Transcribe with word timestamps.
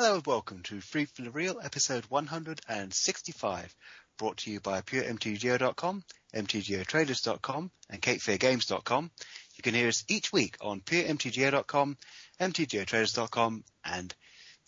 Hello 0.00 0.14
and 0.14 0.26
welcome 0.26 0.62
to 0.62 0.80
Freed 0.80 1.10
from 1.10 1.26
the 1.26 1.30
Real, 1.30 1.60
episode 1.62 2.06
165, 2.06 3.76
brought 4.16 4.38
to 4.38 4.50
you 4.50 4.58
by 4.58 4.80
PureMTGO.com, 4.80 6.04
MTGOTraders.com, 6.34 7.70
and 7.90 8.00
CapeFearGames.com. 8.00 9.10
You 9.56 9.62
can 9.62 9.74
hear 9.74 9.88
us 9.88 10.02
each 10.08 10.32
week 10.32 10.56
on 10.62 10.80
PureMTGO.com, 10.80 11.98
MTGOTraders.com, 12.40 13.64
and 13.84 14.14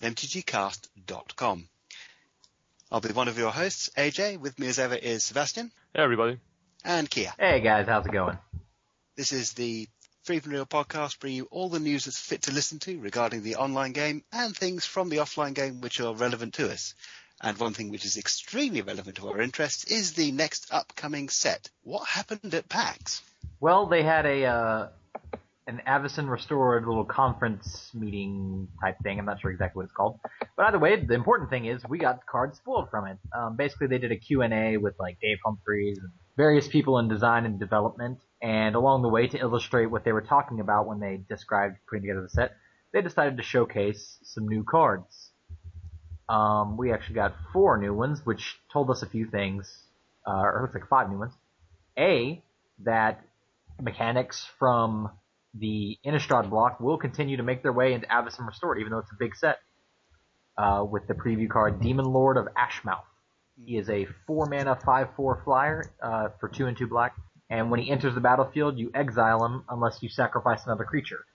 MTGCast.com. 0.03 1.69
I'll 2.91 3.01
be 3.01 3.09
one 3.15 3.29
of 3.29 3.39
your 3.39 3.53
hosts, 3.53 3.89
AJ. 3.97 4.39
With 4.39 4.59
me 4.59 4.67
as 4.67 4.79
ever 4.79 4.97
is 4.97 5.25
Sebastian. 5.25 5.73
Hey 5.95 6.03
everybody. 6.03 6.41
And 6.85 7.09
Kia. 7.09 7.33
Hey 7.39 7.61
guys, 7.61 7.87
how's 7.89 8.05
it 8.05 8.13
going? 8.13 8.37
This 9.17 9.33
is 9.33 9.55
the 9.55 9.89
Free 10.25 10.41
Real 10.47 10.67
podcast, 10.67 11.19
bring 11.19 11.35
you 11.35 11.49
all 11.51 11.69
the 11.69 11.81
news 11.81 12.05
that's 12.05 12.17
fit 12.17 12.43
to 12.43 12.53
listen 12.53 12.79
to 12.81 12.97
regarding 13.01 13.43
the 13.43 13.57
online 13.57 13.91
game 13.91 14.23
and 14.33 14.57
things 14.57 14.87
from 14.87 15.09
the 15.09 15.17
offline 15.17 15.53
game 15.53 15.81
which 15.81 15.99
are 15.99 16.15
relevant 16.15 16.55
to 16.55 16.71
us. 16.71 16.95
And 17.41 17.59
one 17.59 17.75
thing 17.75 17.91
which 17.91 18.05
is 18.05 18.17
extremely 18.17 18.83
relevant 18.83 19.17
to 19.17 19.29
our 19.29 19.41
interests 19.41 19.83
is 19.83 20.13
the 20.13 20.31
next 20.31 20.73
upcoming 20.73 21.29
set. 21.29 21.69
What 21.83 22.07
happened 22.07 22.55
at 22.55 22.69
PAX? 22.69 23.21
Well, 23.59 23.87
they 23.87 24.05
had 24.05 24.25
a 24.25 24.45
uh, 24.45 24.89
an 25.67 25.81
Avacyn 25.89 26.31
Restored 26.31 26.87
little 26.87 27.05
conference 27.05 27.91
meeting 27.93 28.69
type 28.81 28.99
thing. 29.03 29.19
I'm 29.19 29.25
not 29.25 29.41
sure 29.41 29.51
exactly 29.51 29.81
what 29.81 29.85
it's 29.87 29.93
called, 29.93 30.21
but 30.57 30.67
either 30.67 30.79
way, 30.79 31.05
the 31.05 31.15
important 31.15 31.51
thing 31.51 31.67
is 31.67 31.83
we 31.89 31.99
got 31.99 32.25
cards 32.27 32.59
spoiled 32.59 32.91
from 32.91 33.09
it. 33.09 33.19
Um, 33.37 33.57
basically, 33.57 33.89
they 33.89 33.99
did 33.99 34.13
a 34.13 34.17
Q 34.17 34.43
and 34.43 34.55
A 34.55 34.77
with 34.77 34.95
like 35.01 35.19
Dave 35.21 35.39
Humpherys 35.45 35.99
and 35.99 36.11
various 36.37 36.69
people 36.69 37.01
in 37.01 37.09
design 37.09 37.45
and 37.45 37.59
development, 37.59 38.21
and 38.43 38.75
along 38.75 39.03
the 39.03 39.09
way 39.09 39.29
to 39.29 39.39
illustrate 39.39 39.87
what 39.87 40.05
they 40.05 40.13
were 40.13 40.21
talking 40.21 40.61
about 40.61 40.87
when 40.87 40.99
they 40.99 41.21
described 41.29 41.77
putting 41.89 42.03
together 42.03 42.23
the 42.23 42.29
set, 42.29 42.57
they 42.93 43.01
decided 43.01 43.37
to 43.37 43.43
showcase 43.43 44.19
some 44.25 44.49
new 44.49 44.65
cards. 44.65 45.31
Um, 46.29 46.77
we 46.77 46.93
actually 46.93 47.15
got 47.15 47.35
four 47.53 47.79
new 47.79 47.95
ones, 47.95 48.21
which 48.25 48.59
told 48.73 48.91
us 48.91 49.03
a 49.03 49.07
few 49.07 49.27
things, 49.27 49.73
uh, 50.27 50.41
or 50.41 50.59
it 50.59 50.63
looks 50.63 50.75
like 50.75 50.89
five 50.89 51.09
new 51.09 51.19
ones. 51.19 51.33
A, 51.99 52.43
that 52.81 53.25
mechanics 53.81 54.47
from 54.59 55.11
the 55.55 55.99
Innistrad 56.05 56.51
block 56.51 56.81
will 56.81 56.99
continue 56.99 57.37
to 57.37 57.43
make 57.43 57.63
their 57.63 57.73
way 57.73 57.93
into 57.93 58.07
Avacyn 58.07 58.47
Restored, 58.47 58.79
even 58.81 58.91
though 58.91 58.99
it's 58.99 59.13
a 59.13 59.19
big 59.19 59.37
set. 59.37 59.59
Uh, 60.59 60.85
with 60.85 61.07
the 61.09 61.15
preview 61.15 61.49
card 61.49 61.81
Demon 61.81 62.05
Lord 62.05 62.37
of 62.37 62.47
Ashmouth. 62.55 63.07
He 63.65 63.79
is 63.79 63.89
a 63.89 64.07
four 64.27 64.45
mana, 64.45 64.79
five 64.85 65.09
four 65.17 65.41
flyer 65.47 65.91
uh, 66.03 66.29
for 66.39 66.51
two 66.51 66.67
and 66.67 66.77
two 66.77 66.87
black, 66.87 67.17
and 67.53 67.71
when 67.71 67.81
he 67.81 67.91
enters 67.91 68.15
the 68.15 68.21
battlefield, 68.21 68.79
you 68.79 68.91
exile 68.95 69.45
him 69.45 69.65
unless 69.69 70.03
you 70.03 70.09
sacrifice 70.09 70.65
another 70.65 70.85
creature. 70.85 71.27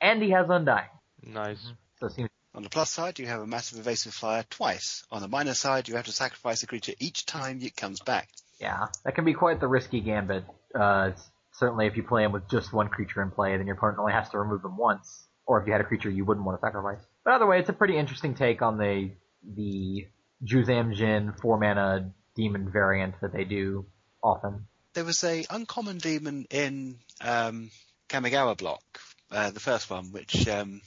And 0.00 0.20
he 0.20 0.30
has 0.30 0.50
Undying. 0.50 0.88
Nice. 1.22 1.64
So 2.00 2.06
it 2.06 2.12
seems 2.12 2.28
On 2.56 2.64
the 2.64 2.68
plus 2.68 2.90
side, 2.90 3.20
you 3.20 3.26
have 3.28 3.40
a 3.40 3.46
massive 3.46 3.78
evasive 3.78 4.12
flyer 4.12 4.44
twice. 4.50 5.04
On 5.12 5.22
the 5.22 5.28
minus 5.28 5.60
side, 5.60 5.88
you 5.88 5.94
have 5.94 6.06
to 6.06 6.12
sacrifice 6.12 6.64
a 6.64 6.66
creature 6.66 6.94
each 6.98 7.24
time 7.24 7.60
it 7.62 7.76
comes 7.76 8.00
back. 8.00 8.28
Yeah, 8.58 8.88
that 9.04 9.14
can 9.14 9.24
be 9.24 9.32
quite 9.32 9.60
the 9.60 9.68
risky 9.68 10.00
gambit. 10.00 10.44
Uh, 10.74 11.12
certainly 11.52 11.86
if 11.86 11.96
you 11.96 12.02
play 12.02 12.24
him 12.24 12.32
with 12.32 12.50
just 12.50 12.72
one 12.72 12.88
creature 12.88 13.22
in 13.22 13.30
play, 13.30 13.56
then 13.56 13.68
your 13.68 13.76
opponent 13.76 14.00
only 14.00 14.12
has 14.12 14.28
to 14.30 14.40
remove 14.40 14.64
him 14.64 14.76
once. 14.76 15.28
Or 15.46 15.60
if 15.60 15.68
you 15.68 15.72
had 15.72 15.80
a 15.80 15.84
creature 15.84 16.10
you 16.10 16.24
wouldn't 16.24 16.44
want 16.44 16.60
to 16.60 16.66
sacrifice. 16.66 16.98
But 17.24 17.34
either 17.34 17.46
way, 17.46 17.60
it's 17.60 17.68
a 17.68 17.74
pretty 17.74 17.96
interesting 17.96 18.34
take 18.34 18.60
on 18.60 18.76
the 18.76 19.12
the 19.54 20.08
Juzam 20.44 20.96
Djinn 20.96 21.32
four 21.40 21.58
mana 21.60 22.12
demon 22.34 22.72
variant 22.72 23.14
that 23.20 23.32
they 23.32 23.44
do 23.44 23.86
often. 24.20 24.66
There 24.94 25.04
was 25.04 25.22
a 25.24 25.44
uncommon 25.50 25.98
demon 25.98 26.46
in 26.50 26.98
um, 27.20 27.70
Kamigawa 28.08 28.56
block, 28.56 28.82
uh, 29.30 29.50
the 29.50 29.60
first 29.60 29.88
one, 29.88 30.10
which 30.12 30.48
um, 30.48 30.80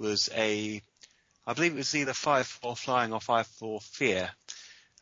was 0.00 0.28
a, 0.34 0.82
I 1.46 1.52
believe 1.52 1.72
it 1.72 1.76
was 1.76 1.94
either 1.94 2.12
five 2.12 2.46
four 2.46 2.74
flying 2.74 3.12
or 3.12 3.20
five 3.20 3.46
four 3.46 3.80
fear, 3.80 4.30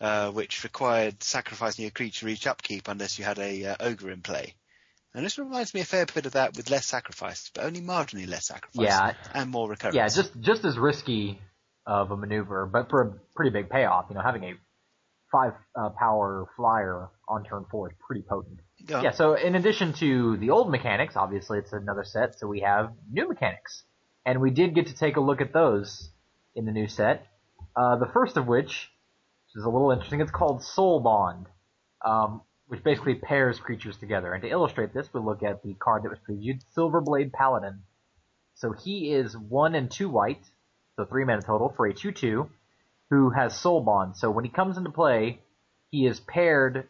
uh, 0.01 0.31
which 0.31 0.65
required 0.65 1.23
sacrificing 1.23 1.87
a 1.87 1.91
creature 1.91 2.29
each 2.29 2.47
upkeep 2.47 2.89
unless 2.89 3.19
you 3.19 3.25
had 3.25 3.39
a 3.39 3.65
uh, 3.65 3.77
ogre 3.81 4.11
in 4.11 4.21
play. 4.21 4.55
And 5.15 5.25
this 5.25 5.39
reminds 5.39 5.73
me 5.73 5.81
a 5.81 5.85
fair 5.87 6.05
bit 6.05 6.27
of 6.27 6.33
that 6.33 6.57
with 6.57 6.71
less 6.71 6.87
sacrifice, 6.87 7.51
but 7.55 7.65
only 7.65 7.81
marginally 7.81 8.29
less 8.29 8.47
sacrifice. 8.47 8.87
Yeah. 8.87 9.15
And 9.33 9.51
more 9.51 9.69
recurrence. 9.69 9.97
Yeah, 9.97 10.09
just 10.09 10.39
just 10.41 10.65
as 10.65 10.77
risky 10.77 11.41
of 11.87 12.11
a 12.11 12.17
maneuver, 12.17 12.67
but 12.67 12.91
for 12.91 13.03
a 13.03 13.13
pretty 13.35 13.51
big 13.51 13.71
payoff. 13.71 14.07
You 14.11 14.17
know, 14.17 14.21
having 14.21 14.45
a 14.45 14.53
five 15.33 15.55
uh, 15.75 15.89
power 15.99 16.47
flyer 16.57 17.09
on 17.29 17.45
turn 17.45 17.65
four 17.71 17.91
is 17.91 17.95
pretty 18.05 18.23
potent. 18.23 18.61
On. 18.93 19.03
Yeah, 19.03 19.11
so 19.11 19.35
in 19.35 19.55
addition 19.55 19.93
to 19.95 20.37
the 20.39 20.51
old 20.51 20.71
mechanics, 20.71 21.15
obviously 21.17 21.59
it's 21.59 21.73
another 21.73 22.05
set, 22.05 22.39
so 22.39 22.47
we 22.47 22.61
have 22.61 22.93
new 23.11 23.29
mechanics. 23.29 23.83
And 24.25 24.41
we 24.41 24.51
did 24.51 24.75
get 24.75 24.87
to 24.89 24.95
take 24.95 25.17
a 25.17 25.21
look 25.21 25.41
at 25.41 25.53
those 25.53 26.11
in 26.55 26.65
the 26.65 26.73
new 26.73 26.89
set. 26.89 27.27
Uh, 27.77 27.97
the 27.97 28.07
first 28.13 28.37
of 28.37 28.47
which, 28.47 28.91
which 29.47 29.57
is 29.57 29.65
a 29.65 29.69
little 29.69 29.91
interesting, 29.91 30.21
it's 30.21 30.31
called 30.31 30.63
Soul 30.63 31.01
Bond, 31.01 31.47
um, 32.05 32.43
which 32.67 32.83
basically 32.83 33.15
pairs 33.15 33.59
creatures 33.59 33.97
together. 33.97 34.33
And 34.33 34.43
to 34.43 34.49
illustrate 34.49 34.93
this, 34.93 35.09
we 35.13 35.21
look 35.21 35.43
at 35.43 35.63
the 35.63 35.75
card 35.75 36.03
that 36.03 36.11
was 36.11 36.19
previewed, 36.29 36.61
Silverblade 36.77 37.33
Paladin. 37.33 37.83
So 38.55 38.73
he 38.73 39.13
is 39.13 39.37
one 39.37 39.75
and 39.75 39.91
two 39.91 40.09
white, 40.09 40.43
so 40.97 41.05
three 41.05 41.25
mana 41.25 41.43
total 41.43 41.73
for 41.77 41.87
a 41.87 41.95
2-2, 41.95 42.49
who 43.11 43.31
has 43.31 43.57
Soul 43.57 43.83
Bond. 43.83 44.17
So 44.17 44.31
when 44.31 44.45
he 44.45 44.51
comes 44.51 44.77
into 44.77 44.91
play, 44.91 45.41
he 45.91 46.07
is 46.07 46.21
paired 46.21 46.89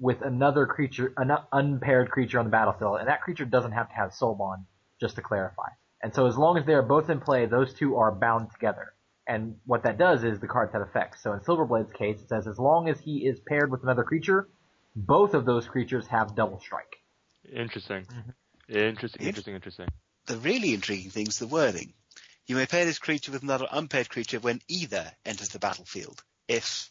with 0.00 0.22
another 0.22 0.66
creature, 0.66 1.12
an 1.16 1.30
unpaired 1.52 2.10
creature 2.10 2.38
on 2.38 2.46
the 2.46 2.50
battlefield, 2.50 2.98
and 2.98 3.08
that 3.08 3.20
creature 3.20 3.44
doesn't 3.44 3.72
have 3.72 3.88
to 3.88 3.94
have 3.94 4.14
Soul 4.14 4.34
Bond, 4.34 4.64
just 4.98 5.16
to 5.16 5.22
clarify. 5.22 5.68
And 6.02 6.14
so 6.14 6.26
as 6.26 6.36
long 6.36 6.56
as 6.56 6.64
they 6.64 6.72
are 6.72 6.82
both 6.82 7.10
in 7.10 7.20
play, 7.20 7.46
those 7.46 7.74
two 7.74 7.96
are 7.96 8.10
bound 8.10 8.50
together. 8.52 8.94
And 9.28 9.56
what 9.66 9.84
that 9.84 9.98
does 9.98 10.24
is 10.24 10.40
the 10.40 10.48
cards 10.48 10.72
have 10.72 10.82
effects. 10.82 11.22
So 11.22 11.32
in 11.34 11.40
Silverblade's 11.40 11.92
case, 11.92 12.20
it 12.20 12.28
says 12.28 12.48
as 12.48 12.58
long 12.58 12.88
as 12.88 12.98
he 12.98 13.26
is 13.26 13.38
paired 13.46 13.70
with 13.70 13.82
another 13.82 14.02
creature, 14.02 14.48
both 14.96 15.34
of 15.34 15.44
those 15.44 15.68
creatures 15.68 16.06
have 16.08 16.34
double 16.34 16.58
strike. 16.58 16.96
Interesting. 17.44 18.06
Mm-hmm. 18.06 18.30
Interesting, 18.76 19.26
interesting, 19.26 19.54
interesting. 19.54 19.88
The 20.26 20.38
really 20.38 20.74
intriguing 20.74 21.10
thing 21.10 21.26
is 21.26 21.38
the 21.38 21.46
wording. 21.46 21.92
You 22.46 22.56
may 22.56 22.66
pair 22.66 22.84
this 22.84 22.98
creature 22.98 23.32
with 23.32 23.42
another 23.42 23.66
unpaired 23.70 24.08
creature 24.08 24.40
when 24.40 24.60
either 24.68 25.12
enters 25.24 25.50
the 25.50 25.58
battlefield. 25.58 26.22
If 26.48 26.89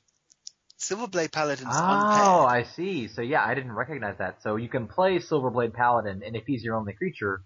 Silverblade 0.80 1.32
Paladin's 1.32 1.76
Oh, 1.76 1.92
unpaired, 1.92 2.50
I 2.50 2.64
see. 2.64 3.08
So 3.10 3.22
yeah, 3.22 3.44
I 3.44 3.54
didn't 3.54 3.74
recognize 3.74 4.18
that. 4.20 4.42
So 4.42 4.56
you 4.56 4.70
can 4.70 4.88
play 4.88 5.18
Silverblade 5.20 5.74
Paladin, 5.74 6.22
and 6.26 6.36
if 6.36 6.46
he's 6.46 6.64
your 6.64 6.76
only 6.76 6.94
creature, 6.94 7.44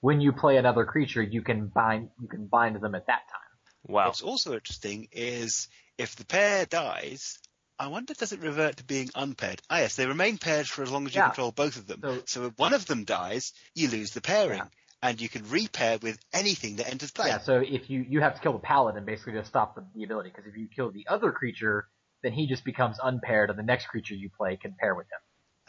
when 0.00 0.20
you 0.20 0.32
play 0.32 0.56
another 0.56 0.84
creature, 0.84 1.22
you 1.22 1.42
can 1.42 1.68
bind 1.68 2.08
you 2.20 2.28
can 2.28 2.46
bind 2.46 2.76
them 2.80 2.94
at 2.94 3.06
that 3.06 3.22
time. 3.30 3.38
Wow. 3.86 4.06
what's 4.06 4.22
also 4.22 4.54
interesting 4.54 5.08
is 5.12 5.68
if 5.98 6.14
the 6.16 6.24
pair 6.24 6.64
dies, 6.66 7.38
I 7.78 7.88
wonder 7.88 8.14
does 8.14 8.32
it 8.32 8.40
revert 8.40 8.76
to 8.76 8.84
being 8.84 9.10
unpaired? 9.14 9.60
Ah 9.68 9.78
yes, 9.80 9.96
they 9.96 10.06
remain 10.06 10.38
paired 10.38 10.66
for 10.68 10.82
as 10.82 10.90
long 10.90 11.06
as 11.06 11.14
you 11.14 11.20
Yeah. 11.20 11.26
control 11.26 11.52
both 11.52 11.76
of 11.76 11.86
them. 11.86 12.00
So- 12.02 12.22
So, 12.26 12.46
if 12.46 12.58
one 12.58 12.72
of 12.74 12.86
them 12.86 13.04
dies, 13.04 13.52
you 13.74 13.88
lose 13.88 14.12
the 14.12 14.20
pairing. 14.22 14.58
Yeah. 14.58 14.68
And 15.04 15.20
you 15.20 15.28
can 15.28 15.48
repair 15.50 15.98
with 15.98 16.16
anything 16.32 16.76
that 16.76 16.88
enters 16.88 17.10
play. 17.10 17.26
Yeah. 17.26 17.38
So 17.40 17.58
if 17.58 17.90
you 17.90 18.00
you 18.08 18.20
have 18.20 18.36
to 18.36 18.40
kill 18.40 18.52
the 18.52 18.60
Paladin 18.60 19.04
basically 19.04 19.32
to 19.34 19.44
stop 19.44 19.74
the, 19.74 19.84
the 19.94 20.04
ability, 20.04 20.30
because 20.30 20.46
if 20.46 20.56
you 20.56 20.68
kill 20.68 20.92
the 20.92 21.06
other 21.08 21.32
creature, 21.32 21.88
then 22.22 22.32
he 22.32 22.46
just 22.46 22.64
becomes 22.64 22.98
unpaired, 23.02 23.50
and 23.50 23.58
the 23.58 23.62
next 23.62 23.86
creature 23.86 24.14
you 24.14 24.30
play 24.36 24.56
can 24.56 24.74
pair 24.78 24.94
with 24.94 25.06
him. 25.06 25.18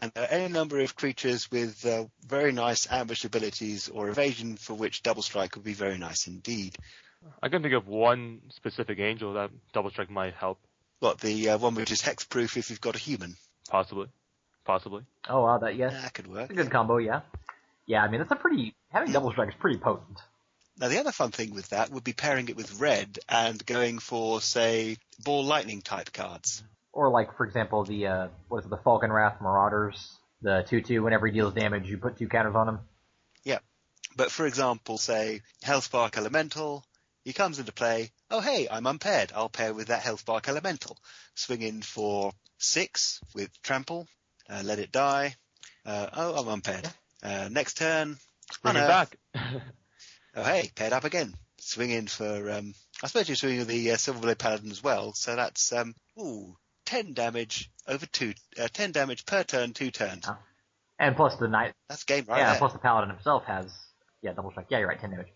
And 0.01 0.11
there 0.13 0.23
are 0.23 0.33
any 0.33 0.51
number 0.51 0.79
of 0.79 0.95
creatures 0.95 1.49
with 1.51 1.85
uh, 1.85 2.05
very 2.25 2.51
nice 2.51 2.91
ambush 2.91 3.23
abilities 3.25 3.89
or 3.89 4.09
evasion 4.09 4.57
for 4.57 4.73
which 4.73 5.03
double 5.03 5.21
strike 5.21 5.55
would 5.55 5.63
be 5.63 5.73
very 5.73 5.97
nice 5.97 6.27
indeed. 6.27 6.75
I 7.41 7.49
can 7.49 7.61
think 7.61 7.73
of 7.73 7.87
one 7.87 8.41
specific 8.49 8.99
angel 8.99 9.33
that 9.33 9.51
double 9.71 9.91
strike 9.91 10.09
might 10.09 10.33
help. 10.33 10.59
What, 10.99 11.19
the 11.19 11.49
uh, 11.49 11.57
one 11.57 11.75
which 11.75 11.91
is 11.91 12.01
hexproof 12.01 12.57
if 12.57 12.69
you've 12.69 12.81
got 12.81 12.95
a 12.95 12.99
human? 12.99 13.35
Possibly. 13.69 14.07
Possibly. 14.65 15.03
Oh 15.29 15.43
wow, 15.43 15.57
that 15.59 15.75
yes, 15.75 15.93
That 15.93 16.13
could 16.13 16.27
work. 16.27 16.49
that's 16.49 16.51
a 16.51 16.55
good 16.55 16.71
combo. 16.71 16.97
Yeah. 16.97 17.21
Yeah, 17.85 18.03
I 18.03 18.09
mean 18.09 18.19
that's 18.19 18.31
a 18.31 18.35
pretty 18.35 18.75
having 18.89 19.11
double 19.11 19.31
strike 19.31 19.49
is 19.49 19.55
pretty 19.59 19.77
potent. 19.77 20.19
Now 20.79 20.87
the 20.87 20.99
other 20.99 21.11
fun 21.11 21.31
thing 21.31 21.53
with 21.53 21.69
that 21.69 21.91
would 21.91 22.03
be 22.03 22.13
pairing 22.13 22.49
it 22.49 22.55
with 22.55 22.79
red 22.79 23.19
and 23.29 23.63
going 23.65 23.99
for, 23.99 24.41
say, 24.41 24.97
ball 25.23 25.43
lightning 25.43 25.81
type 25.81 26.11
cards. 26.11 26.63
Or 26.91 27.09
like 27.09 27.35
for 27.37 27.45
example 27.45 27.83
the 27.83 28.07
uh 28.07 28.27
what 28.47 28.59
is 28.59 28.65
it, 28.65 28.69
the 28.69 28.77
Falkenrath 28.77 29.41
Marauders, 29.41 30.17
the 30.41 30.65
two 30.67 30.81
two. 30.81 31.03
Whenever 31.03 31.27
he 31.27 31.33
deals 31.33 31.53
damage, 31.53 31.89
you 31.89 31.97
put 31.97 32.17
two 32.17 32.27
counters 32.27 32.55
on 32.55 32.69
him. 32.69 32.79
Yeah, 33.43 33.59
but 34.15 34.31
for 34.31 34.45
example, 34.45 34.97
say, 34.97 35.41
Health 35.61 35.91
Hellspark 35.91 36.17
Elemental, 36.17 36.85
he 37.23 37.33
comes 37.33 37.59
into 37.59 37.71
play, 37.71 38.11
oh 38.29 38.41
hey, 38.41 38.67
I'm 38.69 38.85
unpaired, 38.85 39.31
I'll 39.35 39.49
pair 39.49 39.73
with 39.73 39.87
that 39.87 40.01
Health 40.01 40.25
Hellspark 40.25 40.47
Elemental. 40.47 40.97
Swing 41.35 41.61
in 41.61 41.81
for 41.81 42.31
six 42.57 43.19
with 43.33 43.49
Trample, 43.63 44.07
uh, 44.49 44.61
let 44.63 44.79
it 44.79 44.91
die, 44.91 45.35
uh, 45.85 46.07
oh, 46.13 46.41
I'm 46.41 46.47
unpaired. 46.47 46.87
Uh, 47.23 47.47
next 47.49 47.77
turn, 47.77 48.17
Bring 48.61 48.75
it 48.75 48.87
back. 48.87 49.17
oh 50.35 50.43
hey, 50.43 50.69
paired 50.75 50.93
up 50.93 51.03
again. 51.03 51.33
Swing 51.59 51.91
in 51.91 52.07
for, 52.07 52.51
um, 52.51 52.73
I 53.01 53.07
suppose 53.07 53.29
you're 53.29 53.35
swinging 53.35 53.65
the 53.65 53.91
uh, 53.91 53.95
Silverblade 53.95 54.37
Paladin 54.37 54.71
as 54.71 54.83
well, 54.83 55.13
so 55.13 55.35
that's, 55.35 55.71
um, 55.71 55.95
ooh, 56.19 56.55
10 56.85 57.13
damage 57.13 57.71
over 57.87 58.05
two, 58.05 58.33
uh, 58.61 58.67
10 58.71 58.91
damage 58.91 59.25
per 59.25 59.43
turn, 59.43 59.71
two 59.73 59.89
turns. 59.91 60.25
Oh. 60.27 60.37
And 60.99 61.15
plus 61.15 61.35
the 61.37 61.47
knight, 61.47 61.73
That's 61.89 62.03
game 62.03 62.25
right 62.27 62.37
yeah, 62.37 62.51
there. 62.51 62.59
plus 62.59 62.71
the 62.73 62.79
paladin 62.79 63.09
himself 63.09 63.43
has 63.45 63.65
yeah 64.21 64.33
double 64.33 64.51
strike. 64.51 64.67
Yeah, 64.69 64.77
you're 64.79 64.87
right, 64.87 64.99
ten 64.99 65.09
damage. 65.09 65.27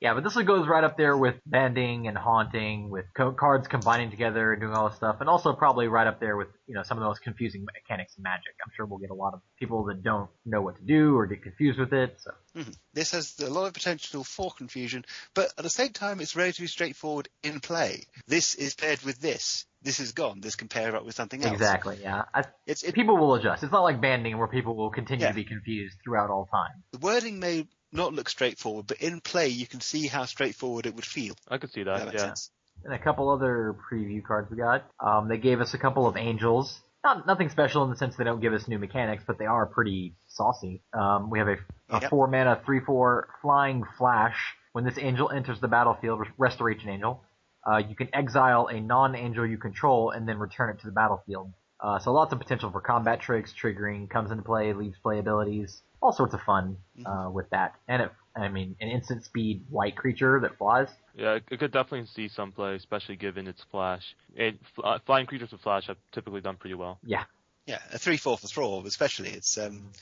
Yeah, 0.00 0.12
but 0.14 0.22
this 0.24 0.34
one 0.34 0.44
goes 0.44 0.66
right 0.68 0.84
up 0.84 0.98
there 0.98 1.16
with 1.16 1.36
banding 1.46 2.08
and 2.08 2.18
haunting, 2.18 2.90
with 2.90 3.06
co- 3.16 3.32
cards 3.32 3.68
combining 3.68 4.10
together 4.10 4.52
and 4.52 4.60
doing 4.60 4.74
all 4.74 4.88
this 4.88 4.96
stuff, 4.96 5.16
and 5.20 5.28
also 5.30 5.52
probably 5.54 5.88
right 5.88 6.06
up 6.06 6.20
there 6.20 6.36
with 6.36 6.48
you 6.66 6.74
know 6.74 6.82
some 6.82 6.98
of 6.98 7.02
the 7.02 7.08
most 7.08 7.22
confusing 7.22 7.64
mechanics 7.64 8.14
in 8.16 8.22
Magic. 8.22 8.52
I'm 8.64 8.70
sure 8.76 8.84
we'll 8.86 8.98
get 8.98 9.10
a 9.10 9.14
lot 9.14 9.32
of 9.34 9.40
people 9.58 9.84
that 9.84 10.02
don't 10.02 10.28
know 10.44 10.60
what 10.60 10.76
to 10.76 10.82
do 10.82 11.16
or 11.16 11.26
get 11.26 11.42
confused 11.42 11.78
with 11.78 11.92
it. 11.92 12.16
So 12.20 12.32
Mhm. 12.56 12.76
This 12.92 13.12
has 13.12 13.38
a 13.40 13.48
lot 13.50 13.66
of 13.66 13.72
potential 13.74 14.22
for 14.24 14.50
confusion, 14.50 15.04
but 15.34 15.52
at 15.56 15.64
the 15.64 15.70
same 15.70 15.92
time, 15.92 16.20
it's 16.20 16.36
relatively 16.36 16.66
straightforward 16.68 17.28
in 17.42 17.60
play. 17.60 18.04
This 18.26 18.54
is 18.54 18.74
paired 18.74 19.02
with 19.02 19.20
this. 19.20 19.64
This 19.82 20.00
is 20.00 20.12
gone. 20.12 20.40
This 20.40 20.56
can 20.56 20.68
pair 20.68 20.96
up 20.96 21.04
with 21.04 21.14
something 21.14 21.42
else. 21.44 21.52
exactly, 21.52 21.98
yeah. 22.00 22.22
I, 22.32 22.44
It's 22.66 22.82
it, 22.84 22.94
people 22.94 23.16
will 23.18 23.34
adjust. 23.34 23.62
It's 23.62 23.72
not 23.72 23.82
like 23.82 24.00
banding 24.00 24.38
where 24.38 24.48
people 24.48 24.76
will 24.76 24.90
continue 24.90 25.24
Yeah. 25.24 25.30
to 25.30 25.34
be 25.34 25.44
confused 25.44 25.96
throughout 26.02 26.30
all 26.30 26.46
time. 26.46 26.82
the 26.92 26.98
wording 26.98 27.38
may 27.38 27.66
not 27.94 28.12
look 28.12 28.28
straightforward, 28.28 28.86
but 28.86 28.98
in 28.98 29.20
play, 29.20 29.48
you 29.48 29.66
can 29.66 29.80
see 29.80 30.06
how 30.06 30.24
straightforward 30.24 30.86
it 30.86 30.94
would 30.94 31.04
feel. 31.04 31.34
I 31.48 31.58
could 31.58 31.70
see 31.72 31.84
that 31.84 32.04
that. 32.06 32.14
Yeah. 32.14 32.20
sense. 32.20 32.50
and 32.84 32.92
a 32.92 32.98
couple 32.98 33.30
other 33.30 33.76
preview 33.90 34.22
cards 34.22 34.50
we 34.50 34.56
got. 34.56 34.84
Um, 35.00 35.28
they 35.28 35.38
gave 35.38 35.60
us 35.60 35.74
a 35.74 35.78
couple 35.78 36.06
of 36.06 36.16
angels. 36.16 36.80
Not 37.04 37.26
nothing 37.26 37.50
special 37.50 37.84
in 37.84 37.90
the 37.90 37.96
sense 37.96 38.16
they 38.16 38.24
don't 38.24 38.40
give 38.40 38.52
us 38.52 38.66
new 38.66 38.78
mechanics, 38.78 39.22
but 39.26 39.38
they 39.38 39.44
are 39.46 39.66
pretty 39.66 40.14
saucy. 40.28 40.82
Um, 40.92 41.30
we 41.30 41.38
have 41.38 41.48
a, 41.48 41.56
a 41.90 42.00
Yep. 42.00 42.10
four 42.10 42.26
mana 42.28 42.60
three 42.64 42.80
four 42.80 43.28
flying 43.42 43.84
flash. 43.98 44.36
When 44.72 44.84
this 44.84 44.98
angel 44.98 45.30
enters 45.30 45.60
the 45.60 45.68
battlefield, 45.68 46.26
restoration 46.36 46.88
angel, 46.88 47.22
uh, 47.70 47.76
you 47.76 47.94
can 47.94 48.08
exile 48.12 48.66
a 48.66 48.80
non-angel 48.80 49.46
you 49.46 49.56
control 49.58 50.10
and 50.10 50.26
then 50.28 50.38
return 50.38 50.70
it 50.70 50.80
to 50.80 50.86
the 50.86 50.92
battlefield. 50.92 51.52
Uh, 51.78 51.98
so 51.98 52.12
lots 52.12 52.32
of 52.32 52.38
potential 52.38 52.70
for 52.70 52.80
combat 52.80 53.20
tricks, 53.20 53.52
triggering, 53.52 54.08
comes 54.10 54.30
into 54.30 54.42
play, 54.42 54.72
leaves 54.72 54.96
play 55.02 55.18
abilities, 55.18 55.82
all 56.04 56.12
sorts 56.12 56.34
of 56.34 56.42
fun 56.42 56.76
uh, 57.06 57.30
with 57.32 57.48
that. 57.50 57.74
And 57.88 58.02
it, 58.02 58.12
I 58.36 58.48
mean, 58.48 58.76
an 58.80 58.88
instant 58.88 59.24
speed 59.24 59.64
white 59.70 59.96
creature 59.96 60.38
that 60.40 60.58
flies. 60.58 60.88
Yeah, 61.16 61.38
I 61.50 61.56
could 61.56 61.72
definitely 61.72 62.06
see 62.14 62.28
some 62.28 62.52
play, 62.52 62.74
especially 62.74 63.16
given 63.16 63.46
its 63.46 63.62
flash. 63.70 64.14
It, 64.34 64.58
uh, 64.82 64.98
flying 65.06 65.26
creatures 65.26 65.52
with 65.52 65.60
flash 65.60 65.86
have 65.86 65.96
typically 66.12 66.40
done 66.40 66.56
pretty 66.56 66.74
well. 66.74 66.98
Yeah, 67.04 67.24
Yeah, 67.66 67.78
a 67.92 67.98
three 67.98 68.16
four 68.16 68.36
for 68.36 68.48
Thrall, 68.48 68.86
especially. 68.86 69.30
It's 69.30 69.56
um, 69.56 69.92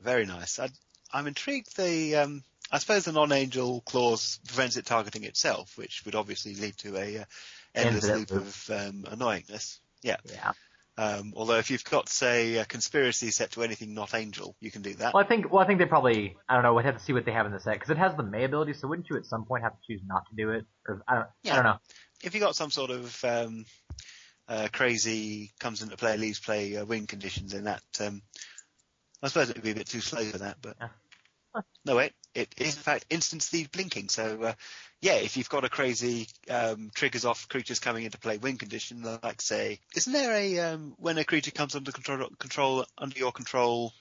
very 0.00 0.26
nice. 0.26 0.58
I, 0.58 0.68
I'm 1.12 1.26
intrigued. 1.26 1.76
The 1.76 2.16
um, 2.16 2.44
I 2.70 2.78
suppose 2.78 3.04
the 3.04 3.12
non-angel 3.12 3.80
clause 3.80 4.38
prevents 4.46 4.76
it 4.76 4.84
targeting 4.86 5.24
itself, 5.24 5.76
which 5.76 6.04
would 6.04 6.14
obviously 6.14 6.54
lead 6.54 6.76
to 6.78 6.96
a 6.96 7.18
uh, 7.18 7.24
endless 7.74 8.04
Infinite 8.04 8.18
loop 8.18 8.30
loop. 8.30 8.40
of 8.42 8.70
um, 8.70 9.02
annoyingness. 9.08 9.78
Yeah. 10.02 10.16
yeah. 10.30 10.52
Um, 10.98 11.32
although 11.34 11.56
if 11.56 11.70
you've 11.70 11.84
got, 11.84 12.08
say, 12.08 12.56
a 12.56 12.64
conspiracy 12.64 13.30
set 13.30 13.52
to 13.52 13.62
anything 13.62 13.94
not 13.94 14.12
angel, 14.14 14.54
you 14.60 14.70
can 14.70 14.82
do 14.82 14.92
that. 14.94 15.14
Well, 15.14 15.24
I 15.24 15.26
think 15.26 15.50
well, 15.50 15.62
I 15.62 15.66
think 15.66 15.78
they 15.78 15.86
probably 15.86 16.36
I 16.48 16.54
don't 16.54 16.62
know. 16.62 16.74
We'd 16.74 16.84
have 16.84 16.98
to 16.98 17.02
see 17.02 17.12
what 17.12 17.24
they 17.24 17.32
have 17.32 17.46
in 17.46 17.52
the 17.52 17.60
set 17.60 17.74
because 17.74 17.90
it 17.90 17.96
has 17.96 18.14
the 18.16 18.22
May 18.22 18.44
ability. 18.44 18.74
So 18.74 18.88
wouldn't 18.88 19.08
you 19.08 19.16
at 19.16 19.24
some 19.24 19.44
point 19.44 19.62
have 19.62 19.72
to 19.72 19.78
choose 19.86 20.02
not 20.04 20.24
to 20.28 20.36
do 20.36 20.50
it? 20.50 20.66
Or 20.86 21.02
I 21.08 21.14
don't. 21.14 21.26
Yeah. 21.42 21.52
I 21.52 21.56
don't 21.56 21.64
know. 21.64 21.78
If 22.22 22.34
you 22.34 22.40
got 22.40 22.54
some 22.56 22.70
sort 22.70 22.90
of 22.90 23.24
um, 23.24 23.64
uh, 24.46 24.68
crazy 24.72 25.52
comes 25.58 25.82
into 25.82 25.96
play, 25.96 26.16
leaves 26.18 26.40
play 26.40 26.76
uh, 26.76 26.84
win 26.84 27.06
conditions 27.06 27.54
in 27.54 27.64
that, 27.64 27.82
um, 28.00 28.20
I 29.22 29.28
suppose 29.28 29.48
it 29.48 29.56
would 29.56 29.64
be 29.64 29.70
a 29.70 29.76
bit 29.76 29.86
too 29.86 30.00
slow 30.00 30.24
for 30.24 30.38
that. 30.38 30.58
But 30.60 30.76
Yeah. 30.80 31.62
no, 31.86 31.96
wait, 31.96 32.12
it 32.34 32.54
is 32.58 32.76
in 32.76 32.82
fact 32.82 33.06
instant 33.10 33.42
speed 33.42 33.70
blinking. 33.72 34.08
So 34.08 34.42
uh, 34.42 34.52
yeah, 35.00 35.14
if 35.14 35.36
you've 35.36 35.48
got 35.48 35.64
a 35.64 35.68
crazy 35.68 36.28
um, 36.48 36.90
triggers 36.94 37.24
off 37.24 37.48
creatures 37.48 37.78
coming 37.78 38.04
into 38.04 38.18
play 38.18 38.38
win 38.38 38.56
condition, 38.58 39.02
like 39.22 39.40
say, 39.40 39.80
isn't 39.96 40.12
there 40.12 40.32
a 40.32 40.58
um, 40.60 40.94
when 40.98 41.18
a 41.18 41.24
creature 41.24 41.50
comes 41.50 41.74
under 41.74 41.92
control, 41.92 42.28
control 42.38 42.84
under 42.98 43.18
your 43.18 43.32
control, 43.32 43.92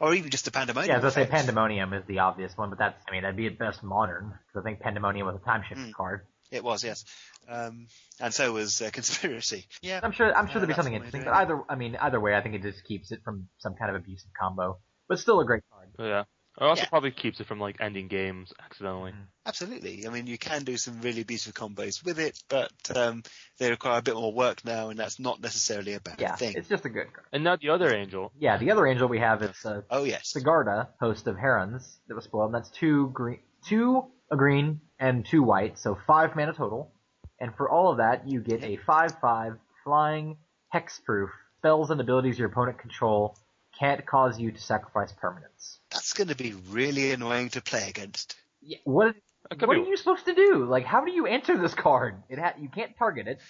or 0.00 0.14
even 0.14 0.30
just 0.30 0.48
a 0.48 0.50
pandemonium? 0.50 0.90
Yeah, 1.00 1.06
as 1.06 1.16
I 1.16 1.22
say. 1.24 1.30
Pandemonium 1.30 1.92
is 1.92 2.04
the 2.06 2.20
obvious 2.20 2.56
one, 2.56 2.70
but 2.70 2.78
that's 2.78 3.02
I 3.08 3.12
mean 3.12 3.22
that'd 3.22 3.36
be 3.36 3.46
at 3.46 3.58
best 3.58 3.82
modern 3.82 4.32
because 4.48 4.60
I 4.60 4.62
think 4.62 4.80
Pandemonium 4.80 5.26
was 5.26 5.36
a 5.36 5.44
time 5.44 5.62
shift 5.68 5.80
Mm. 5.80 5.92
card. 5.92 6.26
It 6.50 6.62
was, 6.62 6.84
yes, 6.84 7.04
um, 7.48 7.88
and 8.20 8.32
so 8.32 8.52
was 8.52 8.80
uh, 8.80 8.90
conspiracy. 8.92 9.66
Yeah, 9.82 10.00
I'm 10.02 10.12
sure 10.12 10.34
I'm 10.34 10.46
sure 10.46 10.54
Yeah, 10.54 10.58
there'd 10.60 10.68
be 10.68 10.74
something 10.74 10.94
interesting, 10.94 11.24
but 11.24 11.34
either 11.34 11.62
I 11.68 11.74
mean 11.74 11.96
either 12.00 12.20
way, 12.20 12.34
I 12.34 12.40
think 12.40 12.54
it 12.54 12.62
just 12.62 12.84
keeps 12.84 13.10
it 13.12 13.20
from 13.24 13.48
some 13.58 13.74
kind 13.74 13.90
of 13.90 13.96
abusive 13.96 14.30
combo, 14.40 14.78
but 15.08 15.18
still 15.18 15.40
a 15.40 15.44
great 15.44 15.64
card. 15.72 15.88
Yeah. 15.98 16.24
It 16.58 16.64
also 16.64 16.82
Yeah. 16.82 16.88
probably 16.88 17.10
keeps 17.10 17.38
it 17.40 17.46
from 17.46 17.60
like 17.60 17.76
ending 17.80 18.08
games 18.08 18.52
accidentally. 18.64 19.12
Mhm. 19.12 19.26
Absolutely. 19.44 20.06
I 20.06 20.10
mean, 20.10 20.26
you 20.26 20.38
can 20.38 20.64
do 20.64 20.76
some 20.76 21.00
really 21.02 21.22
beautiful 21.22 21.52
combos 21.52 22.02
with 22.04 22.18
it, 22.18 22.42
but 22.48 22.72
um, 22.96 23.22
they 23.58 23.68
require 23.70 23.98
a 23.98 24.02
bit 24.02 24.14
more 24.14 24.32
work 24.32 24.64
now, 24.64 24.88
and 24.88 24.98
that's 24.98 25.18
not 25.20 25.40
necessarily 25.40 25.92
a 25.94 26.00
bad 26.00 26.18
Yeah, 26.20 26.34
thing. 26.34 26.54
it's 26.56 26.68
just 26.68 26.84
a 26.86 26.88
good 26.88 27.12
card. 27.12 27.26
And 27.32 27.44
now 27.44 27.56
the 27.56 27.68
other 27.68 27.94
angel. 27.94 28.32
Yeah, 28.38 28.56
the 28.56 28.70
other 28.70 28.86
angel 28.86 29.06
we 29.08 29.18
have 29.18 29.42
is 29.42 29.64
uh, 29.66 29.82
Oh 29.90 30.04
yes. 30.04 30.32
Sigarda, 30.32 30.88
host 30.98 31.26
of 31.26 31.36
Herons, 31.36 32.00
that 32.08 32.14
was 32.14 32.24
spoiled. 32.24 32.46
And 32.46 32.54
that's 32.54 32.70
two 32.70 33.08
green, 33.10 33.40
two 33.68 34.10
a 34.30 34.36
green 34.36 34.80
and 34.98 35.24
two 35.26 35.42
white, 35.42 35.78
so 35.78 35.96
five 36.06 36.34
mana 36.34 36.52
total. 36.54 36.90
And 37.38 37.54
for 37.54 37.68
all 37.70 37.90
of 37.92 37.98
that, 37.98 38.26
you 38.26 38.40
get 38.40 38.64
a 38.64 38.76
five-five 38.78 39.58
flying 39.84 40.38
hexproof 40.74 41.28
spells 41.58 41.90
and 41.90 42.00
abilities 42.00 42.38
your 42.38 42.48
opponent 42.48 42.78
control 42.78 43.36
can't 43.78 44.04
cause 44.04 44.38
you 44.38 44.52
to 44.52 44.60
sacrifice 44.60 45.12
permanents. 45.12 45.78
That's 45.90 46.12
going 46.12 46.28
to 46.28 46.36
be 46.36 46.54
really 46.70 47.12
annoying 47.12 47.50
to 47.50 47.60
play 47.60 47.88
against. 47.88 48.36
Yeah, 48.62 48.78
what 48.84 49.14
what 49.48 49.58
be- 49.58 49.66
are 49.66 49.84
you 49.84 49.96
supposed 49.96 50.26
to 50.26 50.34
do? 50.34 50.64
Like, 50.64 50.84
how 50.84 51.04
do 51.04 51.12
you 51.12 51.26
enter 51.26 51.56
this 51.56 51.74
card? 51.74 52.22
It 52.28 52.38
ha- 52.38 52.54
you 52.58 52.68
can't 52.68 52.96
target 52.96 53.28
it. 53.28 53.40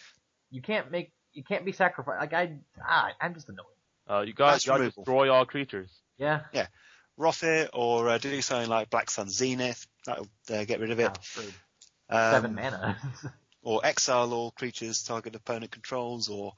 You 0.50 0.62
can't 0.62 0.90
make 0.90 1.12
you 1.32 1.44
can't 1.44 1.64
be 1.64 1.72
sacrificed. 1.72 2.20
Like 2.20 2.32
I, 2.32 2.56
ah, 2.82 3.10
I'm 3.20 3.34
just 3.34 3.48
annoyed. 3.48 3.66
Uh, 4.08 4.20
you 4.26 4.32
got 4.32 4.60
to 4.60 4.78
destroy 4.78 5.32
all 5.32 5.44
creatures. 5.44 5.90
Yeah. 6.18 6.40
Rough 7.16 7.42
it, 7.44 7.70
or 7.72 8.08
uh, 8.08 8.18
do 8.18 8.42
something 8.42 8.68
like 8.68 8.90
Black 8.90 9.10
Sun 9.10 9.30
Zenith. 9.30 9.86
That'll 10.04 10.28
uh, 10.50 10.64
get 10.64 10.80
rid 10.80 10.90
of 10.90 11.00
it. 11.00 11.18
Oh. 11.38 11.42
Um, 12.08 12.32
Seven 12.32 12.54
mana. 12.54 12.96
Or 13.62 13.80
exile 13.84 14.32
all 14.32 14.52
creatures 14.52 15.02
target 15.02 15.34
opponent 15.34 15.72
controls, 15.72 16.28
or 16.28 16.52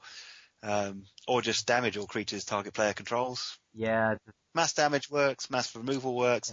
um, 0.61 1.05
or 1.27 1.41
just 1.41 1.65
damage 1.65 1.97
all 1.97 2.05
creatures 2.05 2.45
target 2.45 2.75
player 2.75 2.93
controls. 2.93 3.57
Yeah, 3.73 4.15
Mass 4.55 4.73
damage 4.73 5.09
works. 5.09 5.49
Mass 5.49 5.75
removal 5.75 6.15
works. 6.15 6.51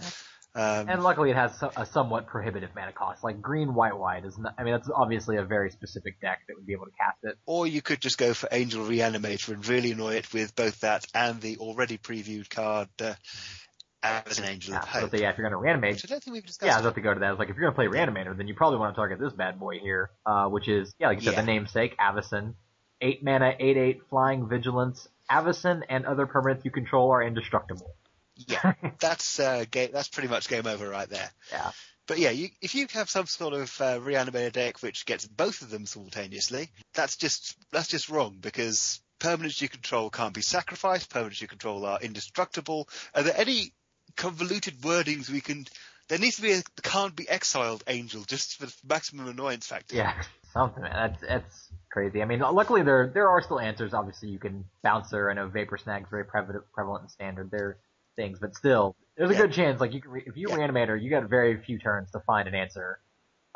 Um, 0.55 0.89
And 0.89 1.03
luckily, 1.03 1.29
it 1.29 1.35
has 1.35 1.61
a 1.75 1.85
somewhat 1.85 2.25
prohibitive 2.27 2.71
mana 2.75 2.91
cost. 2.91 3.23
Like 3.23 3.41
green, 3.41 3.75
white, 3.75 3.95
white 3.97 4.25
is 4.25 4.37
not. 4.39 4.55
I 4.57 4.63
mean, 4.63 4.73
that's 4.73 4.89
obviously 4.93 5.37
a 5.37 5.43
very 5.43 5.69
specific 5.69 6.19
deck 6.21 6.39
that 6.47 6.55
would 6.55 6.65
be 6.65 6.73
able 6.73 6.85
to 6.85 6.91
cast 6.91 7.17
it. 7.23 7.37
Or 7.45 7.67
you 7.67 7.81
could 7.81 8.01
just 8.01 8.17
go 8.17 8.33
for 8.33 8.47
Angel 8.51 8.83
Reanimator 8.85 9.49
and 9.53 9.67
really 9.67 9.91
annoy 9.91 10.15
it 10.15 10.33
with 10.33 10.55
both 10.55 10.79
that 10.79 11.05
and 11.13 11.39
the 11.41 11.57
already 11.57 11.97
previewed 11.99 12.49
card 12.49 12.87
uh, 13.01 13.13
as 14.01 14.39
an 14.39 14.45
Angel 14.45 14.73
Yeah, 14.73 14.79
of 14.81 14.89
so 14.91 14.99
Hope. 15.01 15.13
yeah, 15.13 15.29
if 15.29 15.37
you're 15.37 15.47
gonna 15.47 15.57
reanimate, 15.61 15.95
Which 15.95 16.05
I 16.05 16.07
don't 16.13 16.23
think 16.23 16.33
we've 16.35 16.45
discussed. 16.45 16.67
yeah, 16.67 16.73
I 16.73 16.77
was 16.77 16.85
about 16.85 16.95
to 16.95 17.01
go 17.01 17.13
to 17.13 17.19
that. 17.19 17.25
I 17.27 17.31
was 17.31 17.39
like, 17.39 17.49
if 17.49 17.55
you're 17.55 17.69
gonna 17.71 17.75
play 17.75 17.87
Reanimator, 17.99 18.35
then 18.37 18.47
you 18.47 18.55
probably 18.55 18.79
want 18.79 18.93
to 18.93 18.95
target 18.95 19.19
this 19.19 19.33
bad 19.33 19.59
boy 19.59 19.79
here, 19.79 20.09
uh, 20.25 20.47
which 20.47 20.67
is 20.67 20.93
yeah, 20.99 21.07
like 21.07 21.17
you 21.19 21.23
said, 21.25 21.33
Yeah. 21.33 21.41
the 21.41 21.47
namesake, 21.47 21.95
Avacyn, 21.97 22.53
eight 23.01 23.23
mana, 23.23 23.53
eight 23.59 23.77
eight, 23.77 23.99
flying 24.09 24.47
vigilance. 24.47 25.07
Avacyn 25.29 25.81
and 25.89 26.05
other 26.05 26.27
permanents 26.27 26.65
you 26.65 26.71
control 26.71 27.11
are 27.11 27.21
indestructible. 27.21 27.95
Yeah, 28.35 28.73
that's 28.99 29.39
uh, 29.39 29.65
game, 29.69 29.89
that's 29.91 30.09
pretty 30.09 30.29
much 30.29 30.47
game 30.47 30.67
over 30.67 30.87
right 30.87 31.09
there. 31.09 31.29
Yeah. 31.51 31.71
But 32.07 32.19
yeah, 32.19 32.29
you, 32.29 32.49
if 32.61 32.73
you 32.73 32.87
have 32.93 33.09
some 33.09 33.25
sort 33.25 33.53
of 33.53 33.81
uh, 33.81 33.99
reanimator 33.99 34.51
deck 34.51 34.81
which 34.81 35.05
gets 35.05 35.27
both 35.27 35.61
of 35.61 35.69
them 35.69 35.85
simultaneously, 35.85 36.69
that's 36.93 37.17
just 37.17 37.57
that's 37.71 37.89
just 37.89 38.09
wrong 38.09 38.37
because 38.39 39.01
permanents 39.19 39.61
you 39.61 39.67
control 39.67 40.09
can't 40.09 40.33
be 40.33 40.41
sacrificed. 40.41 41.11
Permanents 41.11 41.41
you 41.41 41.47
control 41.47 41.85
are 41.85 41.99
indestructible. 42.01 42.87
Are 43.13 43.23
there 43.23 43.37
any 43.37 43.73
convoluted 44.15 44.79
wordings 44.81 45.29
we 45.29 45.41
can? 45.41 45.65
There 46.07 46.17
needs 46.17 46.37
to 46.37 46.43
be 46.43 46.53
a 46.53 46.63
can't 46.81 47.15
be 47.15 47.27
exiled 47.27 47.83
angel 47.87 48.23
just 48.23 48.55
for 48.55 48.67
maximum 48.87 49.27
annoyance 49.27 49.67
factor. 49.67 49.97
Yeah, 49.97 50.13
something, 50.57 50.83
man. 50.83 50.93
That's 50.93 51.21
that's 51.21 51.69
crazy. 51.91 52.21
I 52.21 52.25
mean, 52.25 52.39
luckily 52.39 52.81
there 52.83 53.11
there 53.13 53.29
are 53.29 53.41
still 53.41 53.59
answers. 53.59 53.93
Obviously, 53.93 54.29
you 54.29 54.39
can 54.39 54.65
bouncer. 54.83 55.29
I 55.29 55.33
know 55.33 55.47
vapor 55.47 55.77
snag's 55.77 56.09
very 56.09 56.25
prevalent 56.25 56.63
prevalent 56.73 57.03
in 57.03 57.09
standard. 57.09 57.51
There 57.51 57.77
things, 58.15 58.39
but 58.39 58.55
still, 58.55 58.95
there's 59.15 59.29
a 59.29 59.33
Yeah. 59.33 59.41
good 59.41 59.53
chance. 59.53 59.79
Like 59.79 59.93
you 59.93 60.01
can, 60.01 60.09
re- 60.11 60.23
if 60.25 60.35
you 60.35 60.49
Yeah. 60.49 60.57
reanimator, 60.57 60.99
you 61.01 61.09
got 61.11 61.23
very 61.29 61.61
few 61.61 61.77
turns 61.77 62.09
to 62.11 62.19
find 62.21 62.47
an 62.47 62.55
answer. 62.55 62.99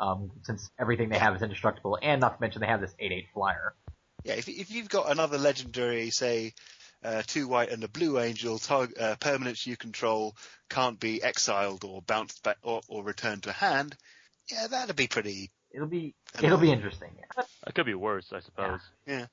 Um, 0.00 0.30
since 0.42 0.68
everything 0.80 1.10
they 1.10 1.18
have 1.18 1.36
is 1.36 1.42
indestructible, 1.42 1.96
and 2.02 2.20
not 2.20 2.36
to 2.36 2.40
mention 2.40 2.60
they 2.60 2.66
have 2.66 2.80
this 2.80 2.94
eight 2.98 3.12
eight 3.12 3.26
flyer. 3.34 3.74
Yeah, 4.24 4.34
if, 4.34 4.48
if 4.48 4.70
you've 4.70 4.88
got 4.88 5.10
another 5.10 5.38
legendary, 5.38 6.10
say, 6.10 6.54
uh, 7.04 7.22
two 7.26 7.46
white 7.48 7.70
and 7.70 7.82
a 7.84 7.88
blue 7.88 8.18
angel, 8.18 8.58
targ- 8.58 9.00
uh, 9.00 9.14
permanents 9.16 9.64
you 9.66 9.76
control 9.76 10.36
can't 10.68 10.98
be 10.98 11.22
exiled 11.22 11.84
or 11.84 12.02
bounced 12.02 12.42
back 12.42 12.56
or, 12.62 12.80
or 12.88 13.04
returned 13.04 13.44
to 13.44 13.52
hand, 13.52 13.96
yeah, 14.50 14.66
that'd 14.68 14.96
be 14.96 15.06
pretty. 15.08 15.50
It'll 15.74 15.86
be 15.88 16.14
it'll 16.42 16.58
be 16.58 16.70
interesting. 16.72 17.10
Yeah. 17.18 17.44
That 17.64 17.74
could 17.74 17.86
be 17.86 17.94
worse, 17.94 18.32
I 18.32 18.40
suppose. 18.40 18.80
Yeah. 19.06 19.26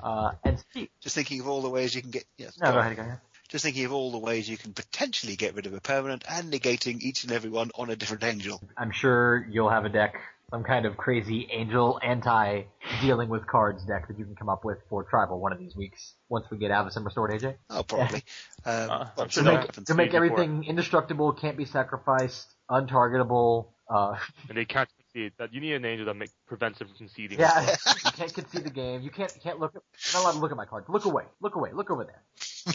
Uh, 0.00 0.32
and 0.44 0.58
Steve, 0.58 0.88
Just 1.00 1.14
thinking 1.14 1.40
of 1.40 1.48
all 1.48 1.62
the 1.62 1.68
ways 1.70 1.94
you 1.94 2.02
can 2.02 2.10
get. 2.10 2.24
Yes, 2.36 2.58
no, 2.60 2.68
go 2.68 2.74
go 2.74 2.78
ahead, 2.80 2.96
go 2.96 3.02
ahead. 3.02 3.20
Just 3.48 3.64
thinking 3.64 3.84
of 3.84 3.92
all 3.92 4.10
the 4.10 4.18
ways 4.18 4.48
you 4.48 4.56
can 4.56 4.72
potentially 4.72 5.36
get 5.36 5.54
rid 5.54 5.66
of 5.66 5.74
a 5.74 5.80
permanent 5.80 6.24
and 6.28 6.50
negating 6.52 7.00
each 7.02 7.22
and 7.24 7.32
every 7.32 7.50
one 7.50 7.70
on 7.74 7.90
a 7.90 7.96
different 7.96 8.24
angel. 8.24 8.62
I'm 8.78 8.90
sure 8.92 9.46
you'll 9.50 9.68
have 9.68 9.84
a 9.84 9.90
deck, 9.90 10.14
some 10.50 10.64
kind 10.64 10.86
of 10.86 10.96
crazy 10.96 11.46
angel 11.52 12.00
anti 12.02 12.62
dealing 13.02 13.28
with 13.28 13.46
cards 13.46 13.84
deck 13.84 14.08
that 14.08 14.18
you 14.18 14.24
can 14.24 14.34
come 14.34 14.48
up 14.48 14.64
with 14.64 14.78
for 14.88 15.04
tribal 15.04 15.38
one 15.38 15.52
of 15.52 15.58
these 15.58 15.76
weeks 15.76 16.14
once 16.30 16.46
we 16.50 16.56
get 16.56 16.70
Avacyn 16.70 17.04
restored, 17.04 17.30
AJ. 17.30 17.56
Oh, 17.70 17.82
probably. 17.82 18.22
Um, 18.64 18.90
Uh, 18.90 19.06
well, 19.16 19.28
sure 19.28 19.42
to 19.44 19.52
make, 19.58 19.72
to 19.72 19.94
make 19.94 20.10
before. 20.12 20.24
everything 20.24 20.64
indestructible, 20.64 21.32
can't 21.32 21.56
be 21.56 21.64
sacrificed, 21.64 22.46
untargetable, 22.70 23.66
Uh, 23.90 24.14
and 24.48 24.56
they 24.56 24.64
can't 24.64 24.88
concede. 25.12 25.32
That 25.38 25.52
you 25.52 25.60
need 25.60 25.74
an 25.74 25.84
angel 25.84 26.06
that 26.06 26.14
make, 26.14 26.30
prevents 26.46 26.78
them 26.78 26.88
from 26.88 26.96
conceding. 26.96 27.38
yeah, 27.38 27.76
you 28.04 28.10
can't 28.12 28.34
concede 28.34 28.64
the 28.64 28.70
game. 28.70 29.02
You 29.02 29.10
can't 29.10 29.32
you 29.34 29.40
can't 29.40 29.58
look. 29.58 29.74
At, 29.76 29.82
you're 30.12 30.20
not 30.20 30.26
allowed 30.26 30.32
to 30.32 30.38
look 30.38 30.50
at 30.50 30.56
my 30.56 30.66
card. 30.66 30.84
Look 30.88 31.04
away. 31.04 31.24
Look 31.40 31.54
away. 31.56 31.70
Look 31.72 31.90
over 31.90 32.04
there. 32.04 32.22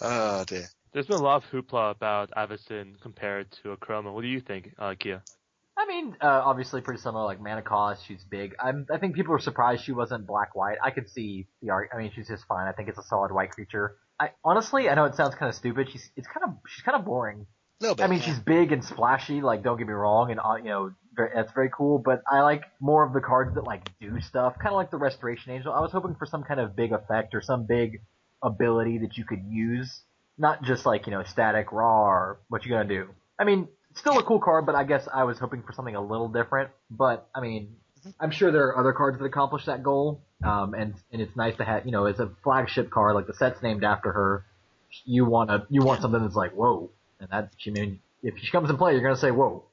Oh 0.00 0.44
dear. 0.44 0.66
There's 0.92 1.06
been 1.06 1.16
a 1.16 1.22
lot 1.22 1.42
of 1.42 1.50
hoopla 1.50 1.90
about 1.90 2.30
Avacyn 2.30 3.00
compared 3.00 3.50
to 3.62 3.76
Akroma. 3.76 4.12
What 4.12 4.22
do 4.22 4.28
you 4.28 4.40
think, 4.40 4.72
uh, 4.78 4.94
Kia? 4.98 5.22
I 5.76 5.86
mean, 5.86 6.16
uh, 6.20 6.42
obviously 6.44 6.80
pretty 6.80 7.00
similar, 7.00 7.24
like 7.24 7.40
mana 7.40 7.62
cost, 7.62 8.06
she's 8.06 8.24
big. 8.24 8.54
I'm, 8.58 8.86
I 8.92 8.98
think 8.98 9.14
people 9.14 9.34
are 9.34 9.40
surprised 9.40 9.84
she 9.84 9.92
wasn't 9.92 10.26
black 10.26 10.54
white. 10.54 10.78
I 10.82 10.90
could 10.90 11.08
see 11.10 11.46
the 11.62 11.70
art. 11.70 11.90
I 11.92 11.98
mean, 11.98 12.10
she's 12.14 12.28
just 12.28 12.44
fine. 12.46 12.66
I 12.66 12.72
think 12.72 12.88
it's 12.88 12.98
a 12.98 13.02
solid 13.02 13.32
white 13.32 13.50
creature. 13.50 13.96
I 14.18 14.30
honestly, 14.44 14.88
I 14.88 14.94
know 14.94 15.04
it 15.04 15.14
sounds 15.14 15.34
kind 15.34 15.48
of 15.48 15.54
stupid. 15.54 15.88
She's, 15.90 16.10
it's 16.16 16.26
kind 16.26 16.44
of, 16.44 16.56
she's 16.66 16.82
kind 16.82 16.98
of 16.98 17.04
boring. 17.04 17.46
A 17.80 17.84
little 17.84 17.94
bit. 17.94 18.02
I 18.02 18.06
mean, 18.08 18.18
yeah. 18.20 18.26
she's 18.26 18.38
big 18.40 18.72
and 18.72 18.84
splashy. 18.84 19.40
Like, 19.40 19.62
don't 19.62 19.78
get 19.78 19.86
me 19.86 19.92
wrong, 19.92 20.30
and 20.30 20.40
uh, 20.40 20.56
you 20.56 20.64
know, 20.64 20.90
very, 20.90 20.96
that's 21.34 21.52
very 21.52 21.70
cool. 21.74 21.98
But 21.98 22.22
I 22.30 22.42
like 22.42 22.64
more 22.80 23.04
of 23.04 23.12
the 23.12 23.20
cards 23.20 23.54
that 23.54 23.64
like 23.64 23.88
do 24.00 24.20
stuff, 24.20 24.54
kind 24.58 24.68
of 24.68 24.76
like 24.76 24.90
the 24.90 24.96
Restoration 24.96 25.52
Angel. 25.52 25.72
I 25.72 25.80
was 25.80 25.92
hoping 25.92 26.14
for 26.14 26.26
some 26.26 26.44
kind 26.44 26.60
of 26.60 26.76
big 26.76 26.92
effect 26.92 27.34
or 27.34 27.40
some 27.40 27.64
big 27.64 28.02
ability 28.42 28.98
that 28.98 29.16
you 29.16 29.24
could 29.24 29.44
use, 29.48 30.00
not 30.36 30.62
just 30.62 30.86
like 30.86 31.06
you 31.06 31.12
know, 31.12 31.22
static 31.24 31.72
raw 31.72 32.04
or 32.04 32.38
what 32.48 32.64
you 32.64 32.70
gonna 32.70 32.88
do. 32.88 33.08
I 33.38 33.44
mean, 33.44 33.68
still 33.94 34.18
a 34.18 34.22
cool 34.22 34.40
card, 34.40 34.66
but 34.66 34.74
I 34.74 34.84
guess 34.84 35.08
I 35.12 35.24
was 35.24 35.38
hoping 35.38 35.62
for 35.62 35.72
something 35.72 35.94
a 35.94 36.00
little 36.00 36.28
different. 36.28 36.70
But 36.90 37.28
I 37.34 37.40
mean, 37.40 37.76
I'm 38.20 38.30
sure 38.30 38.50
there 38.50 38.66
are 38.68 38.78
other 38.78 38.92
cards 38.92 39.18
that 39.18 39.24
accomplish 39.24 39.66
that 39.66 39.82
goal. 39.82 40.22
Um, 40.44 40.74
and 40.74 40.94
and 41.12 41.20
it's 41.20 41.34
nice 41.36 41.56
to 41.56 41.64
have, 41.64 41.84
you 41.84 41.92
know, 41.92 42.06
it's 42.06 42.20
a 42.20 42.30
flagship 42.44 42.90
card. 42.90 43.14
Like 43.14 43.26
the 43.26 43.34
set's 43.34 43.62
named 43.62 43.82
after 43.82 44.12
her. 44.12 44.44
You 45.04 45.26
want 45.26 45.50
to, 45.50 45.66
you 45.68 45.82
want 45.82 46.00
something 46.00 46.22
that's 46.22 46.36
like 46.36 46.52
whoa, 46.52 46.90
and 47.20 47.28
that 47.30 47.50
she 47.58 47.70
mean 47.70 48.00
if 48.22 48.38
she 48.38 48.50
comes 48.50 48.70
in 48.70 48.76
play, 48.76 48.92
you're 48.92 49.02
gonna 49.02 49.16
say 49.16 49.30
whoa. 49.30 49.64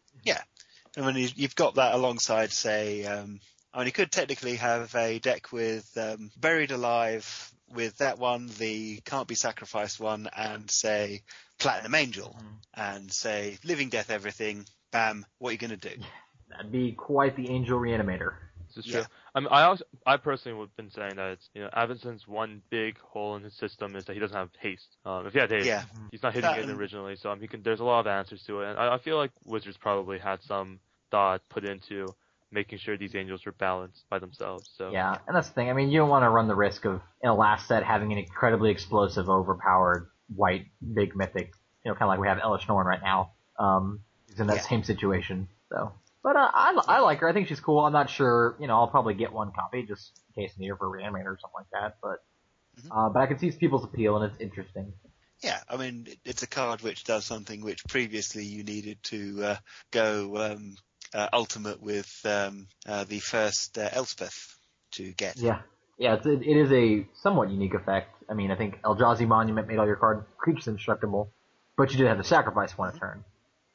And 0.95 1.05
when 1.05 1.15
you, 1.15 1.27
you've 1.35 1.55
got 1.55 1.75
that 1.75 1.93
alongside, 1.93 2.51
say, 2.51 3.05
um, 3.05 3.39
I 3.73 3.79
mean, 3.79 3.87
you 3.87 3.91
could 3.91 4.11
technically 4.11 4.55
have 4.55 4.95
a 4.95 5.19
deck 5.19 5.51
with 5.51 5.89
um, 5.97 6.31
Buried 6.37 6.71
Alive 6.71 7.51
with 7.73 7.97
that 7.97 8.19
one, 8.19 8.49
the 8.59 9.01
Can't 9.05 9.27
Be 9.27 9.35
Sacrificed 9.35 9.99
one, 9.99 10.29
and 10.35 10.69
say 10.71 11.23
Platinum 11.59 11.95
Angel, 11.95 12.35
and 12.73 13.11
say 13.11 13.57
Living 13.63 13.89
Death 13.89 14.09
Everything. 14.09 14.65
Bam, 14.91 15.25
what 15.39 15.49
are 15.49 15.51
you 15.51 15.57
going 15.57 15.77
to 15.77 15.89
do? 15.95 16.01
That'd 16.49 16.71
be 16.71 16.93
quite 16.93 17.35
the 17.35 17.49
Angel 17.49 17.77
Reanimator. 17.79 18.35
This 18.67 18.85
is 18.85 18.91
Yeah. 18.91 19.01
true. 19.01 19.07
I 19.33 19.39
mean, 19.41 19.49
I 19.51 19.63
also, 19.63 19.83
I 20.05 20.15
personally 20.17 20.57
would 20.57 20.69
have 20.69 20.77
been 20.77 20.91
saying 20.91 21.15
that 21.17 21.31
it's, 21.31 21.49
you 21.53 21.61
know, 21.61 21.69
Avacyn's 21.75 22.25
one 22.27 22.61
big 22.69 22.97
hole 22.99 23.35
in 23.35 23.43
his 23.43 23.53
system 23.55 23.95
is 23.97 24.05
that 24.05 24.13
he 24.13 24.19
doesn't 24.19 24.37
have 24.37 24.49
haste. 24.59 24.95
Um, 25.03 25.25
if 25.27 25.33
he 25.33 25.39
had 25.39 25.51
haste, 25.51 25.67
Yeah, 25.67 25.83
he's 26.11 26.23
not 26.23 26.33
hitting 26.33 26.49
That 26.49 26.59
it 26.59 26.69
originally, 26.69 27.17
so 27.17 27.31
um, 27.31 27.41
he 27.41 27.47
can. 27.47 27.61
There's 27.61 27.81
a 27.81 27.83
lot 27.83 27.99
of 27.99 28.07
answers 28.07 28.43
to 28.43 28.61
it, 28.61 28.69
and 28.69 28.79
I, 28.79 28.93
I 28.93 28.97
feel 28.99 29.17
like 29.17 29.31
Wizards 29.43 29.75
probably 29.75 30.19
had 30.19 30.41
some 30.43 30.79
thought 31.11 31.41
put 31.49 31.65
into 31.65 32.13
making 32.51 32.79
sure 32.79 32.97
these 32.97 33.15
angels 33.15 33.45
were 33.45 33.51
balanced 33.53 34.05
by 34.09 34.19
themselves. 34.19 34.69
So 34.77 34.91
Yeah, 34.91 35.17
and 35.27 35.35
that's 35.35 35.47
the 35.49 35.53
thing. 35.53 35.69
I 35.69 35.73
mean, 35.73 35.89
you 35.89 35.99
don't 35.99 36.09
want 36.09 36.23
to 36.23 36.29
run 36.29 36.47
the 36.47 36.55
risk 36.55 36.85
of 36.85 37.01
in 37.21 37.29
a 37.29 37.35
last 37.35 37.67
set 37.67 37.83
having 37.83 38.11
an 38.11 38.17
incredibly 38.17 38.71
explosive, 38.71 39.29
overpowered 39.29 40.09
white 40.33 40.67
big 40.93 41.15
mythic. 41.15 41.51
You 41.83 41.91
know, 41.91 41.95
kind 41.95 42.03
of 42.03 42.09
like 42.09 42.19
we 42.19 42.27
have 42.27 42.37
Elesh 42.39 42.67
Norn 42.67 42.87
right 42.87 43.01
now. 43.01 43.33
Um, 43.59 44.01
he's 44.27 44.39
in 44.39 44.47
that 44.47 44.57
Yeah. 44.57 44.61
same 44.61 44.83
situation. 44.83 45.47
So, 45.71 45.91
but 46.23 46.35
uh, 46.35 46.49
I 46.53 46.79
I 46.87 46.99
like 47.01 47.19
her. 47.19 47.29
I 47.29 47.33
think 47.33 47.47
she's 47.47 47.59
cool. 47.59 47.79
I'm 47.79 47.93
not 47.93 48.09
sure. 48.09 48.55
You 48.59 48.67
know, 48.67 48.75
I'll 48.75 48.87
probably 48.87 49.13
get 49.15 49.33
one 49.33 49.51
copy 49.51 49.83
just 49.83 50.13
in 50.35 50.43
case 50.43 50.53
I 50.57 50.61
need 50.61 50.69
her 50.69 50.77
for 50.77 50.87
Reanimator 50.89 51.25
or 51.25 51.39
something 51.41 51.55
like 51.59 51.69
that. 51.73 51.97
But 52.01 52.23
Mhm. 52.79 52.89
uh, 52.91 53.09
but 53.09 53.19
I 53.21 53.27
can 53.27 53.37
see 53.39 53.51
people's 53.51 53.83
appeal 53.83 54.17
and 54.17 54.31
it's 54.31 54.41
interesting. 54.41 54.93
yeah. 55.43 55.61
I 55.69 55.77
mean, 55.77 56.07
it's 56.23 56.43
a 56.43 56.47
card 56.47 56.81
which 56.81 57.03
does 57.03 57.25
something 57.25 57.61
which 57.61 57.87
previously 57.87 58.45
you 58.45 58.63
needed 58.63 59.01
to 59.03 59.43
uh, 59.43 59.57
go 59.91 60.37
um, 60.37 60.75
ultimate 61.33 61.81
with 61.81 62.13
um, 62.25 62.67
uh, 62.87 63.03
the 63.03 63.19
first 63.19 63.77
uh, 63.77 63.89
Elspeth 63.91 64.55
to 64.91 65.11
get. 65.13 65.37
Yeah. 65.37 65.59
Yeah, 65.97 66.15
it's, 66.15 66.25
it, 66.25 66.41
it 66.41 66.57
is 66.57 66.71
a 66.73 67.07
somewhat 67.13 67.49
unique 67.49 67.73
effect. 67.73 68.13
I 68.29 68.33
mean, 68.33 68.51
I 68.51 68.55
think 68.55 68.81
Eldrazi 68.81 69.25
Monument 69.25 69.67
made 69.67 69.77
all 69.77 69.85
your 69.85 69.95
card 69.95 70.25
creatures 70.37 70.67
indestructible, 70.67 71.31
but 71.77 71.91
you 71.91 71.97
did 71.97 72.07
have 72.07 72.17
to 72.17 72.23
sacrifice 72.23 72.77
one 72.77 72.93
a 72.93 72.99
turn. 72.99 73.23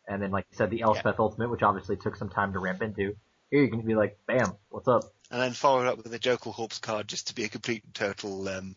And 0.06 0.22
then, 0.22 0.30
like 0.30 0.44
you 0.50 0.56
said, 0.56 0.70
the 0.70 0.82
Elspeth 0.82 1.18
Ultimate, 1.18 1.50
which 1.50 1.62
obviously 1.62 1.96
took 1.96 2.16
some 2.16 2.28
time 2.28 2.52
to 2.52 2.58
ramp 2.58 2.82
into. 2.82 3.16
Here 3.50 3.62
you 3.62 3.70
can 3.70 3.80
be 3.80 3.94
like, 3.94 4.18
bam, 4.26 4.54
what's 4.68 4.88
up? 4.88 5.04
And 5.30 5.40
then 5.40 5.52
follow 5.52 5.80
it 5.80 5.86
up 5.86 5.96
with 5.96 6.12
a 6.12 6.18
Jokulhaups 6.18 6.80
card 6.80 7.08
just 7.08 7.28
to 7.28 7.34
be 7.34 7.44
a 7.44 7.48
complete 7.48 7.84
and 7.84 7.94
total 7.94 8.48
um, 8.48 8.76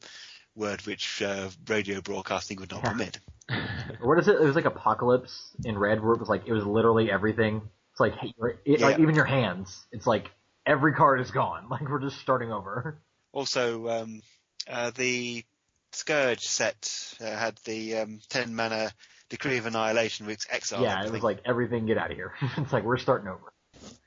word 0.55 0.85
which 0.85 1.21
uh, 1.21 1.49
radio 1.67 1.99
broadcasting 2.01 2.59
would 2.59 2.71
not 2.71 2.83
Yeah. 2.83 2.91
permit. 2.91 3.19
What 4.01 4.19
is 4.19 4.27
it? 4.27 4.35
It 4.35 4.41
was 4.45 4.55
like 4.55 4.65
Apocalypse 4.65 5.51
in 5.65 5.77
Red, 5.77 6.01
where 6.01 6.13
it 6.13 6.19
was 6.19 6.29
like, 6.29 6.43
it 6.45 6.53
was 6.53 6.65
literally 6.65 7.11
everything. 7.11 7.63
It's 7.93 7.99
like, 7.99 8.15
hey, 8.15 8.33
you're- 8.37 8.77
like 8.77 8.99
even 8.99 9.15
your 9.15 9.25
hands. 9.25 9.85
It's 9.91 10.07
like, 10.07 10.31
every 10.65 10.93
card 10.93 11.21
is 11.21 11.31
gone. 11.31 11.67
Like, 11.69 11.87
we're 11.87 11.99
just 12.01 12.19
starting 12.19 12.51
over. 12.51 12.99
Also, 13.31 13.87
um, 13.87 14.21
uh, 14.67 14.91
the 14.95 15.43
Scourge 15.91 16.41
set 16.41 17.15
uh, 17.21 17.25
had 17.25 17.57
the 17.65 17.97
um, 17.97 18.19
10 18.29 18.55
mana 18.55 18.91
Decree 19.29 19.57
of 19.57 19.65
Annihilation 19.67 20.25
with 20.25 20.45
Exile. 20.49 20.83
Yeah, 20.83 21.03
it 21.05 21.11
was 21.11 21.21
like 21.23 21.39
everything 21.45 21.85
get 21.85 21.97
out 21.97 22.11
of 22.11 22.17
here. 22.17 22.33
it's 22.57 22.73
like 22.73 22.83
we're 22.83 22.97
starting 22.97 23.27
over. 23.27 23.53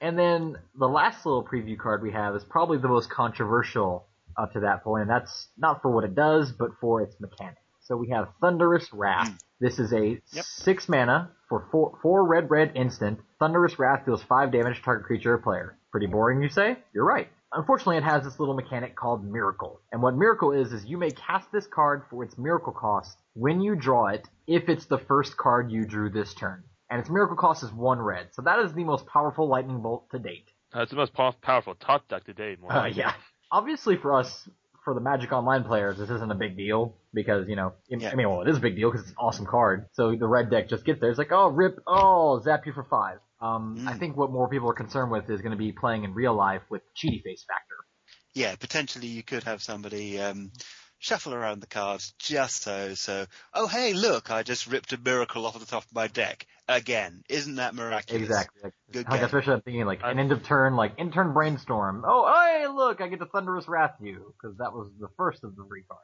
And 0.00 0.18
then 0.18 0.56
the 0.78 0.88
last 0.88 1.24
little 1.26 1.44
preview 1.44 1.78
card 1.78 2.02
we 2.02 2.12
have 2.12 2.34
is 2.34 2.42
probably 2.44 2.78
the 2.78 2.88
most 2.88 3.10
controversial 3.10 4.06
up 4.36 4.52
to 4.54 4.60
that 4.60 4.82
point, 4.84 5.02
and 5.02 5.10
that's 5.10 5.48
not 5.56 5.80
for 5.82 5.90
what 5.90 6.04
it 6.04 6.14
does, 6.14 6.52
but 6.52 6.70
for 6.80 7.02
its 7.02 7.14
mechanics. 7.20 7.60
So 7.82 7.96
we 7.96 8.10
have 8.10 8.28
Thunderous 8.40 8.92
Wrath. 8.92 9.28
This 9.60 9.78
is 9.78 9.92
a 9.92 10.20
Yep. 10.32 10.44
six 10.44 10.88
mana 10.88 11.30
for 11.48 11.66
four, 11.70 11.98
four 12.02 12.24
red 12.26 12.50
red 12.50 12.72
instant. 12.74 13.20
Thunderous 13.40 13.78
Wrath 13.78 14.04
deals 14.04 14.22
five 14.22 14.52
damage 14.52 14.76
to 14.78 14.82
target 14.82 15.06
creature 15.06 15.34
or 15.34 15.38
player. 15.38 15.78
Pretty 15.90 16.06
boring, 16.06 16.42
you 16.42 16.48
say? 16.48 16.78
You're 16.92 17.04
right. 17.06 17.28
Unfortunately, 17.52 17.96
it 17.96 18.02
has 18.02 18.24
this 18.24 18.38
little 18.38 18.54
mechanic 18.54 18.96
called 18.96 19.24
Miracle. 19.24 19.80
And 19.92 20.02
what 20.02 20.14
Miracle 20.16 20.52
is, 20.52 20.72
is 20.72 20.84
you 20.84 20.98
may 20.98 21.10
cast 21.10 21.50
this 21.52 21.66
card 21.66 22.02
for 22.10 22.22
its 22.24 22.36
Miracle 22.36 22.72
cost 22.72 23.16
when 23.34 23.60
you 23.60 23.76
draw 23.76 24.08
it, 24.08 24.26
if 24.46 24.68
it's 24.68 24.86
the 24.86 24.98
first 24.98 25.36
card 25.36 25.70
you 25.70 25.84
drew 25.86 26.10
this 26.10 26.34
turn. 26.34 26.64
And 26.90 27.00
its 27.00 27.08
Miracle 27.08 27.36
cost 27.36 27.62
is 27.62 27.72
one 27.72 28.00
red. 28.00 28.28
So 28.34 28.42
that 28.42 28.58
is 28.58 28.74
the 28.74 28.84
most 28.84 29.06
powerful 29.06 29.48
Lightning 29.48 29.80
Bolt 29.80 30.10
to 30.10 30.18
date. 30.18 30.50
uh, 30.74 30.80
it's 30.82 30.90
the 30.90 30.96
most 30.96 31.14
pow- 31.14 31.30
powerful 31.40 31.74
top 31.76 32.06
deck 32.08 32.24
to 32.24 32.34
date. 32.34 32.60
More 32.60 32.72
Uh, 32.72 32.86
yeah. 32.86 33.14
Obviously 33.52 33.96
for 33.96 34.18
us, 34.18 34.48
for 34.86 34.94
the 34.94 35.00
Magic 35.00 35.32
Online 35.32 35.64
players, 35.64 35.98
this 35.98 36.08
isn't 36.08 36.30
a 36.30 36.34
big 36.36 36.56
deal 36.56 36.94
because, 37.12 37.48
you 37.48 37.56
know, 37.56 37.72
I 38.12 38.14
mean, 38.14 38.30
well, 38.30 38.42
it 38.42 38.48
is 38.48 38.56
a 38.56 38.60
big 38.60 38.76
deal 38.76 38.88
because 38.88 39.02
it's 39.02 39.10
an 39.10 39.16
awesome 39.18 39.44
card. 39.44 39.86
So 39.94 40.14
the 40.14 40.28
red 40.28 40.48
deck 40.48 40.68
just 40.68 40.84
gets 40.84 41.00
there. 41.00 41.10
It's 41.10 41.18
like, 41.18 41.32
oh, 41.32 41.48
rip, 41.48 41.80
oh, 41.88 42.40
zap 42.40 42.66
you 42.66 42.72
for 42.72 42.84
five. 42.84 43.18
Um, 43.40 43.78
Mm. 43.80 43.88
I 43.88 43.98
think 43.98 44.16
what 44.16 44.30
more 44.30 44.48
people 44.48 44.70
are 44.70 44.74
concerned 44.74 45.10
with 45.10 45.28
is 45.28 45.40
going 45.40 45.50
to 45.50 45.58
be 45.58 45.72
playing 45.72 46.04
in 46.04 46.14
real 46.14 46.34
life 46.34 46.62
with 46.70 46.82
cheaty 46.94 47.20
face 47.22 47.44
factor. 47.48 47.74
Yeah, 48.32 48.54
potentially 48.54 49.08
you 49.08 49.24
could 49.24 49.42
have 49.42 49.60
somebody 49.60 50.20
um, 50.20 50.52
shuffle 50.98 51.34
around 51.34 51.60
the 51.60 51.66
cards 51.66 52.14
just 52.18 52.62
so, 52.62 52.94
so, 52.94 53.26
oh 53.54 53.66
hey, 53.66 53.92
look, 53.92 54.30
I 54.30 54.42
just 54.42 54.66
ripped 54.66 54.92
a 54.92 54.98
miracle 54.98 55.46
off 55.46 55.58
the 55.58 55.66
top 55.66 55.84
of 55.84 55.94
my 55.94 56.06
deck. 56.08 56.46
Again. 56.68 57.22
Isn't 57.28 57.56
that 57.56 57.74
miraculous? 57.74 58.22
Exactly. 58.22 58.60
Like, 58.64 58.74
Good 58.90 59.08
like 59.08 59.20
game. 59.20 59.24
especially 59.26 59.52
I'm 59.52 59.60
thinking 59.62 59.86
like 59.86 60.00
an 60.02 60.18
end 60.18 60.32
of 60.32 60.42
turn, 60.42 60.74
like 60.74 60.98
in 60.98 61.12
turn 61.12 61.32
brainstorm. 61.32 62.04
Oh, 62.06 62.26
hey, 62.26 62.66
look, 62.66 63.00
I 63.00 63.08
get 63.08 63.20
to 63.20 63.26
thunderous 63.26 63.68
wrath 63.68 63.94
you 64.00 64.34
because 64.36 64.56
that 64.58 64.72
was 64.72 64.90
the 64.98 65.08
first 65.16 65.44
of 65.44 65.54
the 65.54 65.64
three 65.64 65.84
cards. 65.88 66.02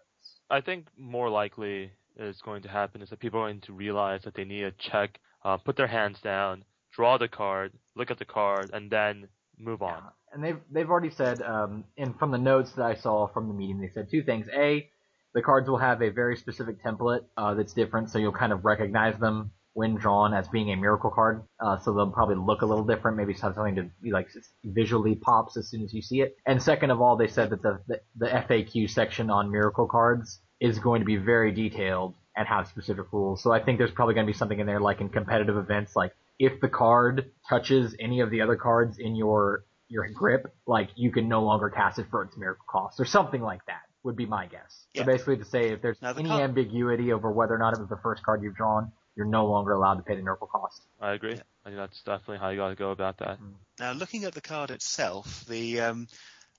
I 0.49 0.61
think 0.61 0.87
more 0.97 1.31
likely 1.31 1.91
is 2.17 2.41
going 2.43 2.63
to 2.63 2.69
happen 2.69 3.03
is 3.03 3.11
that 3.11 3.19
people 3.19 3.41
are 3.41 3.49
going 3.49 3.61
to 3.63 3.73
realize 3.73 4.23
that 4.23 4.35
they 4.35 4.45
need 4.45 4.61
to 4.61 4.73
check, 4.73 5.19
uh, 5.45 5.57
put 5.57 5.77
their 5.77 5.87
hands 5.87 6.21
down, 6.21 6.65
draw 6.95 7.19
the 7.19 7.29
card, 7.29 7.73
look 7.97 8.11
at 8.11 8.19
the 8.19 8.25
card, 8.25 8.71
and 8.73 8.91
then 8.91 9.29
move 9.59 9.83
on. 9.83 10.03
And 10.33 10.43
they've 10.43 10.59
they've 10.71 10.89
already 10.89 11.11
said, 11.11 11.43
um, 11.43 11.85
and 11.99 12.19
from 12.19 12.31
the 12.31 12.39
notes 12.39 12.73
that 12.73 12.85
I 12.85 12.95
saw 12.95 13.29
from 13.29 13.49
the 13.49 13.55
meeting, 13.55 13.81
they 13.81 13.91
said 13.93 14.09
two 14.11 14.23
things. 14.23 14.47
A, 14.57 14.89
the 15.35 15.43
cards 15.43 15.69
will 15.69 15.79
have 15.79 16.03
a 16.03 16.11
very 16.11 16.37
specific 16.37 16.83
template 16.83 17.25
uh, 17.37 17.55
that's 17.55 17.73
different, 17.73 18.11
so 18.11 18.19
you'll 18.19 18.33
kind 18.33 18.53
of 18.53 18.65
recognize 18.65 19.19
them 19.19 19.53
when 19.75 19.95
drawn 19.95 20.35
as 20.35 20.49
being 20.49 20.71
a 20.71 20.77
miracle 20.77 21.11
card. 21.11 21.43
Uh, 21.59 21.79
so 21.79 21.95
they'll 21.95 22.11
probably 22.11 22.37
look 22.37 22.63
a 22.63 22.67
little 22.67 22.85
different, 22.85 23.17
maybe 23.17 23.33
have 23.35 23.55
something 23.55 23.77
to 23.77 23.91
like 24.11 24.29
visually 24.65 25.15
pops 25.15 25.57
as 25.57 25.69
soon 25.69 25.83
as 25.83 25.93
you 25.95 26.03
see 26.03 26.21
it. 26.21 26.37
And 26.47 26.63
second 26.63 26.91
of 26.91 27.01
all, 27.01 27.17
they 27.17 27.29
said 27.29 27.51
that 27.51 27.63
the 27.63 27.81
the, 27.87 28.01
the 28.17 28.27
FAQ 28.27 28.91
section 28.91 29.31
on 29.31 29.51
miracle 29.51 29.87
cards 29.87 30.41
is 30.61 30.79
going 30.79 31.01
to 31.01 31.07
be 31.07 31.17
very 31.17 31.53
detailed 31.53 32.15
and 32.37 32.47
have 32.49 32.69
specific 32.69 33.07
rules. 33.13 33.43
So 33.43 33.53
I 33.53 33.63
think 33.63 33.79
there's 33.79 33.91
probably 33.91 34.15
going 34.15 34.27
to 34.27 34.33
be 34.33 34.37
something 34.37 34.59
in 34.59 34.67
there 34.67 34.81
like 34.81 35.01
in 35.01 35.09
competitive 35.09 35.57
events, 35.57 35.95
like 35.97 36.15
if 36.43 36.61
the 36.61 36.69
card 36.69 37.31
touches 37.49 37.95
any 38.01 38.19
of 38.19 38.29
the 38.31 38.41
other 38.41 38.57
cards 38.57 38.99
in 38.99 39.15
your 39.15 39.65
your 39.89 40.09
grip, 40.09 40.53
like 40.67 40.89
you 40.97 41.13
can 41.13 41.29
no 41.29 41.43
longer 41.45 41.71
cast 41.71 42.01
it 42.01 42.07
for 42.11 42.25
its 42.25 42.37
miracle 42.37 42.65
cost 42.69 42.99
or 42.99 43.05
something 43.05 43.41
like 43.41 43.65
that 43.67 43.83
would 44.03 44.17
be 44.17 44.27
my 44.27 44.47
guess. 44.47 44.87
Yeah. 44.93 45.03
So 45.03 45.07
basically 45.07 45.37
to 45.37 45.45
say 45.45 45.71
if 45.71 45.81
there's 45.81 46.01
the 46.01 46.09
any 46.09 46.29
con- 46.29 46.41
ambiguity 46.41 47.13
over 47.13 47.31
whether 47.31 47.55
or 47.55 47.59
not 47.59 47.75
it 47.75 47.79
was 47.79 47.89
the 47.89 48.01
first 48.03 48.25
card 48.25 48.43
you've 48.43 48.57
drawn, 48.57 48.91
you're 49.15 49.27
no 49.27 49.47
longer 49.47 49.73
allowed 49.73 49.95
to 49.95 50.03
pay 50.03 50.17
the 50.17 50.23
miracle 50.23 50.49
cost. 50.49 50.83
I 51.01 51.13
agree. 51.13 51.35
I 51.35 51.69
think 51.69 51.77
that's 51.77 52.03
definitely 52.03 52.39
how 52.39 52.49
you 52.49 52.57
got 52.57 52.71
to 52.71 52.75
go 52.75 52.91
about 52.91 53.19
that. 53.19 53.39
Now, 53.79 53.93
looking 53.93 54.25
at 54.25 54.35
the 54.35 54.41
card 54.41 54.73
itself, 54.73 55.45
the 55.47 55.81
um, 55.81 56.09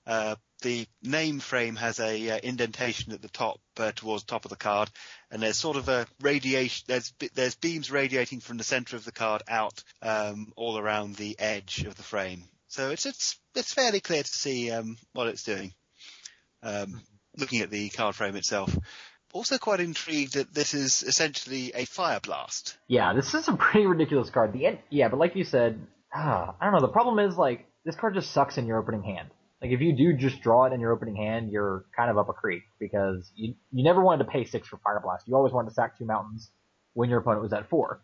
Uh, 0.06 0.36
the 0.62 0.86
name 1.02 1.40
frame 1.40 1.76
has 1.76 2.00
a 2.00 2.30
uh, 2.30 2.38
indentation 2.42 3.12
at 3.12 3.22
the 3.22 3.28
top 3.28 3.60
uh, 3.78 3.92
towards 3.92 4.24
the 4.24 4.30
top 4.30 4.44
of 4.44 4.50
the 4.50 4.56
card, 4.56 4.90
and 5.30 5.42
there's 5.42 5.58
sort 5.58 5.76
of 5.76 5.88
a 5.88 6.06
radiation. 6.20 6.84
There's 6.88 7.12
there's 7.34 7.54
beams 7.54 7.90
radiating 7.90 8.40
from 8.40 8.56
the 8.56 8.64
center 8.64 8.96
of 8.96 9.04
the 9.04 9.12
card 9.12 9.42
out 9.48 9.82
um, 10.02 10.52
all 10.56 10.78
around 10.78 11.16
the 11.16 11.38
edge 11.38 11.84
of 11.84 11.96
the 11.96 12.02
frame. 12.02 12.44
So 12.68 12.90
it's 12.90 13.06
it's 13.06 13.38
it's 13.54 13.74
fairly 13.74 14.00
clear 14.00 14.22
to 14.22 14.28
see 14.28 14.70
um, 14.70 14.96
what 15.12 15.28
it's 15.28 15.44
doing. 15.44 15.72
Um, 16.62 17.02
looking 17.36 17.60
at 17.60 17.70
the 17.70 17.88
card 17.90 18.14
frame 18.14 18.36
itself. 18.36 18.76
Also 19.32 19.58
quite 19.58 19.80
intrigued 19.80 20.34
that 20.34 20.54
this 20.54 20.74
is 20.74 21.02
essentially 21.02 21.72
a 21.74 21.84
fire 21.84 22.20
blast. 22.20 22.78
Yeah, 22.86 23.12
this 23.14 23.34
is 23.34 23.48
a 23.48 23.52
pretty 23.54 23.86
ridiculous 23.86 24.30
card. 24.30 24.52
The 24.52 24.66
end, 24.66 24.78
yeah, 24.90 25.08
but 25.08 25.18
like 25.18 25.34
you 25.34 25.44
said, 25.44 25.80
ah, 26.14 26.54
I 26.60 26.64
don't 26.64 26.74
know. 26.74 26.86
The 26.86 26.92
problem 26.92 27.18
is 27.18 27.36
like 27.36 27.66
this 27.84 27.96
card 27.96 28.14
just 28.14 28.32
sucks 28.32 28.58
in 28.58 28.66
your 28.66 28.78
opening 28.78 29.02
hand. 29.02 29.30
Like 29.64 29.72
if 29.72 29.80
you 29.80 29.94
do 29.96 30.12
just 30.12 30.42
draw 30.42 30.66
it 30.66 30.74
in 30.74 30.80
your 30.80 30.92
opening 30.92 31.16
hand, 31.16 31.50
you're 31.50 31.86
kind 31.96 32.10
of 32.10 32.18
up 32.18 32.28
a 32.28 32.34
creek 32.34 32.64
because 32.78 33.32
you 33.34 33.54
you 33.72 33.82
never 33.82 34.02
wanted 34.02 34.24
to 34.24 34.30
pay 34.30 34.44
six 34.44 34.68
for 34.68 34.76
Fire 34.84 35.00
Blast. 35.02 35.26
You 35.26 35.34
always 35.36 35.54
wanted 35.54 35.70
to 35.70 35.74
sack 35.74 35.96
two 35.96 36.04
mountains 36.04 36.50
when 36.92 37.08
your 37.08 37.20
opponent 37.20 37.40
was 37.42 37.54
at 37.54 37.70
four. 37.70 38.02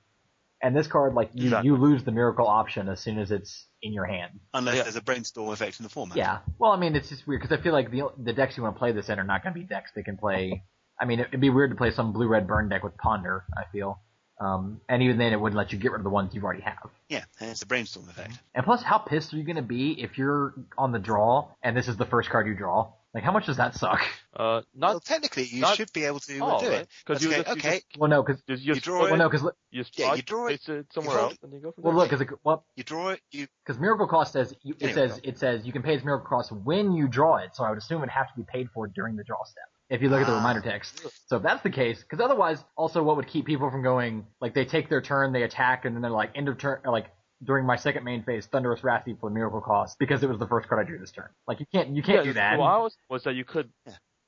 And 0.63 0.75
this 0.75 0.87
card, 0.87 1.13
like 1.13 1.31
you, 1.35 1.45
Exactly. 1.49 1.67
you 1.69 1.77
lose 1.77 2.03
the 2.05 2.13
miracle 2.13 2.47
option 2.47 2.89
as 2.89 3.01
soon 3.01 3.19
as 3.19 3.31
it's 3.31 3.67
in 3.83 3.93
your 3.93 4.07
hand. 4.07 4.41
Unless 4.55 4.77
Yeah. 4.77 4.83
there's 4.85 4.97
a 4.97 5.03
brainstorm 5.03 5.51
effect 5.51 5.79
in 5.81 5.83
the 5.85 5.91
format. 5.91 6.17
Yeah. 6.17 6.39
Well, 6.59 6.71
I 6.73 6.79
mean, 6.79 6.97
it's 6.97 7.11
just 7.11 7.27
weird 7.27 7.43
because 7.43 7.59
I 7.59 7.63
feel 7.63 7.75
like 7.75 7.91
the 7.91 8.09
the 8.17 8.33
decks 8.33 8.57
you 8.57 8.63
want 8.63 8.75
to 8.77 8.79
play 8.79 8.93
this 8.93 9.11
in 9.11 9.19
are 9.19 9.25
not 9.25 9.43
going 9.43 9.53
to 9.55 9.61
be 9.61 9.67
decks 9.67 9.91
that 9.97 10.05
can 10.07 10.17
play. 10.17 10.65
I 10.99 11.05
mean, 11.05 11.21
it'd 11.21 11.41
be 11.41 11.51
weird 11.51 11.71
to 11.73 11.77
play 11.77 11.91
some 11.91 12.15
blue 12.15 12.27
red 12.27 12.47
burn 12.47 12.71
deck 12.71 12.83
with 12.83 12.97
Ponder. 12.97 13.45
I 13.55 13.65
feel, 13.71 14.01
um, 14.41 14.81
and 14.89 15.03
even 15.03 15.19
then, 15.19 15.33
it 15.33 15.41
wouldn't 15.41 15.57
let 15.57 15.73
you 15.73 15.79
get 15.79 15.93
rid 15.93 16.01
of 16.01 16.05
the 16.05 16.11
ones 16.11 16.35
you 16.35 16.43
already 16.43 16.63
have. 16.63 16.89
Yeah, 17.09 17.25
and 17.41 17.51
it's 17.51 17.63
a 17.63 17.67
brainstorm 17.67 18.09
effect. 18.09 18.33
And 18.55 18.65
plus, 18.65 18.83
how 18.83 18.99
pissed 18.99 19.33
are 19.35 19.37
you 19.37 19.45
going 19.45 19.57
to 19.57 19.63
be 19.63 19.93
if 20.01 20.17
you're 20.19 20.55
on 20.79 20.93
the 20.93 20.99
draw 20.99 21.49
and 21.63 21.77
this 21.77 21.89
is 21.89 21.97
the 21.97 22.07
first 22.07 22.31
card 22.31 22.47
you 22.47 22.55
draw? 22.55 22.93
Like, 23.13 23.25
how 23.25 23.33
much 23.33 23.47
does 23.47 23.57
that 23.57 23.75
suck? 23.75 24.01
Uh, 24.35 24.63
well, 24.75 25.01
technically, 25.01 25.43
you 25.43 25.63
not 25.63 25.77
should 25.77 25.93
be 25.93 26.05
able 26.05 26.21
to 26.21 26.39
all, 26.39 26.61
do 26.61 26.69
right? 26.69 26.83
it. 26.83 26.89
Because 27.05 27.21
you 27.21 27.31
okay, 27.31 27.39
just, 27.43 27.49
you 27.49 27.53
okay, 27.55 27.71
just, 27.81 27.99
Well, 27.99 28.09
no, 28.09 28.23
because 28.23 28.41
just, 28.49 28.63
you 28.63 28.75
draw 28.77 29.01
put- 29.01 29.07
it. 29.07 29.11
well, 29.11 29.19
no, 29.19 29.29
because 29.29 29.43
You 29.73 29.85
Yeah, 29.97 30.15
you 30.15 30.23
draw 30.23 30.47
it, 30.47 30.69
it 30.69 30.87
somewhere 30.93 31.19
hold 31.19 31.31
else, 31.33 31.39
and 31.43 31.53
you 31.53 31.59
go 31.59 31.73
from 31.73 31.83
well, 31.83 31.93
there. 31.93 31.99
look, 32.03 32.11
because 32.11 32.21
it 32.21 32.29
well, 32.45 32.65
you 32.77 32.85
draw 32.85 33.09
it, 33.09 33.21
you 33.33 33.49
because 33.67 33.81
Miracle 33.81 34.07
Cost 34.07 34.33
says 34.33 34.55
you, 34.63 34.75
it 34.79 34.85
Anyway, 34.85 35.09
says 35.09 35.21
it 35.25 35.39
says 35.39 35.67
you 35.67 35.73
can 35.73 35.83
pay 35.83 35.95
its 35.95 36.05
Miracle 36.05 36.29
Cost 36.29 36.53
when 36.53 36.93
you 36.93 37.09
draw 37.09 37.39
it. 37.39 37.51
So 37.57 37.65
I 37.65 37.71
would 37.71 37.79
assume 37.79 37.99
it'd 38.03 38.11
have 38.11 38.29
to 38.29 38.37
be 38.37 38.45
paid 38.45 38.69
for 38.73 38.87
during 38.87 39.17
the 39.17 39.25
draw 39.25 39.43
step. 39.43 39.65
If 39.91 40.01
you 40.03 40.09
look 40.09 40.21
at 40.21 40.27
the 40.27 40.33
Ah. 40.33 40.37
reminder 40.37 40.61
text. 40.63 41.05
So 41.27 41.37
if 41.37 41.43
that's 41.43 41.63
the 41.63 41.71
case, 41.71 42.01
because 42.01 42.21
otherwise, 42.21 42.65
also 42.77 43.03
what 43.03 43.17
would 43.17 43.27
keep 43.27 43.45
people 43.45 43.71
from 43.71 43.83
going 43.83 44.27
like 44.41 44.55
they 44.55 44.65
take 44.65 44.89
their 44.89 45.03
turn, 45.03 45.33
they 45.33 45.43
attack, 45.43 45.85
and 45.85 45.95
then 45.95 46.03
they're 46.03 46.11
like 46.11 46.31
end 46.37 46.49
of 46.49 46.59
turn, 46.59 46.81
like 46.85 47.07
during 47.43 47.67
my 47.67 47.77
second 47.77 48.05
main 48.05 48.23
phase, 48.23 48.47
Thunderous 48.47 48.85
Wrath 48.85 49.09
for 49.21 49.31
Miracle 49.31 49.61
Cost 49.61 49.99
because 49.99 50.23
it 50.23 50.29
was 50.29 50.39
the 50.39 50.47
first 50.47 50.69
card 50.69 50.85
I 50.85 50.89
drew 50.89 50.99
this 50.99 51.11
turn. 51.11 51.29
Like 51.49 51.61
you 51.61 51.67
can't 51.73 51.89
you 51.91 52.03
can't 52.03 52.19
yeah, 52.19 52.25
do 52.25 52.33
that. 52.35 52.59
What 52.59 52.67
I 52.67 52.79
was 52.79 52.97
was 53.09 53.25
that 53.25 53.35
you 53.35 53.45
could. 53.45 53.71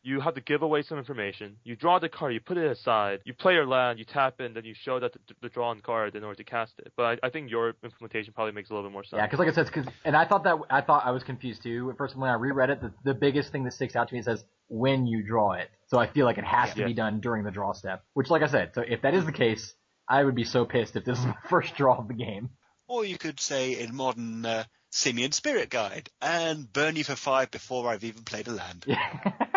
Yeah. 0.05 0.15
You 0.15 0.21
have 0.21 0.35
to 0.35 0.41
give 0.41 0.63
away 0.63 0.83
some 0.83 0.99
information. 0.99 1.57
You 1.65 1.77
draw 1.77 1.99
the 1.99 2.09
card, 2.09 2.35
you 2.35 2.41
put 2.41 2.57
it 2.57 2.71
aside, 2.71 3.21
you 3.25 3.35
play 3.35 3.55
your 3.55 3.67
land, 3.67 3.99
you 3.99 4.05
tap 4.05 4.41
in, 4.41 4.55
then 4.55 4.65
you 4.65 4.75
show 4.75 4.99
that 5.01 5.13
the, 5.13 5.19
the 5.43 5.49
drawn 5.49 5.81
card 5.81 6.15
in 6.17 6.25
order 6.25 6.37
to 6.37 6.45
cast 6.45 6.75
it. 6.79 6.93
But 6.97 7.21
I, 7.23 7.27
I 7.27 7.31
think 7.31 7.51
your 7.51 7.75
implementation 7.85 8.33
probably 8.33 8.53
makes 8.53 8.71
a 8.71 8.75
little 8.75 8.89
bit 8.89 8.93
more 8.93 9.05
sense. 9.05 9.19
Yeah, 9.19 9.27
because 9.27 9.39
like 9.39 9.49
I 9.49 9.53
said, 9.53 9.73
cause, 9.73 9.87
and 10.05 10.17
I 10.17 10.25
thought 10.27 10.45
that 10.45 10.57
I 10.71 10.81
thought 10.81 11.07
I 11.07 11.11
was 11.13 11.23
confused 11.23 11.63
too. 11.63 11.91
At 11.91 11.97
first, 11.97 12.17
when 12.17 12.29
I 12.31 12.35
reread 12.35 12.71
it, 12.71 12.81
the, 12.81 12.93
the 13.05 13.15
biggest 13.15 13.53
thing 13.53 13.65
that 13.65 13.73
sticks 13.73 13.95
out 13.97 14.09
to 14.09 14.15
me 14.15 14.21
is 14.21 14.27
says 14.27 14.45
when 14.69 15.07
you 15.07 15.23
draw 15.23 15.53
it. 15.53 15.69
So 15.89 15.99
I 15.99 16.07
feel 16.07 16.25
like 16.27 16.39
it 16.39 16.45
has 16.45 16.73
to 16.75 16.81
Yeah. 16.81 16.87
be 16.87 16.95
done 16.95 17.21
during 17.21 17.45
the 17.45 17.51
draw 17.51 17.73
step. 17.73 18.03
Which, 18.15 18.31
like 18.31 18.43
I 18.43 18.49
said, 18.49 18.73
so 18.75 18.81
if 18.81 19.03
that 19.03 19.15
is 19.15 19.25
the 19.27 19.33
case, 19.33 19.75
I 20.09 20.25
would 20.25 20.35
be 20.35 20.45
so 20.45 20.65
pissed 20.65 20.97
if 20.97 21.05
this 21.05 21.19
is 21.19 21.27
my 21.27 21.37
first 21.49 21.75
draw 21.77 21.99
of 21.99 22.09
the 22.09 22.15
game. 22.15 22.51
or 22.89 23.05
you 23.05 23.19
could 23.19 23.39
say 23.41 23.79
in 23.79 23.95
modern 23.95 24.45
uh, 24.45 24.65
Simian 24.91 25.33
Spirit 25.33 25.71
Guide 25.71 26.09
and 26.21 26.71
burn 26.73 26.97
you 26.97 27.05
for 27.05 27.15
five 27.17 27.51
before 27.51 27.89
I've 27.89 28.05
even 28.05 28.23
played 28.25 28.49
a 28.49 28.53
land. 28.53 28.85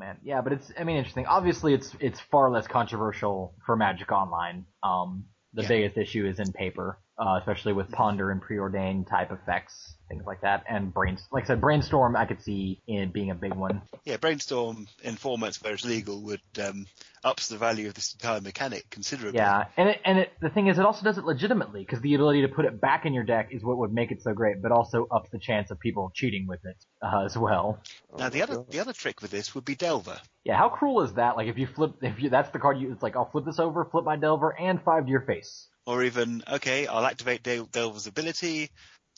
Yeah. 0.00 0.04
oh 0.04 0.06
man, 0.06 0.18
yeah, 0.22 0.40
but 0.42 0.52
it's 0.52 0.72
I 0.78 0.84
mean 0.84 0.96
interesting. 0.96 1.26
Obviously, 1.26 1.74
it's 1.74 1.94
it's 2.00 2.20
far 2.20 2.50
less 2.50 2.66
controversial 2.66 3.54
for 3.64 3.76
Magic 3.76 4.12
Online. 4.12 4.66
Um, 4.82 5.24
the 5.54 5.62
Yeah. 5.62 5.68
biggest 5.68 5.96
issue 5.96 6.26
is 6.26 6.38
in 6.38 6.52
paper, 6.52 6.98
uh, 7.18 7.38
especially 7.40 7.72
with 7.72 7.90
ponder 7.90 8.30
and 8.30 8.40
preordained 8.40 9.06
type 9.08 9.32
effects, 9.32 9.95
things 10.08 10.24
like 10.26 10.40
that, 10.42 10.64
and 10.68 10.92
brain. 10.92 11.18
Like 11.30 11.44
I 11.44 11.46
said, 11.48 11.60
brainstorm 11.60 12.16
I 12.16 12.26
could 12.26 12.42
see 12.42 12.80
in 12.86 13.10
being 13.10 13.30
a 13.30 13.34
big 13.34 13.54
one. 13.54 13.82
Yeah, 14.04 14.16
brainstorm 14.16 14.86
in 15.02 15.16
formats 15.16 15.62
where 15.62 15.74
it's 15.74 15.84
legal 15.84 16.20
would 16.22 16.40
um, 16.62 16.86
ups 17.24 17.48
the 17.48 17.58
value 17.58 17.88
of 17.88 17.94
this 17.94 18.12
entire 18.14 18.40
mechanic 18.40 18.88
considerably. 18.90 19.38
Yeah, 19.38 19.64
and 19.76 19.88
it, 19.90 20.00
and 20.04 20.18
it, 20.18 20.32
the 20.40 20.50
thing 20.50 20.68
is, 20.68 20.78
it 20.78 20.84
also 20.84 21.04
does 21.04 21.18
it 21.18 21.24
legitimately 21.24 21.80
because 21.80 22.00
the 22.00 22.14
ability 22.14 22.42
to 22.42 22.48
put 22.48 22.64
it 22.64 22.80
back 22.80 23.04
in 23.04 23.14
your 23.14 23.24
deck 23.24 23.48
is 23.50 23.62
what 23.64 23.78
would 23.78 23.92
make 23.92 24.10
it 24.10 24.22
so 24.22 24.32
great, 24.32 24.62
but 24.62 24.72
also 24.72 25.06
ups 25.10 25.28
the 25.30 25.38
chance 25.38 25.70
of 25.70 25.78
people 25.80 26.12
cheating 26.14 26.46
with 26.46 26.64
it 26.64 26.76
uh, 27.02 27.24
as 27.24 27.36
well. 27.36 27.80
Now 28.18 28.28
the 28.28 28.42
other 28.42 28.64
the 28.68 28.80
other 28.80 28.92
trick 28.92 29.22
with 29.22 29.30
this 29.30 29.54
would 29.54 29.64
be 29.64 29.74
Delver. 29.74 30.20
Yeah, 30.44 30.56
how 30.56 30.68
cruel 30.68 31.02
is 31.02 31.14
that? 31.14 31.36
Like 31.36 31.48
if 31.48 31.58
you 31.58 31.66
flip, 31.66 31.94
if 32.02 32.22
you 32.22 32.30
that's 32.30 32.50
the 32.50 32.58
card 32.58 32.78
you, 32.78 32.92
it's 32.92 33.02
like 33.02 33.16
I'll 33.16 33.30
flip 33.30 33.44
this 33.44 33.58
over, 33.58 33.84
flip 33.84 34.04
my 34.04 34.16
Delver, 34.16 34.50
and 34.58 34.80
five 34.82 35.04
to 35.04 35.10
your 35.10 35.22
face. 35.22 35.68
Or 35.86 36.02
even, 36.02 36.42
okay, 36.50 36.88
I'll 36.88 37.06
activate 37.06 37.44
Del- 37.44 37.66
Delver's 37.66 38.08
ability, 38.08 38.70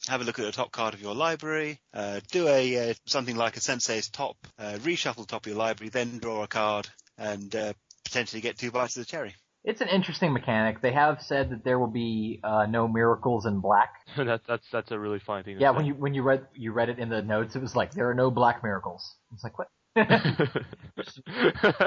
have 0.08 0.20
a 0.20 0.24
look 0.24 0.38
at 0.38 0.44
the 0.44 0.52
top 0.52 0.72
card 0.72 0.94
of 0.94 1.00
your 1.02 1.14
library, 1.14 1.78
uh, 1.94 2.20
do 2.30 2.48
a 2.48 2.90
uh, 2.90 2.94
something 3.06 3.36
like 3.36 3.56
a 3.56 3.60
Sensei's 3.60 4.08
top, 4.08 4.36
uh, 4.58 4.78
reshuffle 4.80 5.16
the 5.16 5.26
top 5.26 5.46
of 5.46 5.50
your 5.50 5.58
library, 5.58 5.90
then 5.90 6.18
draw 6.18 6.42
a 6.42 6.46
card, 6.48 6.88
and 7.16 7.54
uh, 7.54 7.72
potentially 8.04 8.40
get 8.40 8.58
two 8.58 8.70
bites 8.70 8.96
of 8.96 9.02
the 9.06 9.10
cherry. 9.10 9.34
It's 9.64 9.80
an 9.80 9.88
interesting 9.88 10.32
mechanic. 10.32 10.80
They 10.80 10.92
have 10.92 11.20
said 11.20 11.50
that 11.50 11.64
there 11.64 11.78
will 11.78 11.88
be 11.90 12.40
uh, 12.42 12.66
no 12.66 12.88
miracles 12.88 13.44
in 13.44 13.60
black. 13.60 13.92
that, 14.16 14.40
that's 14.46 14.66
that's 14.72 14.90
a 14.90 14.98
really 14.98 15.18
fine 15.18 15.44
thing. 15.44 15.56
To 15.56 15.60
Yeah, 15.60 15.72
say. 15.72 15.76
when 15.76 15.86
you 15.86 15.94
when 15.94 16.14
you 16.14 16.22
read 16.22 16.46
you 16.54 16.72
read 16.72 16.88
it 16.88 16.98
in 16.98 17.08
the 17.08 17.22
notes, 17.22 17.54
it 17.56 17.60
was 17.62 17.76
like 17.76 17.92
there 17.92 18.08
are 18.08 18.14
no 18.14 18.30
black 18.30 18.62
miracles. 18.62 19.14
It's 19.32 19.44
like 19.44 19.58
what? 19.58 19.68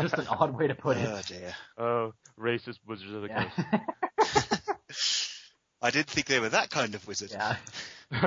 Just 0.02 0.16
an 0.16 0.28
odd 0.28 0.58
way 0.58 0.68
to 0.68 0.76
put 0.76 0.98
it. 0.98 1.08
Oh 1.10 1.22
dear. 1.26 1.56
oh, 1.78 2.14
racist 2.38 2.80
Wizards 2.86 3.14
of 3.14 3.22
the 3.22 3.28
Yeah. 3.30 3.50
I 5.84 5.90
didn't 5.90 6.10
think 6.10 6.28
they 6.28 6.40
were 6.40 6.50
that 6.50 6.70
kind 6.70 6.94
of 6.94 7.08
wizard. 7.08 7.32
yeah. 7.32 7.56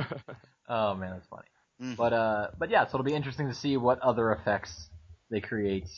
Oh 0.68 0.94
man, 0.94 1.10
that's 1.10 1.26
funny. 1.26 1.48
Mhm. 1.82 1.96
But 1.96 2.12
uh, 2.12 2.48
but 2.58 2.70
yeah, 2.70 2.84
so 2.86 2.96
it'll 2.96 3.04
be 3.04 3.14
interesting 3.14 3.48
to 3.48 3.54
see 3.54 3.76
what 3.76 3.98
other 4.00 4.32
effects 4.32 4.88
they 5.30 5.40
create 5.40 5.88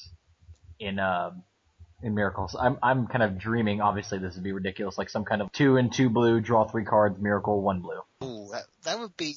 in 0.80 0.98
um 0.98 1.44
in 2.02 2.14
miracles. 2.14 2.56
I'm 2.58 2.78
I'm 2.82 3.06
kind 3.06 3.22
of 3.22 3.38
dreaming. 3.38 3.80
Obviously, 3.80 4.18
this 4.18 4.34
would 4.34 4.44
be 4.44 4.52
ridiculous, 4.52 4.98
like 4.98 5.08
some 5.08 5.24
kind 5.24 5.40
of 5.40 5.52
two 5.52 5.76
and 5.76 5.92
two 5.92 6.10
blue, 6.10 6.40
draw 6.40 6.66
three 6.68 6.84
cards, 6.84 7.18
miracle, 7.20 7.62
one 7.62 7.80
blue. 7.80 8.00
Ooh, 8.24 8.48
that, 8.52 8.64
that 8.84 8.98
would 8.98 9.16
be 9.16 9.34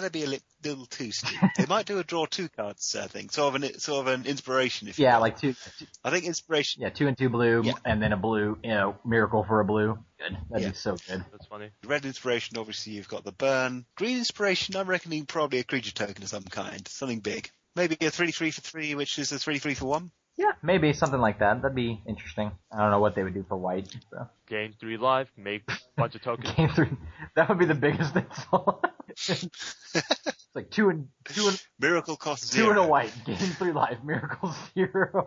that'd 0.00 0.12
be 0.12 0.24
a 0.24 0.26
li- 0.26 0.40
little 0.64 0.86
too 0.86 1.12
steep. 1.12 1.38
they 1.56 1.66
might 1.66 1.86
do 1.86 1.98
a 1.98 2.04
draw 2.04 2.26
two 2.26 2.48
cards 2.48 2.94
uh, 2.94 3.06
thing, 3.08 3.28
sort 3.30 3.54
of 3.54 3.62
an 3.62 3.78
sort 3.78 4.06
of 4.06 4.12
an 4.20 4.26
inspiration. 4.26 4.88
If 4.88 4.98
Yeah, 4.98 5.14
will. 5.16 5.22
like 5.22 5.38
two, 5.38 5.54
two 5.78 5.86
I 6.04 6.10
think 6.10 6.24
inspiration. 6.24 6.82
yeah, 6.82 6.90
two 6.90 7.06
and 7.08 7.16
two 7.16 7.28
blue, 7.28 7.62
Yeah. 7.64 7.74
and 7.84 8.02
then 8.02 8.12
a 8.12 8.16
blue, 8.16 8.58
you 8.62 8.70
know, 8.70 8.96
miracle 9.04 9.44
for 9.44 9.60
a 9.60 9.64
blue. 9.64 9.98
Good, 10.18 10.36
that'd 10.50 10.62
Yeah. 10.64 10.68
be 10.70 10.74
so 10.74 10.96
good. 11.08 11.24
That's 11.32 11.46
funny. 11.46 11.70
Red 11.84 12.04
inspiration, 12.04 12.56
obviously 12.58 12.94
you've 12.94 13.08
got 13.08 13.24
the 13.24 13.32
burn. 13.32 13.84
Green 13.96 14.18
inspiration, 14.18 14.76
I'm 14.76 14.88
reckoning 14.88 15.26
probably 15.26 15.58
a 15.60 15.64
creature 15.64 15.92
token 15.92 16.22
of 16.22 16.28
some 16.28 16.44
kind, 16.44 16.86
something 16.88 17.20
big. 17.20 17.50
Maybe 17.74 17.96
a 18.00 18.10
three 18.10 18.32
three 18.32 18.50
for 18.50 18.60
three, 18.60 18.94
which 18.94 19.18
is 19.18 19.32
a 19.32 19.38
three 19.38 19.58
three 19.58 19.74
for 19.74 19.86
one. 19.86 20.10
Yeah, 20.38 20.52
maybe 20.62 20.92
something 20.94 21.20
like 21.20 21.40
that. 21.40 21.60
That'd 21.62 21.74
be 21.74 22.00
interesting. 22.06 22.52
I 22.72 22.78
don't 22.78 22.90
know 22.90 23.00
what 23.00 23.14
they 23.14 23.22
would 23.22 23.34
do 23.34 23.44
for 23.48 23.56
white. 23.56 23.94
So. 24.10 24.28
Gain 24.48 24.74
three 24.80 24.96
life, 24.96 25.28
make 25.36 25.62
a 25.70 25.76
bunch 25.96 26.14
of 26.14 26.22
tokens. 26.24 26.50
Game 26.56 26.70
three, 26.70 26.88
that 27.36 27.48
would 27.48 27.58
be 27.58 27.66
the 27.66 27.74
biggest 27.74 28.16
insult. 28.16 28.84
it's 29.08 30.48
like 30.54 30.70
two 30.70 30.88
and 30.88 31.08
two 31.26 31.48
and 31.48 31.62
Miracle 31.78 32.16
cost 32.16 32.50
Two 32.52 32.58
zero. 32.62 32.70
and 32.70 32.78
a 32.78 32.86
white. 32.86 33.12
Game 33.26 33.36
three 33.36 33.72
life. 33.72 33.98
Miracle 34.02 34.54
zero. 34.74 35.26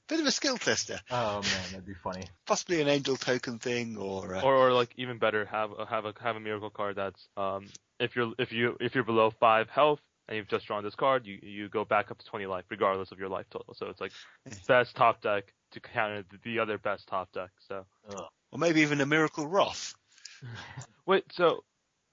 Bit 0.08 0.20
of 0.20 0.28
a 0.28 0.32
skill 0.32 0.58
tester. 0.58 1.00
oh 1.10 1.42
man, 1.42 1.62
that'd 1.72 1.86
be 1.86 1.96
funny. 2.04 2.24
Possibly 2.46 2.80
an 2.80 2.88
angel 2.88 3.16
token 3.16 3.58
thing, 3.58 3.98
or, 3.98 4.36
uh, 4.36 4.42
or, 4.42 4.54
or 4.56 4.72
like 4.74 4.92
even 4.98 5.18
better, 5.18 5.46
have 5.46 5.72
a, 5.78 5.86
have 5.88 6.06
a 6.06 6.14
have 6.22 6.36
a 6.36 6.40
miracle 6.40 6.70
card 6.70 6.96
that's 6.98 7.28
um 7.38 7.68
if 8.00 8.16
you're 8.16 8.32
if 8.38 8.52
you 8.52 8.78
if 8.80 8.94
you're 8.94 9.04
below 9.04 9.32
five 9.40 9.68
health 9.70 10.00
and 10.28 10.38
you've 10.38 10.48
just 10.48 10.66
drawn 10.66 10.84
this 10.84 10.96
card, 10.96 11.26
you 11.26 11.40
you 11.42 11.70
go 11.70 11.86
back 11.86 12.12
up 12.12 12.18
to 12.18 12.26
twenty 12.26 12.46
life 12.46 12.66
regardless 12.70 13.12
of 13.12 13.20
your 13.20 13.30
life 13.30 13.46
total. 13.50 13.74
So 13.74 13.88
it's 13.88 14.02
like 14.02 14.12
best 14.68 14.96
top 14.96 15.22
deck 15.22 15.54
to 15.72 15.80
counter 15.80 16.24
the, 16.30 16.40
the 16.44 16.60
other 16.60 16.78
best 16.78 17.08
top 17.08 17.32
deck. 17.32 17.52
So 17.68 17.86
or 18.52 18.60
maybe 18.60 18.82
even 18.82 19.02
a 19.02 19.06
miracle 19.06 19.48
wrath. 19.48 19.96
wait, 21.06 21.26
so 21.32 21.64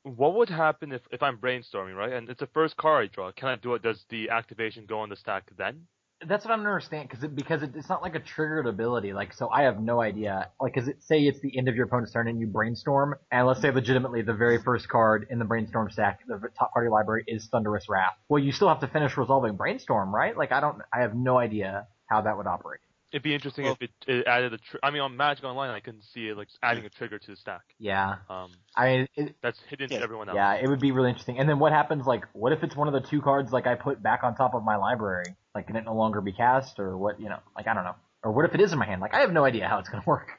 what 0.02 0.34
would 0.34 0.48
happen 0.48 0.92
if 0.92 1.02
if 1.10 1.22
I'm 1.22 1.38
brainstorming 1.38 1.96
right 1.96 2.12
and 2.12 2.28
it's 2.28 2.40
the 2.40 2.46
first 2.48 2.76
card 2.76 3.04
I 3.04 3.14
draw? 3.14 3.32
Can 3.32 3.48
I 3.48 3.56
do 3.56 3.74
it? 3.74 3.82
Does 3.82 4.04
the 4.08 4.30
activation 4.30 4.86
go 4.86 5.00
on 5.00 5.08
the 5.08 5.16
stack 5.16 5.50
then? 5.56 5.86
That's 6.26 6.44
what 6.44 6.52
I 6.52 6.56
don't 6.56 6.66
understand 6.66 7.08
because 7.08 7.24
it, 7.24 7.34
because 7.34 7.62
it, 7.62 7.70
it's 7.74 7.88
not 7.88 8.02
like 8.02 8.14
a 8.14 8.20
triggered 8.20 8.66
ability. 8.66 9.12
Like 9.12 9.32
so, 9.32 9.48
I 9.50 9.62
have 9.62 9.80
no 9.80 10.00
idea. 10.00 10.48
Like, 10.60 10.74
cause 10.74 10.88
it 10.88 11.02
say 11.02 11.20
it's 11.22 11.40
the 11.40 11.56
end 11.58 11.68
of 11.68 11.74
your 11.74 11.86
opponent's 11.86 12.12
turn 12.12 12.28
and 12.28 12.40
you 12.40 12.46
brainstorm, 12.46 13.16
and 13.30 13.46
let's 13.46 13.60
say 13.60 13.70
legitimately 13.70 14.22
the 14.22 14.34
very 14.34 14.62
first 14.62 14.88
card 14.88 15.26
in 15.30 15.38
the 15.38 15.44
brainstorm 15.44 15.90
stack, 15.90 16.20
the 16.26 16.38
top 16.58 16.72
part 16.72 16.84
of 16.84 16.90
your 16.90 16.92
library 16.92 17.24
is 17.26 17.46
Thunderous 17.48 17.88
Wrath. 17.88 18.12
Well, 18.28 18.42
you 18.42 18.52
still 18.52 18.68
have 18.68 18.80
to 18.80 18.88
finish 18.88 19.16
resolving 19.16 19.56
brainstorm, 19.56 20.14
right? 20.14 20.36
Like, 20.36 20.52
I 20.52 20.60
don't, 20.60 20.78
I 20.92 21.00
have 21.00 21.14
no 21.14 21.38
idea 21.38 21.86
how 22.06 22.22
that 22.22 22.36
would 22.36 22.46
operate. 22.46 22.80
It'd 23.12 23.22
be 23.22 23.34
interesting 23.34 23.64
Well- 23.64 23.76
if 23.78 23.82
it, 23.82 23.90
it 24.06 24.26
added 24.26 24.54
a. 24.54 24.58
Tr- 24.58 24.78
I 24.82 24.90
mean, 24.90 25.02
on 25.02 25.14
Magic 25.18 25.44
Online, 25.44 25.68
I 25.68 25.80
can 25.80 26.00
see 26.14 26.28
it 26.28 26.36
like 26.36 26.48
adding 26.62 26.86
a 26.86 26.88
trigger 26.88 27.18
to 27.18 27.30
the 27.32 27.36
stack. 27.36 27.60
Yeah. 27.78 28.14
Um, 28.30 28.50
I 28.74 28.86
mean, 28.86 29.06
it, 29.16 29.36
that's 29.42 29.60
hidden 29.68 29.88
Yeah. 29.90 29.98
to 29.98 30.04
everyone 30.04 30.30
else. 30.30 30.36
yeah, 30.36 30.54
it 30.54 30.66
would 30.66 30.80
be 30.80 30.92
really 30.92 31.10
interesting. 31.10 31.38
And 31.38 31.46
then 31.46 31.58
what 31.58 31.72
happens? 31.72 32.06
Like, 32.06 32.24
what 32.32 32.52
if 32.52 32.62
it's 32.62 32.74
one 32.74 32.88
of 32.88 32.94
the 32.94 33.06
two 33.06 33.20
cards 33.20 33.52
like 33.52 33.66
I 33.66 33.74
put 33.74 34.02
back 34.02 34.20
on 34.24 34.34
top 34.34 34.54
of 34.54 34.64
my 34.64 34.76
library? 34.76 35.26
Like, 35.54 35.66
can 35.66 35.76
it 35.76 35.84
no 35.84 35.94
longer 35.94 36.20
be 36.20 36.32
cast, 36.32 36.78
or 36.78 36.96
what? 36.96 37.20
You 37.20 37.28
know, 37.28 37.38
like 37.56 37.66
I 37.66 37.74
don't 37.74 37.84
know. 37.84 37.96
Or 38.22 38.32
what 38.32 38.44
if 38.44 38.54
it 38.54 38.60
is 38.60 38.72
in 38.72 38.78
my 38.78 38.86
hand? 38.86 39.00
Like, 39.00 39.14
I 39.14 39.20
have 39.20 39.32
no 39.32 39.44
idea 39.44 39.68
how 39.68 39.78
it's 39.78 39.88
gonna 39.88 40.04
work. 40.06 40.30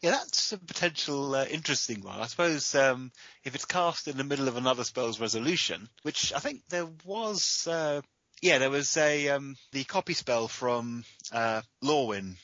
Yeah, 0.00 0.10
that's 0.10 0.52
a 0.52 0.58
potential 0.58 1.34
uh, 1.34 1.46
interesting 1.46 2.02
one. 2.02 2.20
I 2.20 2.26
suppose 2.26 2.74
um, 2.74 3.10
if 3.42 3.54
it's 3.54 3.64
cast 3.64 4.06
in 4.06 4.18
the 4.18 4.24
middle 4.24 4.48
of 4.48 4.56
another 4.58 4.84
spell's 4.84 5.18
resolution, 5.18 5.88
which 6.02 6.32
I 6.34 6.40
think 6.40 6.60
there 6.68 6.86
was, 7.06 7.66
uh, 7.66 8.02
yeah, 8.42 8.58
there 8.58 8.68
was 8.68 8.96
a 8.98 9.30
um, 9.30 9.56
the 9.72 9.84
copy 9.84 10.12
spell 10.12 10.46
from 10.46 11.04
uh, 11.32 11.62
Lorwyn, 11.82 12.36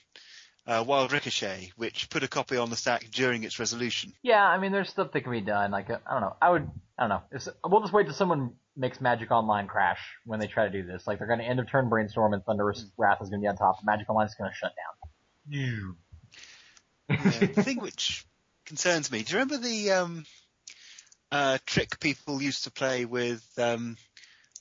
uh, 0.66 0.84
Wild 0.86 1.12
Ricochet, 1.12 1.72
which 1.76 2.10
put 2.10 2.22
a 2.22 2.28
copy 2.28 2.56
on 2.56 2.70
the 2.70 2.76
stack 2.76 3.10
during 3.10 3.44
its 3.44 3.58
resolution. 3.58 4.12
Yeah, 4.22 4.44
I 4.44 4.58
mean, 4.58 4.72
there's 4.72 4.90
stuff 4.90 5.12
that 5.12 5.22
can 5.22 5.32
be 5.32 5.40
done. 5.40 5.70
Like, 5.70 5.90
uh, 5.90 5.98
I 6.06 6.12
don't 6.12 6.20
know. 6.22 6.36
I 6.40 6.50
would, 6.50 6.70
I 6.98 7.02
don't 7.02 7.08
know. 7.08 7.22
It's, 7.32 7.48
we'll 7.64 7.80
just 7.80 7.92
wait 7.92 8.04
till 8.04 8.14
someone 8.14 8.52
makes 8.76 9.00
Magic 9.00 9.30
Online 9.30 9.66
crash 9.66 10.00
when 10.24 10.40
they 10.40 10.46
try 10.46 10.66
to 10.66 10.70
do 10.70 10.86
this. 10.86 11.06
Like, 11.06 11.18
they're 11.18 11.26
going 11.26 11.40
to 11.40 11.44
end 11.44 11.60
of 11.60 11.68
turn 11.70 11.88
brainstorm 11.88 12.34
and 12.34 12.44
Thunderous 12.44 12.84
Wrath 12.96 13.18
is 13.20 13.30
going 13.30 13.40
to 13.40 13.44
be 13.44 13.48
on 13.48 13.56
top. 13.56 13.78
Magic 13.84 14.08
Online 14.08 14.26
is 14.26 14.34
going 14.34 14.50
to 14.50 14.56
shut 14.56 14.72
down. 14.76 15.00
Yeah, 15.48 15.92
the 17.08 17.46
thing 17.62 17.80
which 17.80 18.24
concerns 18.66 19.10
me. 19.10 19.22
Do 19.22 19.32
you 19.32 19.40
remember 19.40 19.58
the 19.58 19.90
um, 19.92 20.24
uh, 21.32 21.58
trick 21.66 21.98
people 21.98 22.40
used 22.40 22.64
to 22.64 22.70
play 22.70 23.04
with 23.04 23.44
um, 23.58 23.96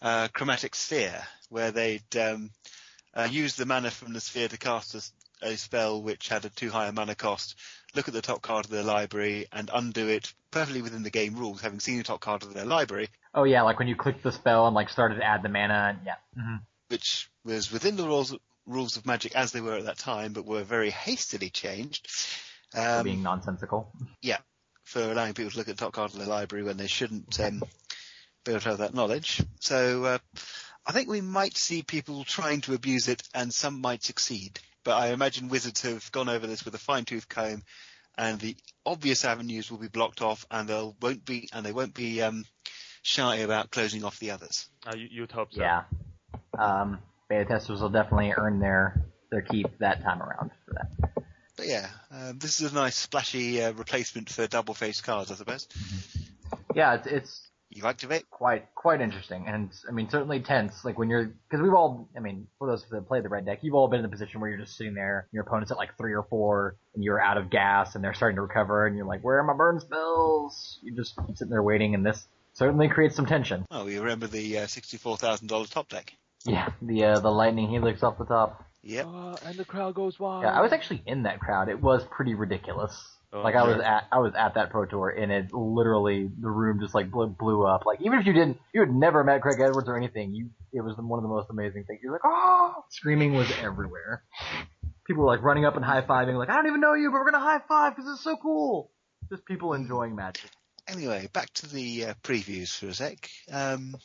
uh, 0.02 0.30
Chromatic 0.34 0.74
Sphere, 0.76 1.22
where 1.50 1.72
they'd 1.72 2.18
um, 2.18 2.50
uh, 3.14 3.28
use 3.30 3.56
the 3.56 3.66
mana 3.66 3.92
from 3.92 4.14
the 4.14 4.20
sphere 4.20 4.48
to 4.48 4.58
cast 4.58 4.96
a, 4.96 5.04
a 5.42 5.56
spell 5.58 6.02
which 6.02 6.30
had 6.30 6.46
a 6.46 6.50
too 6.50 6.70
high 6.70 6.88
a 6.88 6.92
mana 6.92 7.16
cost, 7.16 7.56
look 7.96 8.08
at 8.08 8.14
the 8.14 8.22
top 8.22 8.42
card 8.42 8.66
of 8.66 8.72
their 8.72 8.84
library, 8.84 9.48
and 9.52 9.70
undo 9.74 10.08
it 10.08 10.34
perfectly 10.52 10.82
within 10.82 11.04
the 11.04 11.10
game 11.10 11.36
rules, 11.36 11.62
having 11.62 11.80
seen 11.80 11.98
the 11.98 12.04
top 12.04 12.20
card 12.20 12.44
of 12.44 12.54
their 12.54 12.66
library, 12.66 13.10
Oh 13.34 13.44
yeah, 13.44 13.62
like 13.62 13.78
when 13.78 13.88
you 13.88 13.96
click 13.96 14.24
the 14.24 14.32
spell 14.32 14.66
and 14.66 14.76
like 14.76 14.90
started 14.90 15.16
to 15.16 15.24
add 15.24 15.44
the 15.44 15.50
mana. 15.50 15.96
And, 15.96 16.00
yeah. 16.06 16.16
hmm 16.36 16.56
which 16.88 17.30
was 17.46 17.72
within 17.72 17.96
the 17.96 18.04
rules 18.04 18.36
rules 18.66 18.98
of 18.98 19.06
Magic 19.06 19.36
as 19.36 19.52
they 19.52 19.62
were 19.62 19.76
at 19.76 19.86
that 19.86 20.00
time, 20.00 20.34
but 20.34 20.46
were 20.46 20.64
very 20.64 20.90
hastily 20.90 21.52
changed. 21.52 22.08
Um, 22.76 23.04
being 23.04 23.24
nonsensical. 23.24 23.92
Yeah, 24.22 24.38
for 24.84 25.02
allowing 25.02 25.36
people 25.36 25.52
to 25.52 25.58
look 25.58 25.70
at 25.70 25.78
the 25.78 25.86
top 25.86 25.94
card 25.94 26.12
of 26.12 26.18
their 26.18 26.28
library 26.28 26.64
when 26.64 26.78
they 26.78 26.88
shouldn't 26.88 27.40
um, 27.40 27.62
be 28.44 28.52
able 28.52 28.62
to 28.62 28.70
have 28.70 28.78
that 28.80 28.96
knowledge. 28.96 29.44
So 29.60 30.04
uh, 30.06 30.18
I 30.86 30.92
think 30.92 31.10
we 31.10 31.22
might 31.22 31.58
see 31.58 31.84
people 31.84 32.24
trying 32.24 32.62
to 32.62 32.74
abuse 32.74 33.08
it, 33.08 33.22
and 33.36 33.54
some 33.54 33.82
might 33.82 34.04
succeed. 34.04 34.60
But 34.90 34.98
I 34.98 35.10
imagine 35.10 35.50
wizards 35.50 35.84
have 35.84 36.12
gone 36.12 36.30
over 36.30 36.48
this 36.48 36.66
with 36.66 36.74
a 36.74 36.80
fine 36.80 37.06
tooth 37.06 37.30
comb, 37.30 37.62
and 38.18 38.40
the 38.40 38.58
obvious 38.88 39.24
avenues 39.24 39.70
will 39.70 39.78
be 39.78 39.88
blocked 39.88 40.24
off, 40.24 40.48
and 40.50 40.68
they'll 40.68 40.96
won't 41.00 41.24
be 41.24 41.48
and 41.54 41.64
they 41.64 41.72
won't 41.72 41.94
be 41.94 42.24
um, 42.24 42.44
shy 43.04 43.36
about 43.36 43.70
closing 43.70 44.04
off 44.04 44.18
the 44.18 44.32
others. 44.32 44.68
Uh, 44.88 44.96
you, 44.96 45.08
you'd 45.12 45.32
hope 45.32 45.54
so. 45.54 45.62
Yeah. 45.62 45.84
Um, 46.58 46.98
beta 47.30 47.46
testers 47.46 47.82
will 47.82 47.90
definitely 47.90 48.34
earn 48.36 48.60
their 48.60 49.00
their 49.30 49.44
keep 49.44 49.78
that 49.78 50.02
time 50.02 50.24
around 50.24 50.50
for 50.66 50.74
that. 50.74 51.24
But 51.56 51.68
yeah, 51.68 51.88
um, 52.10 52.40
this 52.40 52.60
is 52.60 52.72
a 52.72 52.74
nice 52.74 52.96
splashy 52.96 53.62
uh, 53.62 53.74
replacement 53.74 54.32
for 54.32 54.48
double-faced 54.48 55.04
cards, 55.04 55.30
I 55.30 55.36
suppose. 55.36 55.68
Yeah, 56.74 56.96
it's 56.96 57.06
it's 57.06 57.49
You 57.72 57.86
activate. 57.86 58.30
quite 58.32 58.74
quite 58.74 59.00
interesting, 59.00 59.46
and 59.48 59.70
I 59.88 59.92
mean 59.92 60.10
certainly 60.10 60.40
tense. 60.40 60.84
Like 60.84 60.98
when 60.98 61.08
you're 61.08 61.26
because 61.26 61.62
we've 61.62 61.74
all, 61.74 62.10
I 62.18 62.20
mean, 62.20 62.48
for 62.58 62.68
those 62.68 62.84
that 62.90 63.08
play 63.08 63.22
the 63.22 63.30
red 63.30 63.46
deck, 63.46 63.60
you've 63.62 63.76
all 63.76 63.88
been 63.88 64.00
in 64.00 64.06
a 64.06 64.10
position 64.10 64.42
where 64.42 64.50
you're 64.50 64.60
just 64.60 64.76
sitting 64.76 64.96
there, 64.96 65.28
your 65.32 65.44
opponent's 65.44 65.72
at 65.72 65.78
like 65.78 65.96
three 65.96 66.14
or 66.14 66.24
four, 66.24 66.78
and 66.96 67.04
you're 67.04 67.22
out 67.22 67.38
of 67.38 67.52
gas, 67.52 67.94
and 67.94 68.04
they're 68.04 68.16
starting 68.16 68.38
to 68.38 68.42
recover, 68.42 68.88
and 68.88 68.98
you're 68.98 69.06
like, 69.06 69.24
where 69.24 69.38
are 69.38 69.44
my 69.44 69.54
burn 69.54 69.80
spells? 69.80 70.80
You're 70.82 70.96
just 70.96 71.14
sitting 71.36 71.50
there 71.50 71.62
waiting, 71.62 71.94
and 71.94 72.04
this 72.04 72.26
certainly 72.54 72.88
creates 72.88 73.16
some 73.16 73.28
tension. 73.28 73.66
Oh, 73.70 73.86
you 73.86 74.02
remember 74.02 74.26
the 74.26 74.60
uh, 74.60 74.68
sixty-four 74.68 75.18
thousand 75.18 75.48
dollar 75.48 75.68
top 75.68 75.90
deck? 75.90 76.14
Yeah, 76.46 76.70
the 76.82 77.04
uh, 77.04 77.20
the 77.20 77.30
lightning 77.30 77.70
helix 77.70 78.02
off 78.02 78.18
the 78.18 78.26
top. 78.26 78.66
Yep. 78.84 79.06
Uh, 79.08 79.36
and 79.46 79.58
the 79.58 79.66
crowd 79.66 79.96
goes 79.96 80.20
wild. 80.20 80.44
Yeah, 80.44 80.58
I 80.58 80.62
was 80.62 80.72
actually 80.72 81.04
in 81.06 81.24
that 81.24 81.40
crowd. 81.40 81.70
It 81.70 81.82
was 81.82 82.04
pretty 82.10 82.34
ridiculous. 82.34 82.98
Oh, 83.32 83.42
like 83.42 83.56
I 83.56 83.64
was 83.64 83.76
sure. 83.76 83.84
at 83.84 84.08
I 84.12 84.20
was 84.20 84.34
at 84.36 84.56
that 84.56 84.72
pro 84.72 84.86
tour 84.86 85.10
and 85.10 85.32
it 85.32 85.54
literally 85.54 86.32
the 86.42 86.50
room 86.50 86.80
just 86.80 86.96
like 86.96 87.12
blew, 87.12 87.28
blew 87.28 87.64
up. 87.64 87.86
Like 87.86 88.02
even 88.02 88.18
if 88.18 88.26
you 88.26 88.34
didn't 88.34 88.58
you 88.74 88.82
had 88.82 88.92
never 88.92 89.24
met 89.24 89.42
Craig 89.42 89.60
Edwards 89.62 89.88
or 89.88 89.96
anything, 89.96 90.34
you 90.34 90.50
it 90.74 90.82
was 90.82 90.96
one 90.98 91.20
of 91.20 91.24
the 91.24 91.30
most 91.30 91.48
amazing 91.52 91.84
things. 91.84 92.00
You're 92.02 92.14
like, 92.14 92.22
oh, 92.26 92.74
screaming 92.90 93.34
was 93.34 93.52
everywhere. 93.62 94.24
People 95.06 95.24
were 95.24 95.30
like 95.30 95.44
running 95.44 95.66
up 95.66 95.76
and 95.76 95.86
high 95.86 96.02
fiving, 96.02 96.40
like 96.40 96.50
I 96.50 96.56
don't 96.56 96.68
even 96.68 96.82
know 96.82 96.96
you, 96.96 97.12
but 97.12 97.20
we're 97.20 97.32
gonna 97.32 97.44
high 97.44 97.62
five 97.68 97.96
because 97.96 98.12
it's 98.12 98.24
so 98.24 98.36
cool. 98.36 98.92
Just 99.30 99.46
people 99.46 99.74
enjoying 99.74 100.16
magic. 100.16 100.50
Anyway, 100.88 101.30
back 101.32 101.54
to 101.54 101.72
the 101.72 102.06
uh, 102.06 102.14
previews 102.24 102.76
for 102.76 102.88
a 102.88 102.94
sec. 102.96 103.30
Um, 103.52 103.96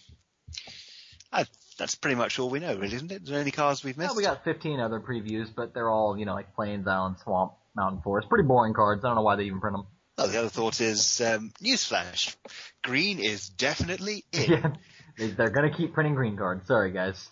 I, 1.33 1.47
that's 1.79 1.95
pretty 1.95 2.17
much 2.17 2.39
all 2.39 2.51
we 2.51 2.61
know, 2.61 2.75
really, 2.75 2.95
isn't 2.95 3.13
it? 3.13 3.23
Is 3.23 3.29
there 3.29 3.41
any 3.41 3.51
cards 3.51 3.85
we've 3.85 3.97
missed? 3.97 4.11
Well, 4.11 4.17
we 4.17 4.23
got 4.23 4.45
15 4.45 4.81
other 4.81 5.01
previews, 5.01 5.49
but 5.55 5.75
they're 5.75 5.91
all 5.91 6.17
you 6.19 6.25
know 6.25 6.35
like 6.35 6.55
plains, 6.55 6.87
island, 6.87 7.17
swamp, 7.23 7.53
mountain, 7.75 8.01
forest. 8.03 8.29
Pretty 8.29 8.47
boring 8.47 8.75
cards. 8.75 9.05
I 9.05 9.09
don't 9.09 9.17
know 9.17 9.23
why 9.23 9.37
they 9.37 9.45
even 9.45 9.61
print 9.61 9.77
them. 9.77 9.87
Oh, 10.17 10.27
the 10.29 10.39
other 10.39 10.49
thought 10.49 10.81
is 10.81 11.21
um, 11.21 11.53
newsflash: 11.63 12.37
green 12.83 13.19
is 13.19 13.49
definitely 13.49 14.25
in, 14.33 14.51
yeah, 14.51 14.73
they, 15.19 15.29
they're 15.29 15.51
gonna 15.51 15.75
keep 15.75 15.93
printing 15.95 16.15
green 16.15 16.37
cards. 16.37 16.67
Sorry 16.67 16.93
guys. 16.93 17.29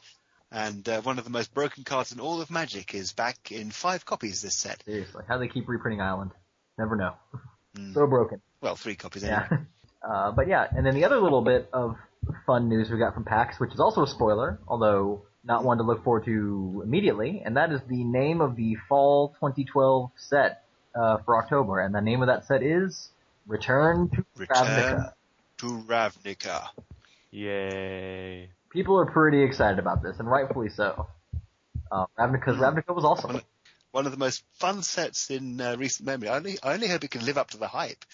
and 0.51 0.89
uh, 0.89 1.01
one 1.03 1.19
of 1.19 1.25
the 1.25 1.31
most 1.31 1.55
broken 1.55 1.85
cards 1.85 2.13
in 2.13 2.21
all 2.21 2.41
of 2.41 2.51
Magic 2.51 2.95
is 2.95 3.13
back 3.13 3.53
in 3.53 3.71
five 3.71 4.05
copies 4.05 4.43
this 4.43 4.57
set. 4.57 4.83
Seriously, 4.85 5.23
how 5.29 5.39
do 5.39 5.47
they 5.47 5.53
keep 5.53 5.69
reprinting 5.69 6.01
Island? 6.01 6.33
Never 6.79 6.97
know. 6.97 7.15
Mm. 7.77 7.95
So 7.95 8.07
broken. 8.07 8.41
Well, 8.61 8.77
three 8.77 8.97
copies 8.97 9.25
anyway. 9.25 9.47
Yeah. 9.51 9.59
Uh, 10.03 10.33
but 10.33 10.49
yeah, 10.49 10.67
and 10.69 10.85
then 10.85 10.97
the 10.97 11.05
other 11.05 11.21
little 11.21 11.43
bit 11.43 11.69
of 11.73 11.95
fun 12.47 12.69
news 12.69 12.91
we 12.91 12.99
got 12.99 13.15
from 13.15 13.25
PAX, 13.25 13.59
which 13.59 13.73
is 13.73 13.81
also 13.81 14.03
a 14.03 14.07
spoiler, 14.07 14.59
although 14.69 15.23
not 15.45 15.65
one 15.65 15.79
to 15.79 15.83
look 15.83 16.05
forward 16.05 16.25
to 16.25 16.83
immediately, 16.85 17.43
and 17.45 17.57
that 17.57 17.73
is 17.73 17.81
the 17.89 18.05
name 18.05 18.41
of 18.41 18.57
the 18.57 18.77
fall 18.89 19.29
2012 19.41 20.11
set 20.17 20.65
uh, 20.95 21.19
for 21.25 21.37
October, 21.37 21.81
and 21.81 21.95
the 21.95 22.01
name 22.01 22.23
of 22.23 22.29
that 22.29 22.47
set 22.47 22.63
is 22.63 23.11
Return 23.47 24.09
to 24.11 24.25
Return 24.37 24.57
Ravnica. 24.57 25.13
to 25.59 25.67
Ravnica. 25.87 26.69
Yay. 27.31 28.51
People 28.71 28.99
are 28.99 29.07
pretty 29.07 29.43
excited 29.43 29.79
about 29.79 30.03
this, 30.03 30.19
and 30.19 30.31
rightfully 30.31 30.69
so. 30.71 31.09
Uh, 31.91 32.07
Ravnica, 32.19 32.57
Ravnica 32.57 32.95
was 32.95 33.05
awesome. 33.05 33.41
One 33.91 34.07
of 34.07 34.13
the 34.13 34.19
most 34.19 34.45
fun 34.55 34.83
sets 34.83 35.31
in 35.31 35.61
uh, 35.61 35.77
recent 35.77 36.07
memory. 36.07 36.29
I 36.29 36.37
only, 36.37 36.59
I 36.63 36.73
only 36.73 36.89
hope 36.89 37.05
it 37.05 37.11
can 37.11 37.25
live 37.27 37.37
up 37.37 37.51
to 37.51 37.59
the 37.59 37.67
hype, 37.67 38.05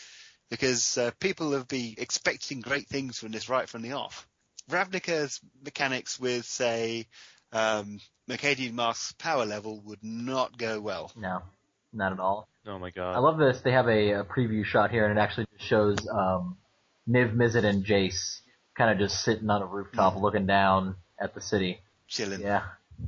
because 0.50 0.98
uh, 0.98 1.10
people 1.20 1.52
have 1.52 1.68
been 1.68 1.94
expecting 1.98 2.60
great 2.60 2.88
things 2.88 3.18
from 3.18 3.32
this 3.32 3.48
right 3.48 3.68
from 3.68 3.82
the 3.82 3.92
off. 3.92 4.26
Ravnica's 4.70 5.40
mechanics 5.64 6.20
with, 6.20 6.44
say, 6.44 7.06
um, 7.52 8.00
Mercadian 8.28 8.74
Masques 8.74 9.12
power 9.12 9.46
level 9.46 9.80
would 9.86 10.02
not 10.02 10.58
go 10.58 10.80
well. 10.80 11.10
No, 11.16 11.42
not 11.92 12.12
at 12.12 12.20
all. 12.20 12.48
Oh 12.66 12.78
my 12.78 12.90
god. 12.90 13.16
I 13.16 13.18
love 13.18 13.38
this. 13.38 13.60
They 13.62 13.72
have 13.72 13.88
a, 13.88 14.10
a 14.12 14.24
preview 14.24 14.64
shot 14.64 14.90
here, 14.90 15.08
and 15.08 15.18
it 15.18 15.20
actually 15.20 15.46
just 15.56 15.68
shows 15.68 15.96
um, 16.12 16.58
Niv 17.08 17.34
Mizzet 17.34 17.64
and 17.64 17.84
Jace 17.84 18.40
kind 18.76 18.90
of 18.90 18.98
just 18.98 19.24
sitting 19.24 19.48
on 19.48 19.62
a 19.62 19.66
rooftop 19.66 20.16
looking 20.20 20.46
down 20.46 20.96
at 21.18 21.34
the 21.34 21.40
city. 21.40 21.80
Chilling. 22.06 22.42
Yeah, 22.42 22.62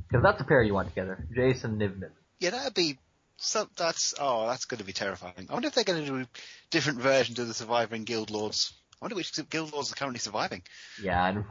because 0.07 0.23
that's 0.23 0.39
the 0.39 0.43
pair 0.43 0.63
you 0.63 0.73
want 0.73 0.89
together, 0.89 1.27
Jace 1.35 1.63
and 1.63 1.79
Niv 1.79 1.99
Mizzet. 1.99 2.11
Yeah, 2.39 2.49
that'd 2.49 2.73
be 2.73 2.97
some. 3.41 3.69
That's 3.75 4.13
oh, 4.19 4.47
that's 4.47 4.65
going 4.65 4.79
to 4.79 4.85
be 4.85 4.93
terrifying. 4.93 5.47
I 5.49 5.53
wonder 5.53 5.67
if 5.67 5.75
they're 5.75 5.83
going 5.83 6.03
to 6.03 6.05
do 6.05 6.17
a 6.17 6.27
different 6.69 6.99
versions 6.99 7.39
of 7.39 7.47
the 7.47 7.53
surviving 7.53 8.03
guild 8.03 8.29
lords. 8.29 8.73
I 8.93 9.05
wonder 9.05 9.15
which 9.15 9.33
guild 9.49 9.73
lords 9.73 9.91
are 9.91 9.95
currently 9.95 10.19
surviving. 10.19 10.61
Yeah, 11.01 11.43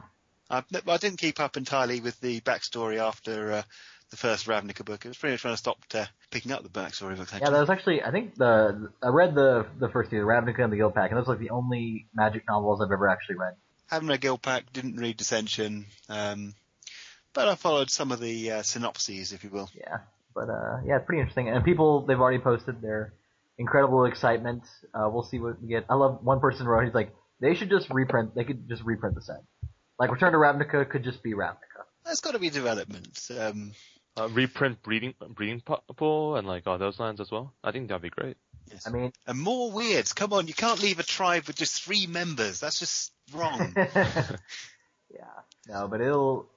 I, 0.49 0.63
I 0.87 0.97
didn't 0.97 1.19
keep 1.19 1.41
up 1.41 1.57
entirely 1.57 2.01
with 2.01 2.21
the 2.21 2.41
backstory 2.41 2.99
after 2.99 3.53
uh, 3.53 3.63
the 4.11 4.17
first 4.17 4.47
Ravnica 4.47 4.85
book. 4.85 5.05
It 5.05 5.09
was 5.09 5.19
pretty 5.19 5.35
much 5.35 5.45
when 5.45 5.53
I 5.53 5.57
stopped 5.57 5.95
uh, 5.95 6.07
picking 6.31 6.53
up 6.53 6.63
the 6.63 6.69
backstory 6.69 7.17
books. 7.17 7.33
yeah, 7.33 7.51
that 7.51 7.61
was 7.61 7.71
actually 7.71 8.03
I 8.03 8.11
think 8.11 8.35
the 8.35 8.91
I 9.03 9.09
read 9.09 9.35
the 9.35 9.67
the 9.79 9.89
first 9.89 10.11
two, 10.11 10.19
the 10.19 10.27
Ravnica 10.27 10.63
and 10.63 10.73
the 10.73 10.77
Guildpact, 10.77 11.09
and 11.09 11.17
those 11.17 11.29
are 11.29 11.33
like 11.33 11.41
the 11.41 11.51
only 11.51 12.07
Magic 12.15 12.45
novels 12.49 12.81
I've 12.81 12.91
ever 12.91 13.09
actually 13.09 13.37
read. 13.37 13.55
Haven't 13.87 14.09
read 14.09 14.21
Guildpact, 14.21 14.73
didn't 14.73 14.97
read 14.97 15.17
Dissension, 15.17 15.87
um, 16.09 16.55
but 17.33 17.49
I 17.49 17.55
followed 17.55 17.91
some 17.91 18.13
of 18.13 18.21
the 18.21 18.53
uh, 18.53 18.63
synopses, 18.63 19.33
if 19.33 19.43
you 19.43 19.51
will. 19.51 19.69
Yeah, 19.75 19.99
but 20.35 20.49
uh, 20.49 20.79
yeah, 20.87 20.97
it's 20.97 21.07
pretty 21.07 21.21
interesting. 21.21 21.49
And 21.49 21.65
people 21.65 22.07
they've 22.07 22.21
already 22.21 22.39
posted 22.43 22.81
their 22.81 23.15
incredible 23.59 24.05
excitement. 24.07 24.63
Uh, 24.95 25.09
we'll 25.13 25.23
see 25.23 25.39
what 25.39 25.61
we 25.61 25.69
get. 25.69 25.85
I 25.89 25.95
love 25.95 26.21
one 26.23 26.41
person 26.41 26.67
wrote 26.67 26.85
he's 26.85 26.95
like 26.95 27.13
they 27.41 27.55
should 27.55 27.71
just 27.71 27.89
reprint. 27.91 28.35
They 28.35 28.45
could 28.45 28.69
just 28.69 28.83
reprint 28.85 29.15
the 29.15 29.23
set. 29.23 29.43
Like 29.99 30.11
Return 30.11 30.33
to 30.33 30.39
Ravnica 30.39 30.89
could 30.89 31.05
just 31.05 31.23
be 31.23 31.35
Ravnica. 31.35 31.85
There's 32.05 32.21
got 32.21 32.33
to 32.33 32.39
be 32.39 32.51
development. 32.51 33.19
Um, 33.39 33.73
Uh, 34.17 34.29
reprint 34.29 34.83
breeding 34.83 35.15
breeding 35.37 35.63
pool 35.97 36.37
and 36.37 36.47
like 36.47 36.67
all 36.67 36.79
those 36.79 36.99
lines 36.99 37.21
as 37.21 37.31
well. 37.31 37.55
I 37.63 37.71
think 37.71 37.89
that'd 37.89 38.03
be 38.03 38.11
great. 38.11 38.37
yes. 38.73 38.87
I 38.87 38.91
mean, 38.91 39.13
and 39.27 39.39
more 39.39 39.71
weirds. 39.71 40.13
Come 40.13 40.33
on, 40.33 40.49
you 40.49 40.55
can't 40.55 40.83
leave 40.83 40.99
a 40.99 41.05
tribe 41.05 41.45
with 41.47 41.57
just 41.57 41.85
three 41.85 42.07
members. 42.07 42.59
That's 42.61 42.79
just 42.81 43.13
wrong. 43.33 43.73
yeah, 43.77 44.37
no, 45.69 45.87
but 45.89 46.01
it'll 46.01 46.51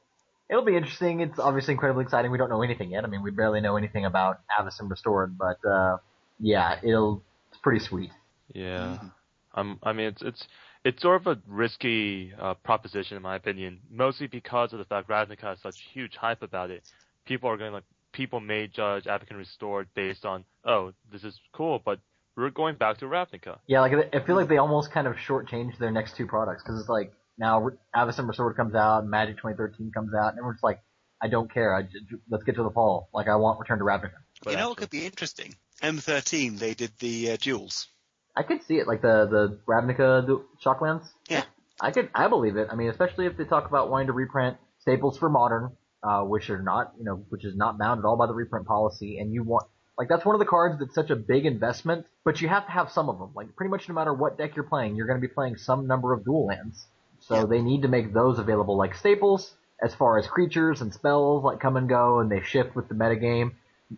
it'll 0.53 0.63
be 0.63 0.77
interesting. 0.77 1.19
It's 1.19 1.39
obviously 1.39 1.73
incredibly 1.73 2.03
exciting. 2.03 2.31
We 2.31 2.37
don't 2.37 2.49
know 2.49 2.61
anything 2.61 2.91
yet. 2.91 3.03
I 3.03 3.07
mean, 3.07 3.23
we 3.23 3.31
barely 3.31 3.59
know 3.59 3.75
anything 3.75 4.05
about 4.05 4.41
Avacyn 4.57 4.87
Restored, 4.87 5.35
but 5.35 5.57
uh, 5.67 5.97
yeah, 6.39 6.79
it'll 6.83 7.23
it's 7.49 7.59
pretty 7.59 7.79
sweet. 7.79 8.11
Yeah. 8.53 8.99
Um, 9.55 9.79
I 9.81 9.93
mean, 9.93 10.07
it's 10.07 10.21
it's 10.21 10.47
it's 10.85 11.01
sort 11.01 11.21
of 11.21 11.27
a 11.27 11.41
risky 11.47 12.33
uh, 12.39 12.53
proposition 12.53 13.17
in 13.17 13.23
my 13.23 13.35
opinion, 13.35 13.79
mostly 13.89 14.27
because 14.27 14.73
of 14.73 14.79
the 14.79 14.85
fact 14.85 15.09
Ravnica 15.09 15.41
has 15.41 15.59
such 15.61 15.75
huge 15.91 16.15
hype 16.15 16.43
about 16.43 16.69
it. 16.69 16.83
People 17.25 17.49
are 17.49 17.57
going 17.57 17.73
like 17.73 17.83
people 18.11 18.39
may 18.39 18.67
judge 18.67 19.05
Avacyn 19.05 19.37
Restored 19.37 19.87
based 19.95 20.23
on 20.23 20.45
oh 20.65 20.93
this 21.11 21.23
is 21.23 21.39
cool, 21.51 21.81
but 21.83 21.99
we're 22.35 22.51
going 22.51 22.75
back 22.75 22.99
to 22.99 23.05
Ravnica. 23.05 23.57
Yeah, 23.65 23.81
like 23.81 23.93
I 24.13 24.19
feel 24.19 24.35
like 24.35 24.49
they 24.49 24.57
almost 24.57 24.91
kind 24.91 25.07
of 25.07 25.15
shortchanged 25.15 25.79
their 25.79 25.91
next 25.91 26.15
two 26.15 26.27
products 26.27 26.61
because 26.61 26.79
it's 26.79 26.89
like 26.89 27.11
now 27.37 27.69
Avacyn 27.95 28.27
Restored 28.27 28.55
comes 28.55 28.75
out, 28.75 29.01
and 29.01 29.09
Magic 29.09 29.37
2013 29.37 29.91
comes 29.93 30.13
out, 30.13 30.29
and 30.29 30.37
everyone's 30.39 30.63
like, 30.63 30.79
I 31.21 31.27
don't 31.27 31.51
care. 31.51 31.73
I 31.75 31.83
just, 31.83 32.05
let's 32.29 32.43
get 32.43 32.55
to 32.55 32.63
the 32.63 32.69
fall. 32.71 33.09
Like 33.13 33.27
I 33.27 33.35
want 33.35 33.59
Return 33.59 33.79
to 33.79 33.85
Ravnica. 33.85 34.11
you 34.45 34.55
know 34.57 34.69
what 34.69 34.77
could 34.77 34.89
be 34.89 35.05
interesting? 35.05 35.55
M13, 35.81 36.59
they 36.59 36.73
did 36.73 36.91
the 36.99 37.31
uh, 37.31 37.37
duels. 37.39 37.87
I 38.35 38.43
could 38.43 38.63
see 38.65 38.75
it, 38.75 38.87
like 38.87 39.01
the 39.01 39.27
the 39.29 39.59
Ravnica 39.67 40.25
du- 40.25 40.43
Shocklands. 40.63 41.07
Yeah. 41.29 41.43
I 41.81 41.91
could, 41.91 42.09
I 42.13 42.27
believe 42.27 42.55
it. 42.55 42.67
I 42.71 42.75
mean, 42.75 42.89
especially 42.89 43.25
if 43.25 43.35
they 43.37 43.45
talk 43.45 43.67
about 43.67 43.89
wanting 43.89 44.07
to 44.07 44.13
reprint 44.13 44.57
staples 44.79 45.17
for 45.17 45.29
modern, 45.29 45.71
uh, 46.03 46.21
which 46.21 46.49
are 46.49 46.61
not, 46.61 46.93
you 46.97 47.03
know, 47.03 47.25
which 47.29 47.45
is 47.45 47.55
not 47.55 47.77
bound 47.77 47.99
at 47.99 48.05
all 48.05 48.15
by 48.17 48.27
the 48.27 48.33
reprint 48.33 48.65
policy, 48.67 49.17
and 49.19 49.33
you 49.33 49.43
want, 49.43 49.65
like, 49.97 50.07
that's 50.09 50.25
one 50.25 50.35
of 50.35 50.39
the 50.39 50.45
cards 50.45 50.79
that's 50.79 50.95
such 50.95 51.09
a 51.09 51.15
big 51.15 51.45
investment, 51.45 52.05
but 52.25 52.41
you 52.41 52.47
have 52.47 52.65
to 52.65 52.71
have 52.71 52.91
some 52.91 53.09
of 53.09 53.17
them. 53.19 53.31
Like, 53.35 53.55
pretty 53.55 53.69
much 53.69 53.87
no 53.89 53.95
matter 53.95 54.13
what 54.13 54.37
deck 54.37 54.55
you're 54.55 54.65
playing, 54.65 54.95
you're 54.95 55.07
going 55.07 55.19
to 55.21 55.27
be 55.27 55.33
playing 55.33 55.57
some 55.57 55.87
number 55.87 56.13
of 56.13 56.23
dual 56.25 56.45
lands. 56.47 56.85
So 57.27 57.36
Yeah. 57.36 57.45
they 57.45 57.62
need 57.62 57.81
to 57.83 57.88
make 57.88 58.13
those 58.13 58.39
available 58.39 58.75
like 58.77 58.95
staples, 58.95 59.53
as 59.81 59.93
far 59.95 60.17
as 60.17 60.27
creatures 60.27 60.81
and 60.81 60.93
spells, 60.93 61.43
like 61.43 61.59
come 61.59 61.77
and 61.77 61.88
go, 61.89 62.19
and 62.19 62.31
they 62.31 62.41
shift 62.41 62.75
with 62.75 62.88
the 62.88 62.95
metagame. 62.95 63.53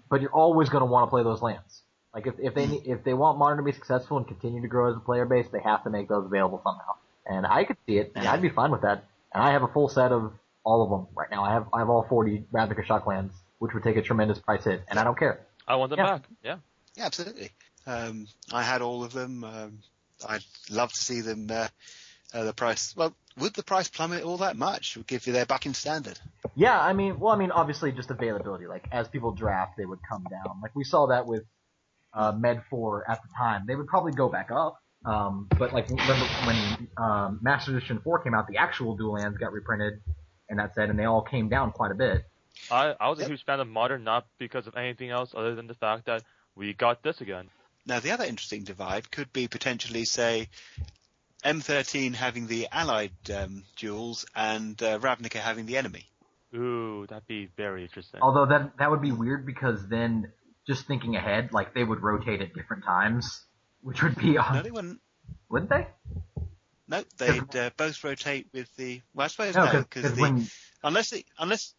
But 0.10 0.22
you're 0.22 0.32
always 0.34 0.70
going 0.70 0.82
to 0.82 0.86
want 0.86 1.08
to 1.08 1.10
play 1.10 1.24
those 1.24 1.42
lands. 1.42 1.82
Like 2.14 2.28
if, 2.28 2.36
if 2.40 2.54
they 2.54 2.66
ne- 2.68 2.82
if 2.86 3.04
they 3.04 3.14
want 3.14 3.38
modern 3.38 3.58
to 3.58 3.64
be 3.64 3.72
successful 3.72 4.18
and 4.18 4.28
continue 4.28 4.62
to 4.62 4.68
grow 4.68 4.90
as 4.90 4.96
a 4.96 5.00
player 5.00 5.26
base, 5.26 5.48
they 5.52 5.60
have 5.60 5.84
to 5.84 5.90
make 5.90 6.08
those 6.08 6.26
available 6.26 6.62
somehow. 6.64 6.94
And 7.26 7.46
I 7.46 7.64
could 7.66 7.78
see 7.86 7.98
it, 7.98 8.12
and 8.16 8.28
I'd 8.28 8.42
be 8.42 8.50
fine 8.50 8.72
with 8.72 8.82
that. 8.82 9.06
And 9.34 9.44
I 9.44 9.52
have 9.52 9.64
a 9.64 9.68
full 9.68 9.90
set 9.90 10.12
of 10.12 10.34
all 10.64 10.84
of 10.84 10.90
them 10.90 11.08
right 11.16 11.30
now. 11.30 11.44
I 11.44 11.52
have 11.54 11.68
I 11.74 11.80
have 11.80 11.90
all 11.90 12.06
40 12.08 12.46
Ravnica 12.54 12.86
Shocklands, 12.86 13.32
which 13.60 13.74
would 13.74 13.84
take 13.84 13.98
a 13.98 14.02
tremendous 14.02 14.40
price 14.40 14.64
hit, 14.64 14.84
and 14.88 14.98
I 15.00 15.04
don't 15.04 15.18
care. 15.18 15.46
I 15.68 15.76
want 15.76 15.90
them 15.90 16.00
Yeah. 16.00 16.06
back. 16.06 16.24
Yeah. 16.44 16.58
Yeah, 16.96 17.06
absolutely. 17.06 17.52
Um, 17.88 18.28
I 18.52 18.64
had 18.64 18.82
all 18.82 19.04
of 19.04 19.12
them. 19.14 19.44
Um, 19.44 19.80
I'd 20.28 20.44
love 20.70 20.92
to 20.94 21.02
see 21.04 21.22
them. 21.22 21.48
Uh, 21.52 21.68
uh, 22.34 22.44
the 22.44 22.54
price. 22.54 22.96
Well, 22.96 23.16
would 23.38 23.54
the 23.54 23.64
price 23.64 23.90
plummet 23.90 24.24
all 24.24 24.38
that 24.38 24.56
much? 24.56 24.96
Would 24.98 25.08
give 25.08 25.28
you 25.28 25.34
their 25.34 25.46
back 25.46 25.66
in 25.66 25.74
standard. 25.74 26.20
Yeah, 26.56 26.80
I 26.80 26.94
mean, 26.94 27.20
well, 27.20 27.34
I 27.34 27.38
mean, 27.38 27.52
obviously 27.52 27.92
just 27.92 28.12
availability. 28.12 28.68
Like 28.68 28.88
as 28.92 29.08
people 29.08 29.32
draft, 29.32 29.78
they 29.78 29.86
would 29.86 30.00
come 30.08 30.24
down. 30.30 30.62
Like 30.62 30.76
we 30.76 30.84
saw 30.84 31.08
that 31.08 31.26
with 31.26 31.44
uh, 32.14 32.32
Med 32.32 32.64
Four 32.70 33.10
at 33.10 33.22
the 33.22 33.30
time. 33.38 33.66
They 33.68 33.76
would 33.76 33.88
probably 33.88 34.14
go 34.14 34.30
back 34.30 34.50
up. 34.52 34.80
Um, 35.06 35.48
but 35.60 35.74
like 35.74 35.90
remember 35.90 36.26
when 36.46 36.88
um, 36.98 37.40
Master 37.42 37.76
Edition 37.76 38.00
Four 38.04 38.20
came 38.20 38.34
out, 38.34 38.48
the 38.48 38.58
actual 38.58 38.96
dual 38.96 39.14
lands 39.14 39.38
got 39.38 39.52
reprinted, 39.52 40.02
and 40.50 40.60
that 40.60 40.74
said, 40.74 40.90
and 40.90 40.98
they 40.98 41.06
all 41.06 41.22
came 41.22 41.50
down 41.50 41.72
quite 41.72 41.92
a 41.92 41.96
bit. 41.96 42.24
I 42.72 42.96
I 43.00 43.10
was 43.10 43.20
a 43.20 43.26
huge 43.26 43.44
fan 43.44 43.60
of 43.60 43.68
modern, 43.68 44.04
not 44.04 44.26
because 44.40 44.66
of 44.66 44.76
anything 44.76 45.10
else 45.10 45.34
other 45.36 45.56
than 45.56 45.68
the 45.68 45.76
fact 45.76 46.06
that 46.06 46.24
we 46.56 46.74
got 46.74 47.04
this 47.04 47.22
again. 47.22 47.50
Now, 47.86 48.00
the 48.00 48.12
other 48.12 48.24
interesting 48.24 48.64
divide 48.64 49.12
could 49.12 49.32
be 49.32 49.48
potentially, 49.48 50.06
say, 50.06 50.50
M13 51.46 52.16
having 52.16 52.48
the 52.48 52.68
allied 52.72 53.12
um, 53.34 53.64
duels 53.76 54.26
and 54.36 54.82
uh, 54.82 54.98
Ravnica 55.00 55.36
having 55.36 55.68
the 55.68 55.78
enemy. 55.78 56.10
Ooh, 56.56 57.06
that'd 57.08 57.28
be 57.28 57.50
very 57.56 57.84
interesting. 57.84 58.22
Although 58.22 58.48
that 58.48 58.78
that 58.80 58.90
would 58.90 59.02
be 59.02 59.12
weird 59.12 59.46
because 59.46 59.88
then 59.88 60.32
just 60.68 60.88
thinking 60.88 61.16
ahead, 61.16 61.54
like 61.54 61.74
they 61.76 61.84
would 61.84 62.02
rotate 62.02 62.42
at 62.42 62.54
different 62.54 62.84
times, 62.84 63.44
which 63.82 64.02
would 64.02 64.16
be 64.18 64.34
No, 64.34 64.42
odd, 64.42 64.64
they 64.64 64.72
wouldn't. 64.72 65.00
wouldn't 65.50 65.70
they? 65.70 65.88
No, 66.88 67.04
they'd 67.18 67.56
uh, 67.56 67.70
both 67.78 68.04
rotate 68.04 68.48
with 68.54 68.74
the. 68.76 69.02
Well, 69.14 69.26
I 69.26 69.28
suppose 69.28 69.56
No, 69.56 69.66
no, 69.66 69.72
because 69.72 70.04
because 70.04 70.14
the 70.16 70.22
when 70.22 70.48
unless 70.84 71.10
they 71.12 71.26
unless 71.38 71.74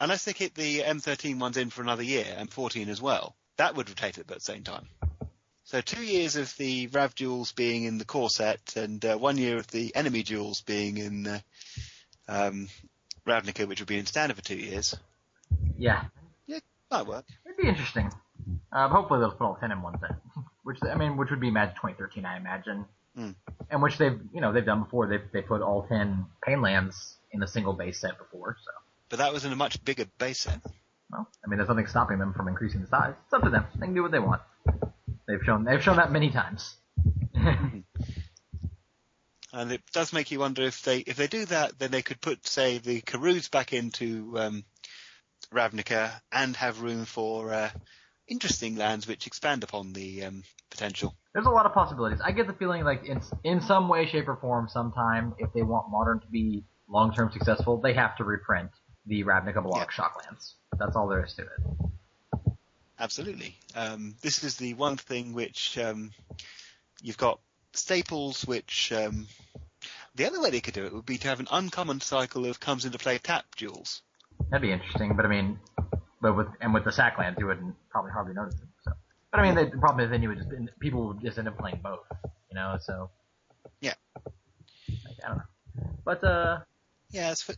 unless 0.00 0.24
they 0.24 0.32
keep 0.32 0.54
the 0.54 0.80
M13 0.80 1.38
ones 1.38 1.56
in 1.56 1.70
for 1.70 1.82
another 1.82 2.02
year 2.02 2.26
and 2.36 2.50
14 2.50 2.88
as 2.88 3.02
well, 3.02 3.36
that 3.56 3.74
would 3.74 3.88
rotate 3.88 4.18
at 4.18 4.26
the 4.26 4.40
same 4.40 4.62
time. 4.64 4.86
So 5.70 5.80
two 5.80 6.02
years 6.02 6.34
of 6.34 6.52
the 6.56 6.88
Rav 6.88 7.14
duels 7.14 7.52
being 7.52 7.84
in 7.84 7.98
the 7.98 8.04
core 8.04 8.28
set 8.28 8.74
and 8.74 9.04
uh, 9.04 9.16
one 9.16 9.38
year 9.38 9.56
of 9.56 9.68
the 9.68 9.94
enemy 9.94 10.24
duels 10.24 10.62
being 10.62 10.98
in 10.98 11.28
uh, 11.28 11.38
um, 12.28 12.68
Ravnica, 13.24 13.68
which 13.68 13.78
would 13.78 13.86
be 13.86 13.96
in 13.96 14.04
standard 14.06 14.36
for 14.36 14.42
two 14.42 14.56
years. 14.56 14.96
yeah, 15.78 16.06
Yeah, 16.48 16.58
Might 16.90 17.06
work. 17.06 17.24
It'd 17.46 17.56
be 17.56 17.68
interesting. 17.68 18.10
Uh, 18.72 18.88
hopefully 18.88 19.20
they'll 19.20 19.30
put 19.30 19.44
all 19.44 19.58
ten 19.60 19.70
in 19.70 19.80
one 19.80 19.96
set, 20.00 20.16
which 20.64 20.78
I 20.82 20.96
mean, 20.96 21.16
which 21.16 21.30
would 21.30 21.38
be 21.38 21.52
Magic 21.52 21.76
2013, 21.76 22.24
I 22.24 22.36
imagine, 22.36 22.84
Hmm. 23.14 23.30
and 23.70 23.80
which 23.80 23.96
they've 23.96 24.18
you 24.34 24.40
know 24.40 24.52
they've 24.52 24.66
done 24.66 24.82
before. 24.82 25.06
They 25.06 25.18
they 25.32 25.42
put 25.42 25.62
all 25.62 25.86
ten 25.88 26.26
Painlands 26.44 27.14
in 27.30 27.44
a 27.44 27.46
single 27.46 27.74
base 27.74 28.00
set 28.00 28.18
before. 28.18 28.56
So, 28.64 28.72
But 29.08 29.20
that 29.20 29.32
was 29.32 29.44
in 29.44 29.52
a 29.52 29.56
much 29.56 29.84
bigger 29.84 30.06
base 30.18 30.40
set. 30.40 30.58
well, 31.12 31.28
I 31.44 31.48
mean, 31.48 31.58
there's 31.58 31.68
nothing 31.68 31.86
stopping 31.86 32.18
them 32.18 32.34
from 32.34 32.48
increasing 32.48 32.80
the 32.80 32.88
size. 32.88 33.14
It's 33.24 33.32
up 33.32 33.44
to 33.44 33.50
them. 33.50 33.66
They 33.76 33.86
can 33.86 33.94
do 33.94 34.02
what 34.02 34.10
they 34.10 34.18
want. 34.18 34.42
They've 35.30 35.44
shown 35.44 35.64
they've 35.64 35.82
shown 35.82 35.96
that 35.96 36.10
many 36.10 36.30
times. 36.30 36.76
And 39.52 39.72
it 39.72 39.82
does 39.92 40.12
make 40.12 40.30
you 40.30 40.38
wonder 40.38 40.62
if 40.62 40.82
they 40.82 40.98
if 40.98 41.16
they 41.16 41.26
do 41.26 41.44
that, 41.46 41.78
then 41.78 41.90
they 41.90 42.02
could 42.02 42.20
put 42.20 42.46
say 42.46 42.78
the 42.78 43.00
Karoos 43.00 43.50
back 43.50 43.72
into 43.72 44.38
um, 44.38 44.64
Ravnica 45.52 46.12
and 46.30 46.54
have 46.56 46.82
room 46.82 47.04
for 47.04 47.52
uh, 47.52 47.70
interesting 48.28 48.76
lands 48.76 49.08
which 49.08 49.26
expand 49.26 49.64
upon 49.64 49.92
the 49.92 50.24
um, 50.24 50.44
potential. 50.70 51.16
There's 51.34 51.46
a 51.46 51.50
lot 51.50 51.66
of 51.66 51.74
possibilities. 51.74 52.20
I 52.24 52.30
get 52.30 52.46
the 52.46 52.52
feeling 52.52 52.84
like 52.84 53.04
in 53.04 53.20
in 53.42 53.60
some 53.60 53.88
way, 53.88 54.06
shape, 54.06 54.28
or 54.28 54.36
form, 54.36 54.68
sometime 54.68 55.34
if 55.38 55.52
they 55.52 55.62
want 55.62 55.90
modern 55.90 56.20
to 56.20 56.28
be 56.28 56.64
long 56.88 57.12
term 57.12 57.32
successful, 57.32 57.80
they 57.80 57.94
have 57.94 58.16
to 58.18 58.24
reprint 58.24 58.70
the 59.06 59.24
Ravnica 59.24 59.62
block 59.64 59.90
Shocklands. 59.90 60.54
That's 60.78 60.94
all 60.94 61.08
there 61.08 61.24
is 61.24 61.34
to 61.34 61.42
it. 61.42 61.89
Absolutely. 63.00 63.56
Um, 63.74 64.14
this 64.20 64.44
is 64.44 64.56
the 64.56 64.74
one 64.74 64.98
thing 64.98 65.32
which 65.32 65.78
um, 65.78 66.12
you've 67.02 67.16
got 67.16 67.40
staples 67.72 68.46
which 68.46 68.92
um, 68.92 69.26
the 70.14 70.26
other 70.26 70.40
way 70.40 70.50
they 70.50 70.60
could 70.60 70.74
do 70.74 70.84
it 70.84 70.92
would 70.92 71.06
be 71.06 71.16
to 71.18 71.28
have 71.28 71.40
an 71.40 71.48
uncommon 71.50 72.00
cycle 72.00 72.44
of 72.44 72.60
comes 72.60 72.84
into 72.84 72.98
play 72.98 73.16
tap 73.16 73.46
duels. 73.56 74.02
That'd 74.50 74.62
be 74.62 74.72
interesting, 74.72 75.16
but 75.16 75.24
I 75.24 75.28
mean, 75.28 75.58
but 76.20 76.36
with 76.36 76.48
and 76.60 76.74
with 76.74 76.84
the 76.84 76.90
Sacklands, 76.90 77.38
you 77.38 77.46
wouldn't 77.46 77.74
probably 77.88 78.10
hardly 78.10 78.34
notice 78.34 78.54
it. 78.54 78.68
So, 78.84 78.92
but 79.30 79.40
I 79.40 79.44
mean, 79.44 79.54
the, 79.54 79.70
the 79.70 79.78
problem 79.78 80.04
is 80.04 80.10
then 80.10 80.22
you 80.22 80.28
would 80.28 80.38
just 80.38 80.50
people 80.78 81.08
would 81.08 81.22
just 81.22 81.38
end 81.38 81.48
up 81.48 81.58
playing 81.58 81.80
both, 81.82 82.00
you 82.50 82.54
know. 82.54 82.76
So 82.82 83.10
Yeah. 83.80 83.94
like, 85.06 85.16
I 85.24 85.28
don't 85.28 85.38
know, 85.38 85.90
but 86.04 86.24
uh, 86.24 86.58
Yeah, 87.12 87.30
it's 87.32 87.42
for, 87.42 87.54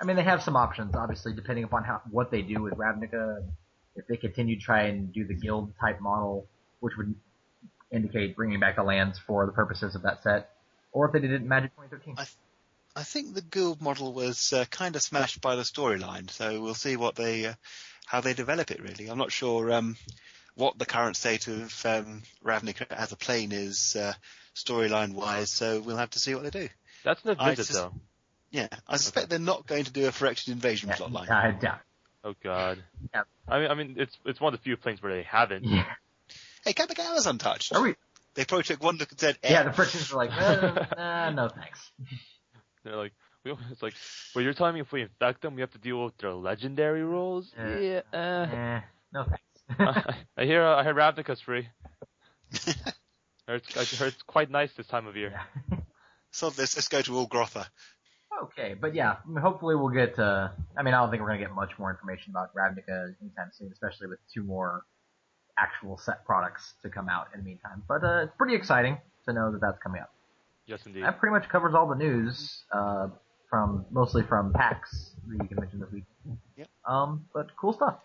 I 0.00 0.04
mean, 0.04 0.16
they 0.16 0.22
have 0.22 0.42
some 0.42 0.56
options, 0.56 0.94
obviously, 0.94 1.34
depending 1.34 1.64
upon 1.64 1.84
how 1.84 2.00
what 2.10 2.30
they 2.30 2.40
do 2.40 2.62
with 2.62 2.74
Ravnica. 2.74 3.42
If 3.96 4.06
they 4.06 4.16
continue 4.16 4.56
to 4.56 4.62
try 4.62 4.84
and 4.84 5.12
do 5.12 5.26
the 5.26 5.34
guild 5.34 5.72
type 5.80 6.00
model, 6.00 6.46
which 6.80 6.96
would 6.96 7.14
indicate 7.92 8.36
bringing 8.36 8.60
back 8.60 8.76
the 8.76 8.82
lands 8.82 9.18
for 9.18 9.46
the 9.46 9.52
purposes 9.52 9.94
of 9.94 10.02
that 10.02 10.22
set, 10.22 10.50
or 10.92 11.06
if 11.06 11.12
they 11.12 11.18
did 11.20 11.32
it 11.32 11.42
in 11.42 11.48
Magic 11.48 11.70
2013. 11.76 12.14
I- 12.18 12.26
I 12.96 13.04
think 13.04 13.34
the 13.34 13.40
guild 13.40 13.80
model 13.80 14.12
was 14.12 14.52
uh, 14.52 14.64
kind 14.68 14.96
of 14.96 15.02
smashed 15.02 15.40
by 15.40 15.54
the 15.54 15.62
storyline, 15.62 16.28
so 16.28 16.60
we'll 16.60 16.74
see 16.74 16.96
what 16.96 17.14
they 17.14 17.46
uh, 17.46 17.54
how 18.04 18.20
they 18.20 18.34
develop 18.34 18.72
it. 18.72 18.82
Really, 18.82 19.06
I'm 19.08 19.16
not 19.16 19.30
sure 19.30 19.72
um, 19.72 19.96
what 20.56 20.76
the 20.76 20.86
current 20.86 21.16
state 21.16 21.46
of 21.46 21.86
um, 21.86 22.22
Ravnica 22.44 22.86
as 22.90 23.12
a 23.12 23.16
plane 23.16 23.52
is 23.52 23.94
uh, 23.94 24.12
storyline 24.56 25.12
wise, 25.14 25.50
so 25.52 25.80
we'll 25.80 25.98
have 25.98 26.10
to 26.10 26.18
see 26.18 26.34
what 26.34 26.42
they 26.42 26.50
do. 26.50 26.68
That's 27.04 27.22
the 27.22 27.36
I 27.38 27.54
sus- 27.54 27.68
though. 27.68 27.94
Yeah, 28.50 28.66
I 28.88 28.96
suspect 28.96 29.30
they're 29.30 29.38
not 29.38 29.68
going 29.68 29.84
to 29.84 29.92
do 29.92 30.08
a 30.08 30.10
Phyrexian 30.10 30.48
invasion 30.48 30.88
Yeah, 30.88 30.96
plotline. 30.96 31.30
I 31.30 31.52
doubt. 31.52 31.80
Oh 32.24 32.34
god. 32.42 32.82
Yeah. 33.14 33.22
I 33.48 33.60
mean, 33.60 33.70
I 33.70 33.74
mean, 33.74 33.94
it's 33.98 34.16
it's 34.26 34.40
one 34.40 34.52
of 34.54 34.60
the 34.60 34.62
few 34.64 34.76
planes 34.76 35.02
where 35.02 35.14
they 35.14 35.22
haven't. 35.22 35.64
Yeah. 35.64 35.84
Hey, 36.64 36.72
Kamigawa's 36.74 37.26
untouched. 37.26 37.72
Are 37.74 37.82
we? 37.82 37.94
They 38.34 38.44
probably 38.44 38.64
took 38.64 38.82
one 38.82 38.96
look 38.96 39.10
and 39.10 39.18
said, 39.18 39.38
Yeah, 39.42 39.60
"Eh." 39.60 39.62
the 39.64 39.70
Phyrexians 39.70 40.12
are 40.12 40.16
like, 40.16 40.30
uh, 40.30 41.00
uh, 41.00 41.30
no 41.30 41.48
thanks. 41.48 41.90
They're 42.84 42.96
like, 42.96 43.12
we, 43.44 43.52
it's 43.70 43.82
like, 43.82 43.94
well, 44.34 44.44
you're 44.44 44.54
telling 44.54 44.74
me 44.74 44.80
if 44.80 44.92
we 44.92 45.02
infect 45.02 45.42
them, 45.42 45.54
we 45.54 45.62
have 45.62 45.72
to 45.72 45.78
deal 45.78 46.04
with 46.04 46.16
their 46.18 46.32
legendary 46.32 47.02
rules? 47.02 47.52
Yeah. 47.58 47.78
Yeah. 47.78 48.00
Uh, 48.12 48.54
Eh, 48.54 48.80
no 49.12 49.24
thanks. 49.78 49.98
I, 50.36 50.42
I 50.42 50.44
hear 50.44 50.64
I 50.64 50.82
hear 50.84 50.94
Ravnica's 50.94 51.40
free. 51.40 51.68
I 52.54 53.52
heard, 53.52 53.62
I 53.76 53.84
heard 53.84 54.12
it's 54.12 54.22
quite 54.22 54.50
nice 54.50 54.72
this 54.74 54.86
time 54.86 55.06
of 55.06 55.16
year. 55.16 55.32
Yeah. 55.70 55.78
so 56.30 56.46
let's, 56.56 56.76
let's 56.76 56.88
go 56.88 57.02
to 57.02 57.10
Ulgrotha. 57.12 57.66
Okay, 58.42 58.74
but 58.74 58.94
yeah, 58.94 59.16
hopefully 59.40 59.76
we'll 59.76 59.88
get. 59.90 60.18
Uh, 60.18 60.48
I 60.76 60.82
mean, 60.82 60.94
I 60.94 61.00
don't 61.00 61.10
think 61.10 61.22
we're 61.22 61.28
gonna 61.28 61.40
get 61.40 61.54
much 61.54 61.72
more 61.78 61.90
information 61.90 62.30
about 62.30 62.54
Ravnica 62.54 63.14
anytime 63.20 63.50
soon, 63.52 63.70
especially 63.72 64.06
with 64.06 64.18
two 64.32 64.42
more 64.42 64.84
actual 65.58 65.98
set 65.98 66.24
products 66.24 66.74
to 66.82 66.88
come 66.88 67.08
out 67.08 67.28
in 67.34 67.40
the 67.40 67.44
meantime. 67.44 67.82
But 67.86 68.02
uh, 68.02 68.22
it's 68.24 68.32
pretty 68.38 68.54
exciting 68.54 68.98
to 69.26 69.32
know 69.32 69.52
that 69.52 69.60
that's 69.60 69.78
coming 69.82 70.00
up. 70.00 70.12
Yes, 70.66 70.80
indeed. 70.86 71.04
That 71.04 71.18
pretty 71.18 71.34
much 71.34 71.48
covers 71.48 71.74
all 71.74 71.86
the 71.88 71.96
news. 71.96 72.62
Uh, 72.72 73.08
from 73.50 73.84
mostly 73.90 74.22
from 74.22 74.52
PAX 74.52 75.10
that 75.26 75.42
you 75.42 75.48
can 75.48 75.58
mention 75.58 75.80
this 75.80 75.90
week. 75.90 76.04
Yep. 76.56 76.68
Um, 76.86 77.26
but 77.34 77.48
cool 77.60 77.72
stuff. 77.72 77.98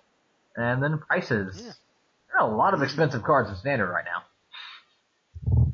And 0.58 0.82
then 0.84 0.98
prices. 0.98 1.62
Yeah. 1.64 1.74
There 2.32 2.42
are 2.42 2.52
a 2.52 2.56
lot 2.56 2.74
of 2.74 2.82
expensive 2.82 3.24
cards 3.24 3.50
in 3.50 3.56
standard 3.56 3.90
right 3.92 4.06
now. 4.06 5.72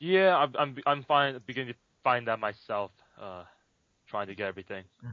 Yeah, 0.00 0.36
I'm 0.36 0.54
I'm 0.58 0.76
I'm 0.86 1.04
fine 1.04 1.40
beginning 1.46 1.74
to 1.74 1.78
find 2.02 2.26
that 2.26 2.40
myself. 2.40 2.90
Uh, 3.20 3.44
trying 4.08 4.26
to 4.28 4.34
get 4.34 4.46
everything. 4.48 4.84
Mhm. 5.04 5.12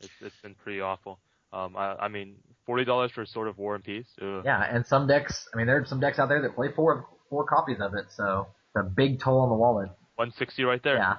It's 0.00 0.12
it's 0.20 0.40
been 0.42 0.54
pretty 0.54 0.80
awful. 0.80 1.18
Um, 1.52 1.76
I 1.76 1.96
I 1.96 2.08
mean, 2.08 2.36
forty 2.66 2.84
dollars 2.84 3.10
for 3.10 3.24
Sword 3.26 3.48
of 3.48 3.58
War 3.58 3.74
and 3.74 3.82
Peace. 3.82 4.08
Ugh. 4.22 4.42
Yeah, 4.44 4.62
and 4.62 4.86
some 4.86 5.06
decks. 5.06 5.48
I 5.52 5.56
mean, 5.58 5.66
there 5.66 5.78
are 5.80 5.84
some 5.84 6.00
decks 6.00 6.18
out 6.18 6.28
there 6.28 6.40
that 6.42 6.54
play 6.54 6.68
four 6.74 7.06
four 7.30 7.44
copies 7.44 7.78
of 7.80 7.94
it, 7.94 8.06
so 8.10 8.46
it's 8.74 8.86
a 8.86 8.88
big 8.88 9.20
toll 9.20 9.40
on 9.40 9.48
the 9.48 9.54
wallet. 9.56 9.90
One 10.16 10.30
sixty 10.30 10.62
right 10.64 10.82
there. 10.82 10.96
Yeah, 10.96 11.16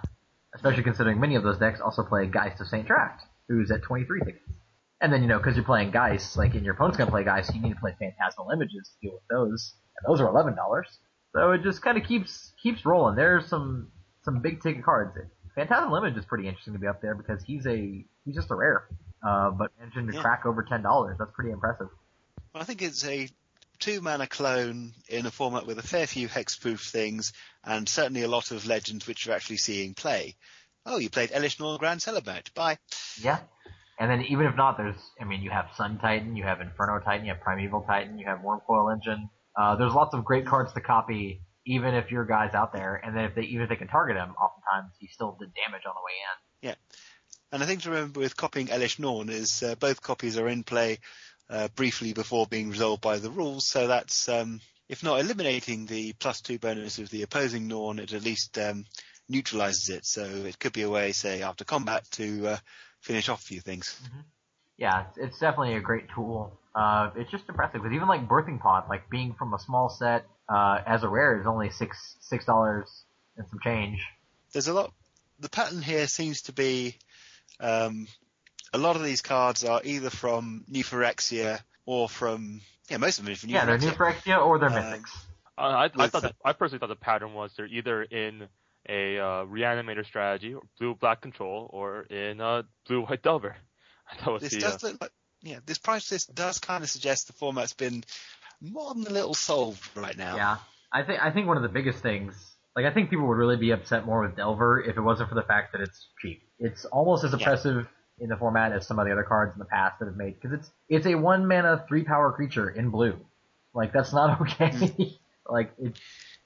especially 0.55 0.83
considering 0.83 1.19
many 1.19 1.35
of 1.35 1.43
those 1.43 1.57
decks 1.59 1.81
also 1.81 2.03
play 2.03 2.25
Geist 2.27 2.61
of 2.61 2.67
Saint 2.67 2.87
Traft, 2.87 3.19
who's 3.47 3.69
at 3.71 3.81
twenty 3.83 4.05
three 4.05 4.19
tickets. 4.21 4.49
And 5.01 5.11
then 5.13 5.21
you 5.21 5.27
know, 5.27 5.37
because 5.37 5.55
you're 5.55 5.65
playing 5.65 5.91
Geist, 5.91 6.37
like, 6.37 6.55
and 6.55 6.63
your 6.63 6.73
opponent's 6.73 6.97
gonna 6.97 7.11
play 7.11 7.23
Geist, 7.23 7.53
you 7.53 7.61
need 7.61 7.73
to 7.73 7.79
play 7.79 7.95
Phantasmal 7.99 8.51
Images 8.51 8.89
to 8.93 9.07
deal 9.07 9.13
with 9.13 9.27
those, 9.29 9.73
and 9.97 10.11
those 10.11 10.21
are 10.21 10.27
eleven 10.27 10.55
dollars. 10.55 10.87
So 11.33 11.51
it 11.51 11.63
just 11.63 11.81
kind 11.81 11.97
of 11.97 12.03
keeps 12.05 12.53
keeps 12.61 12.85
rolling. 12.85 13.15
There's 13.15 13.45
some 13.47 13.91
some 14.23 14.41
big 14.41 14.61
ticket 14.61 14.83
cards. 14.83 15.17
Phantasmal 15.67 15.97
Image 15.97 16.17
is 16.17 16.25
pretty 16.25 16.47
interesting 16.47 16.73
to 16.73 16.79
be 16.79 16.87
up 16.87 17.01
there 17.01 17.15
because 17.15 17.43
he's 17.43 17.65
a 17.67 18.05
he's 18.25 18.35
just 18.35 18.49
a 18.51 18.55
rare, 18.55 18.87
uh, 19.27 19.51
but 19.51 19.71
managing 19.79 20.07
to 20.07 20.13
Yeah. 20.13 20.21
crack 20.21 20.45
over 20.45 20.63
ten 20.63 20.81
dollars. 20.81 21.17
That's 21.19 21.31
pretty 21.33 21.51
impressive. 21.51 21.89
I 22.55 22.63
think 22.63 22.81
it's 22.81 23.05
a 23.05 23.29
two 23.79 24.01
mana 24.01 24.27
clone 24.27 24.93
in 25.07 25.25
a 25.25 25.31
format 25.31 25.65
with 25.65 25.79
a 25.79 25.83
fair 25.83 26.05
few 26.07 26.27
hexproof 26.27 26.89
things 26.89 27.31
and 27.63 27.87
certainly 27.87 28.23
a 28.23 28.27
lot 28.27 28.51
of 28.51 28.65
legends 28.65 29.07
which 29.07 29.25
you're 29.25 29.35
actually 29.35 29.57
seeing 29.57 29.93
play. 29.93 30.35
Oh, 30.85 30.97
you 30.97 31.09
played 31.09 31.29
Elesh 31.31 31.59
Norn 31.59 31.77
Grand 31.77 31.99
Cenobite. 32.01 32.53
Bye. 32.53 32.77
Yeah. 33.21 33.39
And 33.99 34.09
then 34.09 34.21
even 34.23 34.45
if 34.47 34.55
not, 34.55 34.77
there's, 34.77 34.95
I 35.19 35.25
mean, 35.25 35.41
you 35.41 35.49
have 35.49 35.67
Sun 35.75 35.99
Titan, 35.99 36.35
you 36.35 36.43
have 36.43 36.61
Inferno 36.61 36.99
Titan, 37.03 37.25
you 37.25 37.33
have 37.33 37.41
Primeval 37.41 37.81
Titan, 37.81 38.17
you 38.17 38.25
have 38.25 38.39
Wurmcoil 38.39 38.93
Engine. 38.93 39.29
Uh, 39.57 39.75
there's 39.75 39.93
lots 39.93 40.13
of 40.13 40.23
great 40.23 40.45
cards 40.45 40.71
to 40.73 40.79
copy, 40.81 41.41
even 41.69 41.93
if 41.93 42.09
your 42.11 42.25
guy's 42.25 42.55
out 42.55 42.73
there. 42.73 42.95
And 42.95 43.15
then 43.15 43.25
if 43.25 43.35
they, 43.35 43.43
even 43.43 43.61
if 43.61 43.69
they 43.69 43.75
can 43.75 43.87
target 43.87 44.17
him, 44.17 44.31
oftentimes 44.31 44.91
he 44.97 45.07
still 45.07 45.37
did 45.39 45.53
damage 45.53 45.83
on 45.87 45.93
the 45.93 46.03
way 46.03 46.13
in. 46.25 46.69
Yeah, 46.69 46.75
and 47.51 47.61
the 47.61 47.67
thing 47.67 47.79
to 47.79 47.91
remember 47.91 48.19
with 48.19 48.35
copying 48.35 48.67
Elesh 48.67 48.97
Norn 48.97 49.29
is 49.29 49.61
uh, 49.61 49.75
both 49.75 50.01
copies 50.01 50.37
are 50.37 50.49
in 50.49 50.63
play 50.63 50.97
uh, 51.49 51.67
briefly 51.75 52.13
before 52.13 52.47
being 52.47 52.69
resolved 52.69 53.01
by 53.01 53.19
the 53.19 53.29
rules, 53.29 53.67
so 53.67 53.87
that's 53.87 54.27
um, 54.27 54.59
if 54.89 55.03
not 55.03 55.19
eliminating 55.19 55.85
the 55.85 56.13
plus 56.13 56.41
two 56.41 56.57
bonus 56.57 56.97
of 56.97 57.11
the 57.11 57.21
opposing 57.21 57.67
Norn, 57.67 57.99
it 57.99 58.13
at 58.13 58.23
least 58.23 58.57
um, 58.57 58.85
neutralizes 59.29 59.89
it. 59.89 60.05
So 60.05 60.23
it 60.23 60.57
could 60.57 60.73
be 60.73 60.81
a 60.81 60.89
way, 60.89 61.11
say, 61.11 61.43
after 61.43 61.63
combat 61.65 62.03
to 62.13 62.47
uh, 62.47 62.57
finish 62.99 63.29
off 63.29 63.41
a 63.41 63.45
few 63.45 63.61
things. 63.61 63.99
Yeah, 64.77 65.05
it's, 65.07 65.17
it's 65.17 65.39
definitely 65.39 65.75
a 65.75 65.81
great 65.81 66.05
tool. 66.15 66.59
Uh, 66.79 67.11
it's 67.17 67.29
just 67.29 67.43
impressive 67.49 67.81
because 67.81 67.93
even 67.93 68.07
like 68.07 68.27
Birthing 68.27 68.59
Pod, 68.59 68.85
like 68.89 69.09
being 69.09 69.33
from 69.37 69.53
a 69.53 69.59
small 69.59 69.89
set, 69.89 70.25
uh, 70.47 70.79
as 70.87 71.03
a 71.03 71.09
rare 71.09 71.39
is 71.39 71.45
only 71.45 71.69
six, 71.69 72.15
six 72.21 72.45
dollars 72.45 73.03
and 73.37 73.45
some 73.49 73.59
change. 73.63 73.99
There's 74.53 74.67
a 74.67 74.73
lot. 74.73 74.93
The 75.39 75.49
pattern 75.49 75.81
here 75.81 76.07
seems 76.07 76.43
to 76.43 76.53
be 76.53 76.95
um, 77.59 78.07
a 78.73 78.77
lot 78.77 78.95
of 78.95 79.03
these 79.03 79.21
cards 79.21 79.63
are 79.65 79.81
either 79.83 80.09
from 80.09 80.63
New 80.67 80.83
Phyrexia 80.83 81.59
or 81.85 82.07
from 82.07 82.61
yeah, 82.89 82.97
most 82.97 83.19
of 83.19 83.25
them 83.25 83.33
are 83.33 83.35
from 83.37 83.49
New 83.49 83.55
Yeah, 83.55 83.65
they're 83.65 83.77
New 83.77 83.89
Phyrexia. 83.91 84.37
Phyrexia 84.37 84.45
or 84.45 84.59
they're 84.59 84.69
Um, 84.69 84.75
Mythics. 84.75 85.15
Uh, 85.57 85.61
I, 85.61 85.83
I 85.85 85.89
thought 86.07 86.21
the- 86.21 86.27
the, 86.29 86.35
I 86.45 86.53
personally 86.53 86.79
thought 86.79 86.87
the 86.89 86.95
pattern 86.95 87.33
was 87.33 87.51
they're 87.57 87.65
either 87.67 88.03
in 88.03 88.47
a 88.87 89.19
uh, 89.19 89.45
reanimator 89.45 90.05
strategy, 90.05 90.53
or 90.53 90.61
blue 90.79 90.95
black 90.95 91.19
control, 91.21 91.69
or 91.71 92.03
in 92.03 92.39
uh, 92.41 92.63
blue 92.87 93.01
white 93.01 93.21
delver. 93.21 93.55
That 94.19 94.31
was 94.31 94.41
This 94.41 94.53
the, 94.53 94.61
does 94.61 94.83
uh, 94.83 94.87
look 94.87 95.01
like 95.01 95.11
yeah, 95.41 95.59
this 95.65 95.77
price 95.77 96.11
list 96.11 96.33
does 96.35 96.59
kind 96.59 96.83
of 96.83 96.89
suggest 96.89 97.27
the 97.27 97.33
format's 97.33 97.73
been 97.73 98.03
more 98.61 98.93
than 98.93 99.07
a 99.07 99.09
little 99.09 99.33
solved 99.33 99.89
right 99.95 100.17
now. 100.17 100.35
Yeah, 100.35 100.57
I 100.91 101.03
think 101.03 101.21
I 101.21 101.31
think 101.31 101.47
one 101.47 101.57
of 101.57 101.63
the 101.63 101.69
biggest 101.69 101.99
things, 101.99 102.33
like 102.75 102.85
I 102.85 102.93
think 102.93 103.09
people 103.09 103.27
would 103.27 103.37
really 103.37 103.57
be 103.57 103.71
upset 103.71 104.05
more 104.05 104.21
with 104.21 104.35
Delver 104.35 104.81
if 104.81 104.97
it 104.97 105.01
wasn't 105.01 105.29
for 105.29 105.35
the 105.35 105.43
fact 105.43 105.71
that 105.71 105.81
it's 105.81 106.07
cheap. 106.21 106.41
It's 106.59 106.85
almost 106.85 107.23
as 107.23 107.31
Yeah. 107.31 107.37
oppressive 107.37 107.87
in 108.19 108.27
the 108.27 108.35
format 108.35 108.73
as 108.73 108.85
some 108.85 108.99
of 108.99 109.05
the 109.05 109.13
other 109.13 109.23
cards 109.23 109.53
in 109.53 109.59
the 109.59 109.65
past 109.65 109.99
that 109.99 110.07
have 110.07 110.17
made 110.17 110.39
because 110.39 110.59
it's 110.59 110.71
it's 110.89 111.05
a 111.05 111.15
one 111.15 111.47
mana 111.47 111.85
three 111.87 112.03
power 112.03 112.31
creature 112.33 112.69
in 112.69 112.89
blue. 112.89 113.17
Like 113.73 113.93
that's 113.93 114.11
not 114.11 114.41
okay. 114.61 115.17
like 115.47 115.71
it, 115.81 115.97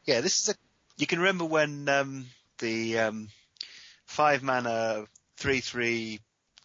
Yeah, 0.05 0.21
this 0.21 0.41
is 0.43 0.49
a. 0.49 0.55
You 0.97 1.07
can 1.07 1.17
remember 1.19 1.45
when 1.45 1.89
um, 1.89 2.27
the 2.59 2.99
um, 2.99 3.29
five 4.05 4.43
mana 4.43 5.05
three 5.37 5.61
three 5.61 6.19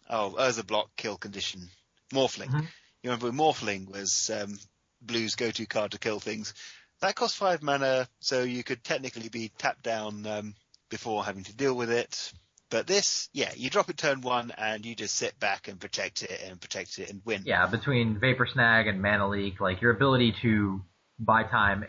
oh 0.07 0.35
Urza 0.37 0.65
block 0.67 0.91
kill 0.95 1.17
condition 1.17 1.69
morphling. 2.13 2.49
Mhm. 2.49 2.67
You 3.03 3.11
remember 3.11 3.27
when 3.27 3.37
morphling 3.37 3.89
was 3.89 4.29
um, 4.29 4.59
blue's 5.01 5.35
go-to 5.35 5.65
card 5.65 5.91
to 5.91 5.99
kill 5.99 6.19
things. 6.19 6.53
That 7.01 7.15
cost 7.15 7.37
five 7.37 7.63
mana, 7.63 8.09
so 8.19 8.43
you 8.43 8.63
could 8.63 8.83
technically 8.83 9.29
be 9.29 9.51
tapped 9.57 9.83
down 9.83 10.25
um, 10.25 10.55
before 10.89 11.23
having 11.23 11.43
to 11.45 11.55
deal 11.55 11.73
with 11.73 11.91
it. 11.91 12.33
But 12.69 12.85
this, 12.85 13.29
yeah, 13.33 13.51
you 13.55 13.69
drop 13.69 13.89
it 13.89 13.97
turn 13.97 14.21
one 14.21 14.51
and 14.57 14.85
you 14.85 14.95
just 14.95 15.15
sit 15.15 15.39
back 15.39 15.67
and 15.67 15.79
protect 15.79 16.21
it 16.23 16.41
and 16.45 16.59
protect 16.61 16.99
it 16.99 17.09
and 17.09 17.21
win. 17.25 17.41
yeah, 17.45 17.65
between 17.65 18.19
Vapor 18.19 18.47
Snag 18.51 18.87
and 18.87 19.01
Mana 19.01 19.27
Leak, 19.27 19.59
like 19.59 19.81
your 19.81 19.91
ability 19.91 20.35
to 20.43 20.81
buy 21.19 21.43
time. 21.43 21.85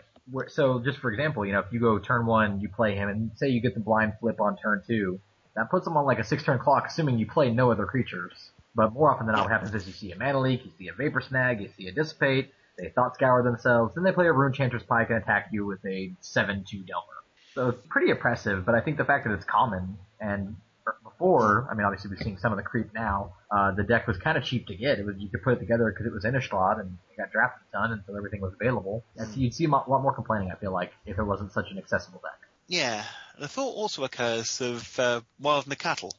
So 0.47 0.79
just 0.79 0.99
for 0.99 1.11
example, 1.11 1.45
you 1.45 1.51
know, 1.51 1.59
if 1.59 1.71
you 1.71 1.79
go 1.79 1.99
turn 1.99 2.25
one, 2.25 2.61
you 2.61 2.69
play 2.69 2.95
him, 2.95 3.09
and 3.09 3.31
say 3.35 3.49
you 3.49 3.61
get 3.61 3.73
the 3.73 3.79
blind 3.79 4.13
flip 4.19 4.39
on 4.39 4.57
turn 4.57 4.81
two, 4.87 5.19
that 5.55 5.69
puts 5.69 5.85
him 5.85 5.97
on 5.97 6.05
like 6.05 6.19
a 6.19 6.23
six 6.23 6.43
turn 6.43 6.57
clock, 6.57 6.87
assuming 6.87 7.19
you 7.19 7.27
play 7.27 7.51
no 7.51 7.69
other 7.71 7.85
creatures. 7.85 8.51
But 8.73 8.93
more 8.93 9.11
often 9.11 9.25
than 9.25 9.35
not, 9.35 9.43
what 9.43 9.51
happens 9.51 9.73
is 9.75 9.85
you 9.85 9.93
see 9.93 10.11
a 10.11 10.17
Mana 10.17 10.39
Leak, 10.39 10.65
you 10.65 10.71
see 10.77 10.87
a 10.87 10.93
Vapor 10.93 11.21
Snag, 11.21 11.61
you 11.61 11.69
see 11.77 11.87
a 11.87 11.91
Dissipate, 11.91 12.53
they 12.77 12.89
Thought 12.89 13.15
Scour 13.15 13.43
themselves, 13.43 13.95
then 13.95 14.03
they 14.03 14.11
play 14.11 14.27
a 14.27 14.33
Runechanter's 14.33 14.83
Pike 14.83 15.09
and 15.09 15.21
attack 15.21 15.49
you 15.51 15.65
with 15.65 15.83
a 15.85 16.13
7-2 16.21 16.87
Delver. 16.87 17.07
So 17.53 17.69
it's 17.69 17.85
pretty 17.89 18.11
oppressive, 18.11 18.65
but 18.65 18.75
I 18.75 18.81
think 18.81 18.97
the 18.97 19.03
fact 19.03 19.25
that 19.25 19.33
it's 19.33 19.43
common, 19.43 19.97
and 20.21 20.55
before, 21.03 21.67
I 21.69 21.75
mean 21.75 21.85
obviously 21.85 22.09
we're 22.09 22.23
seeing 22.23 22.37
some 22.37 22.53
of 22.53 22.57
the 22.57 22.63
creep 22.63 22.93
now, 22.93 23.33
uh, 23.51 23.71
the 23.71 23.83
deck 23.83 24.07
was 24.07 24.17
kind 24.17 24.37
of 24.37 24.43
cheap 24.43 24.67
to 24.67 24.75
get. 24.75 24.99
It 24.99 25.05
was, 25.05 25.15
you 25.19 25.27
could 25.27 25.43
put 25.43 25.53
it 25.53 25.59
together 25.59 25.91
because 25.91 26.05
it 26.05 26.13
was 26.13 26.23
Innistrad 26.23 26.79
and 26.79 26.97
it 27.11 27.17
got 27.17 27.31
drafted 27.31 27.63
a 27.73 27.77
ton 27.77 27.91
and 27.91 28.01
so 28.07 28.15
everything 28.15 28.41
was 28.41 28.53
available. 28.53 29.03
And 29.17 29.27
so 29.27 29.37
you'd 29.37 29.53
see 29.53 29.65
a 29.65 29.69
lot 29.69 29.89
lot 29.89 30.01
more 30.01 30.13
complaining, 30.13 30.49
I 30.51 30.55
feel 30.55 30.71
like, 30.71 30.93
if 31.05 31.19
it 31.19 31.23
wasn't 31.23 31.51
such 31.51 31.69
an 31.71 31.77
accessible 31.77 32.21
deck. 32.21 32.39
Yeah, 32.67 33.03
the 33.37 33.49
thought 33.49 33.75
also 33.75 34.05
occurs 34.05 34.61
of 34.61 34.97
uh, 34.99 35.21
Wild 35.39 35.77
Cattle, 35.77 36.13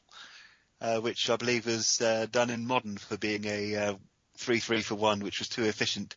uh, 0.83 0.99
which 0.99 1.29
I 1.29 1.37
believe 1.37 1.65
was 1.65 2.01
uh, 2.01 2.27
done 2.29 2.49
in 2.49 2.67
modern 2.67 2.97
for 2.97 3.17
being 3.17 3.45
a 3.45 3.75
uh, 3.75 3.95
three 4.37 4.59
three 4.59 4.81
for 4.81 4.95
one, 4.95 5.21
which 5.21 5.39
was 5.39 5.49
too 5.49 5.63
efficient 5.63 6.15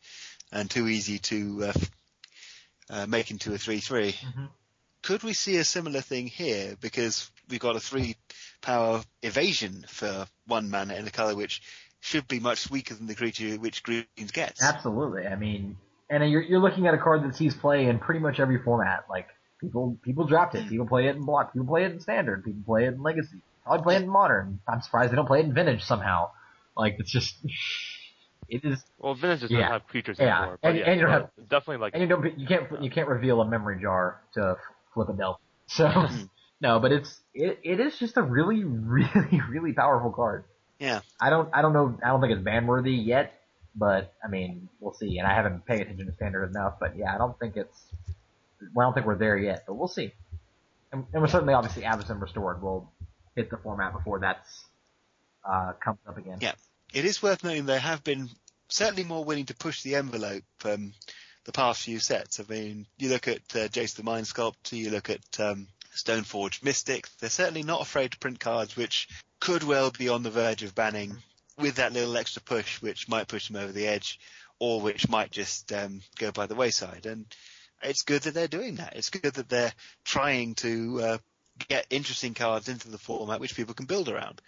and 0.53 0.71
too 0.71 0.89
easy 0.89 1.19
to 1.21 1.65
uh, 1.65 1.73
uh, 2.91 3.07
make 3.07 3.31
into 3.31 3.55
a 3.55 3.59
three 3.59 3.81
three. 3.81 4.13
Mhm. 4.13 4.49
Could 5.03 5.23
we 5.23 5.35
see 5.35 5.57
a 5.57 5.65
similar 5.65 6.01
thing 6.01 6.27
here 6.27 6.75
because 6.81 7.31
we've 7.49 7.61
got 7.61 7.77
a 7.77 7.81
three 7.81 8.17
power 8.61 9.03
evasion 9.23 9.85
for 9.89 10.27
one 10.47 10.69
mana 10.69 10.95
in 10.95 11.07
a 11.07 11.11
color 11.11 11.37
which 11.37 11.63
should 12.01 12.27
be 12.29 12.41
much 12.41 12.71
weaker 12.71 12.95
than 12.95 13.07
the 13.07 13.15
creature 13.15 13.55
which 13.57 13.83
greens 13.83 14.33
gets. 14.33 14.63
Absolutely. 14.63 15.27
I 15.27 15.37
mean, 15.37 15.77
and 16.11 16.29
you're, 16.31 16.43
you're 16.43 16.61
looking 16.61 16.87
at 16.87 16.95
a 16.95 16.99
card 16.99 17.25
that 17.25 17.37
sees 17.37 17.55
play 17.55 17.87
in 17.87 17.99
pretty 17.99 18.21
much 18.21 18.39
every 18.39 18.63
format. 18.63 19.05
Like, 19.11 19.29
people, 19.61 19.99
people 20.03 20.25
draft 20.25 20.55
it. 20.55 20.69
People 20.69 20.87
play 20.87 21.09
it 21.09 21.17
in 21.17 21.25
block. 21.25 21.53
People 21.53 21.67
play 21.67 21.85
it 21.85 21.93
in 21.93 22.01
standard. 22.01 22.45
People 22.45 22.63
play 22.65 22.85
it 22.85 22.95
in 22.95 23.03
legacy. 23.03 23.43
Probably 23.67 23.83
play 23.83 23.97
it 23.97 24.03
in 24.03 24.09
modern. 24.09 24.61
I'm 24.69 24.81
surprised 24.81 25.11
they 25.13 25.17
don't 25.17 25.27
play 25.27 25.41
it 25.41 25.45
in 25.47 25.53
vintage 25.53 25.83
somehow. 25.83 26.31
Like, 26.77 26.97
it's 26.99 27.11
just, 27.11 27.35
it 28.49 28.65
is, 28.65 28.83
well, 28.99 29.15
Vintage 29.15 29.41
doesn't 29.41 29.57
have 29.61 29.87
creatures 29.89 30.19
Yeah. 30.21 30.39
anymore. 30.39 30.59
But 30.63 30.69
And- 30.69 30.79
yeah, 30.79 30.85
and 30.91 31.01
you 31.01 31.07
don't 31.07 31.29
but 31.37 31.49
definitely 31.49 31.79
like 31.79 31.95
and 31.95 32.03
you 32.03 32.09
don't, 32.09 32.39
you 32.39 32.47
can't, 32.47 32.73
uh, 32.73 32.81
you 32.81 32.91
can't 32.91 33.09
reveal 33.09 33.41
a 33.41 33.49
memory 33.49 33.81
jar 33.83 34.21
to 34.35 34.57
flip 34.95 35.09
a 35.09 35.13
delta. 35.13 35.39
So, 35.69 35.85
mm-hmm. 35.89 36.23
no, 36.61 36.79
but 36.79 36.93
it's, 36.93 37.19
it, 37.35 37.59
it 37.65 37.81
is 37.81 37.99
just 37.99 38.17
a 38.17 38.23
really, 38.23 38.63
really, 38.65 39.41
really 39.51 39.73
powerful 39.73 40.13
card. 40.13 40.45
Yeah. 40.79 41.01
I 41.21 41.29
don't, 41.29 41.49
I 41.53 41.61
don't 41.61 41.73
know, 41.73 41.99
I 42.05 42.09
don't 42.11 42.21
think 42.21 42.33
it's 42.35 42.43
ban 42.43 42.69
worthy 42.69 42.93
yet, 42.93 43.35
but 43.75 44.13
I 44.25 44.29
mean, 44.29 44.69
we'll 44.79 44.95
see. 44.95 45.19
And 45.19 45.27
I 45.27 45.35
haven't 45.35 45.67
paid 45.67 45.81
attention 45.81 46.07
to 46.07 46.13
standard 46.15 46.51
enough, 46.51 46.75
but 46.79 46.97
yeah, 46.97 47.13
I 47.13 47.19
don't 47.19 47.37
think 47.41 47.57
it's, 47.57 47.77
well, 48.75 48.87
I 48.87 48.87
don't 48.87 48.95
think 48.95 49.07
we're 49.07 49.19
there 49.19 49.37
yet, 49.37 49.65
but 49.67 49.75
we'll 49.75 49.89
see. 49.89 50.13
And, 50.93 51.05
and 51.13 51.21
we're 51.21 51.27
certainly, 51.29 51.53
obviously, 51.53 51.83
Avacyn 51.83 52.21
Restored 52.21 52.63
will 52.63 52.89
hit 53.37 53.51
the 53.51 53.59
format 53.59 53.92
before 53.92 54.18
that's, 54.18 54.64
uh, 55.44 55.72
comes 55.75 55.99
up 56.09 56.18
again. 56.18 56.38
Yeah. 56.40 56.55
It 56.92 57.05
is 57.05 57.22
worth 57.22 57.44
noting 57.44 57.66
they 57.66 57.79
have 57.79 58.03
been 58.03 58.31
certainly 58.68 59.05
more 59.05 59.25
willing 59.25 59.46
to 59.46 59.55
push 59.55 59.83
the 59.83 59.96
envelope 59.96 60.44
um, 60.64 60.92
the 61.44 61.53
past 61.53 61.83
few 61.83 62.01
sets. 62.01 62.41
I 62.41 62.45
mean, 62.49 62.87
you 62.99 63.09
look 63.11 63.28
at 63.28 63.43
uh, 63.55 63.68
Jace 63.68 63.95
the 63.95 64.03
Mind 64.03 64.26
Sculptor, 64.26 64.76
you 64.76 64.91
look 64.91 65.11
at 65.11 65.41
um, 65.41 65.68
Stoneforge 65.95 66.62
Mystic. 66.62 67.09
They're 67.20 67.30
certainly 67.30 67.62
not 67.62 67.82
afraid 67.82 68.12
to 68.12 68.18
print 68.18 68.41
cards 68.41 68.76
which 68.76 69.09
could 69.41 69.62
well 69.62 69.91
be 69.91 70.09
on 70.09 70.22
the 70.22 70.30
verge 70.30 70.62
of 70.62 70.74
banning 70.74 71.16
with 71.59 71.76
that 71.76 71.93
little 71.93 72.16
extra 72.16 72.43
push, 72.43 72.82
which 72.82 73.09
might 73.09 73.28
push 73.28 73.49
them 73.49 73.57
over 73.57 73.72
the 73.72 73.87
edge, 73.87 74.18
or 74.59 74.80
which 74.80 75.09
might 75.09 75.30
just 75.30 75.72
um, 75.72 76.01
go 76.18 76.32
by 76.32 76.47
the 76.47 76.55
wayside. 76.55 77.07
And 77.07 77.26
it's 77.82 78.03
good 78.03 78.22
that 78.22 78.34
they're 78.34 78.49
doing 78.49 78.76
that. 78.76 78.97
It's 78.97 79.11
good 79.11 79.34
that 79.34 79.49
they're 79.49 79.72
trying 80.05 80.55
to 80.57 81.01
uh, 81.03 81.18
get 81.69 81.87
interesting 81.91 82.35
cards 82.35 82.69
into 82.69 82.91
the 82.91 82.99
format 82.99 83.41
which 83.41 83.57
people 83.57 83.75
can 83.75 83.87
build 83.87 84.09
around. 84.09 84.41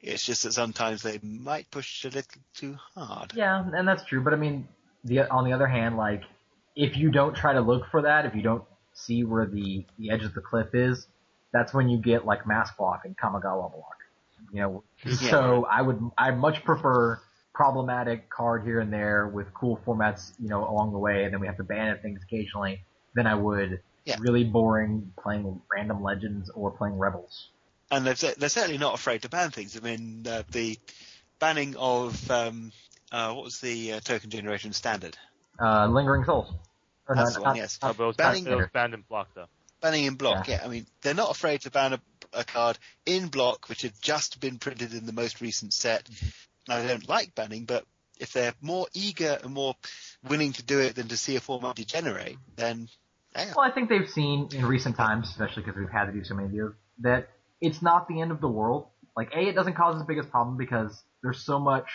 It's 0.00 0.24
just 0.24 0.42
that 0.42 0.52
sometimes 0.52 1.02
they 1.02 1.20
might 1.22 1.70
push 1.70 2.04
a 2.04 2.08
little 2.08 2.42
too 2.54 2.76
hard. 2.96 3.32
Yeah, 3.36 3.64
and 3.72 3.86
that's 3.86 4.04
true. 4.04 4.20
But 4.22 4.32
I 4.32 4.36
mean, 4.36 4.66
the 5.04 5.30
on 5.30 5.44
the 5.44 5.52
other 5.52 5.66
hand, 5.66 5.96
like 5.96 6.22
if 6.74 6.96
you 6.96 7.10
don't 7.10 7.34
try 7.34 7.52
to 7.52 7.60
look 7.60 7.84
for 7.90 8.02
that, 8.02 8.26
if 8.26 8.34
you 8.34 8.42
don't 8.42 8.64
see 8.94 9.22
where 9.24 9.46
the 9.46 9.86
the 9.98 10.10
edge 10.10 10.24
of 10.24 10.34
the 10.34 10.40
cliff 10.40 10.74
is, 10.74 11.06
that's 11.52 11.72
when 11.72 11.88
you 11.88 11.98
get 11.98 12.26
like 12.26 12.46
Masques 12.46 12.76
block 12.76 13.02
and 13.04 13.16
Kamigawa 13.16 13.72
block. 13.72 13.96
You 14.52 14.60
know, 14.60 14.84
Yeah. 15.04 15.14
so 15.30 15.66
I 15.70 15.82
would 15.82 16.10
I 16.18 16.32
much 16.32 16.64
prefer 16.64 17.20
problematic 17.54 18.28
card 18.30 18.64
here 18.64 18.80
and 18.80 18.92
there 18.92 19.28
with 19.28 19.52
cool 19.54 19.78
formats, 19.86 20.32
you 20.40 20.48
know, 20.48 20.68
along 20.68 20.92
the 20.92 20.98
way, 20.98 21.24
and 21.24 21.32
then 21.32 21.40
we 21.40 21.46
have 21.46 21.58
to 21.58 21.64
ban 21.64 21.88
it 21.88 22.02
things 22.02 22.20
occasionally. 22.24 22.80
Than 23.14 23.26
I 23.26 23.34
would 23.34 23.82
Yeah. 24.04 24.16
really 24.18 24.44
boring 24.44 25.12
playing 25.22 25.60
random 25.72 26.02
legends 26.02 26.50
or 26.50 26.70
playing 26.72 26.98
rebels. 26.98 27.48
And 27.90 28.06
they're, 28.06 28.14
they're 28.14 28.48
certainly 28.48 28.78
not 28.78 28.94
afraid 28.94 29.22
to 29.22 29.28
ban 29.28 29.50
things. 29.50 29.76
I 29.76 29.80
mean, 29.80 30.26
uh, 30.26 30.42
the 30.50 30.78
banning 31.38 31.76
of, 31.76 32.30
um, 32.30 32.72
uh, 33.12 33.32
what 33.32 33.44
was 33.44 33.60
the 33.60 33.94
uh, 33.94 34.00
token 34.00 34.30
generation 34.30 34.72
standard? 34.72 35.16
Uh, 35.60 35.86
lingering 35.86 36.24
souls. 36.24 36.52
Or 37.06 37.14
That's 37.14 37.30
no, 37.30 37.34
the 37.34 37.40
one, 37.42 37.48
not- 37.50 37.56
yes. 37.56 37.78
But 37.80 37.90
it 37.90 37.98
was, 37.98 38.16
Banning- 38.16 38.44
banned, 38.44 38.54
it 38.54 38.62
was 38.62 38.70
banned 38.72 38.94
in 38.94 39.02
block 39.02 39.28
though. 39.34 39.46
Banning 39.80 40.04
in 40.04 40.14
block, 40.14 40.48
yeah. 40.48 40.62
I 40.64 40.68
mean, 40.68 40.86
they're 41.02 41.12
not 41.14 41.30
afraid 41.30 41.62
to 41.62 41.70
ban 41.70 41.92
a, 41.94 42.00
a 42.32 42.44
card 42.44 42.78
in 43.04 43.26
block 43.28 43.68
which 43.68 43.82
had 43.82 43.92
just 44.00 44.40
been 44.40 44.58
printed 44.58 44.94
in 44.94 45.06
the 45.06 45.12
most 45.12 45.40
recent 45.40 45.72
set. 45.72 46.08
Now, 46.68 46.80
they 46.80 46.86
don't 46.88 47.08
like 47.08 47.34
banning, 47.34 47.64
but 47.64 47.84
if 48.18 48.32
they're 48.32 48.54
more 48.60 48.86
eager 48.94 49.38
and 49.42 49.52
more 49.52 49.74
willing 50.28 50.52
to 50.52 50.62
do 50.62 50.78
it 50.78 50.94
than 50.94 51.08
to 51.08 51.16
see 51.16 51.34
a 51.34 51.40
format 51.40 51.74
degenerate, 51.74 52.36
then 52.54 52.88
yeah. 53.36 53.52
Well, 53.56 53.64
I 53.64 53.70
think 53.70 53.88
they've 53.88 54.08
seen 54.08 54.48
in 54.52 54.64
recent 54.66 54.96
times, 54.96 55.28
especially 55.28 55.62
because 55.62 55.78
we've 55.78 55.90
had 55.90 56.06
to 56.06 56.12
do 56.12 56.24
so 56.24 56.34
many 56.34 56.48
of 56.48 56.54
videos, 56.54 56.74
that 57.00 57.28
it's 57.60 57.82
not 57.82 58.08
the 58.08 58.20
end 58.20 58.30
of 58.30 58.40
the 58.40 58.48
world. 58.48 58.88
Like, 59.16 59.32
A, 59.34 59.48
it 59.48 59.54
doesn't 59.54 59.74
cause 59.74 59.98
the 59.98 60.04
biggest 60.04 60.30
problem 60.30 60.56
because 60.56 61.02
there's 61.22 61.44
so 61.44 61.58
much 61.58 61.88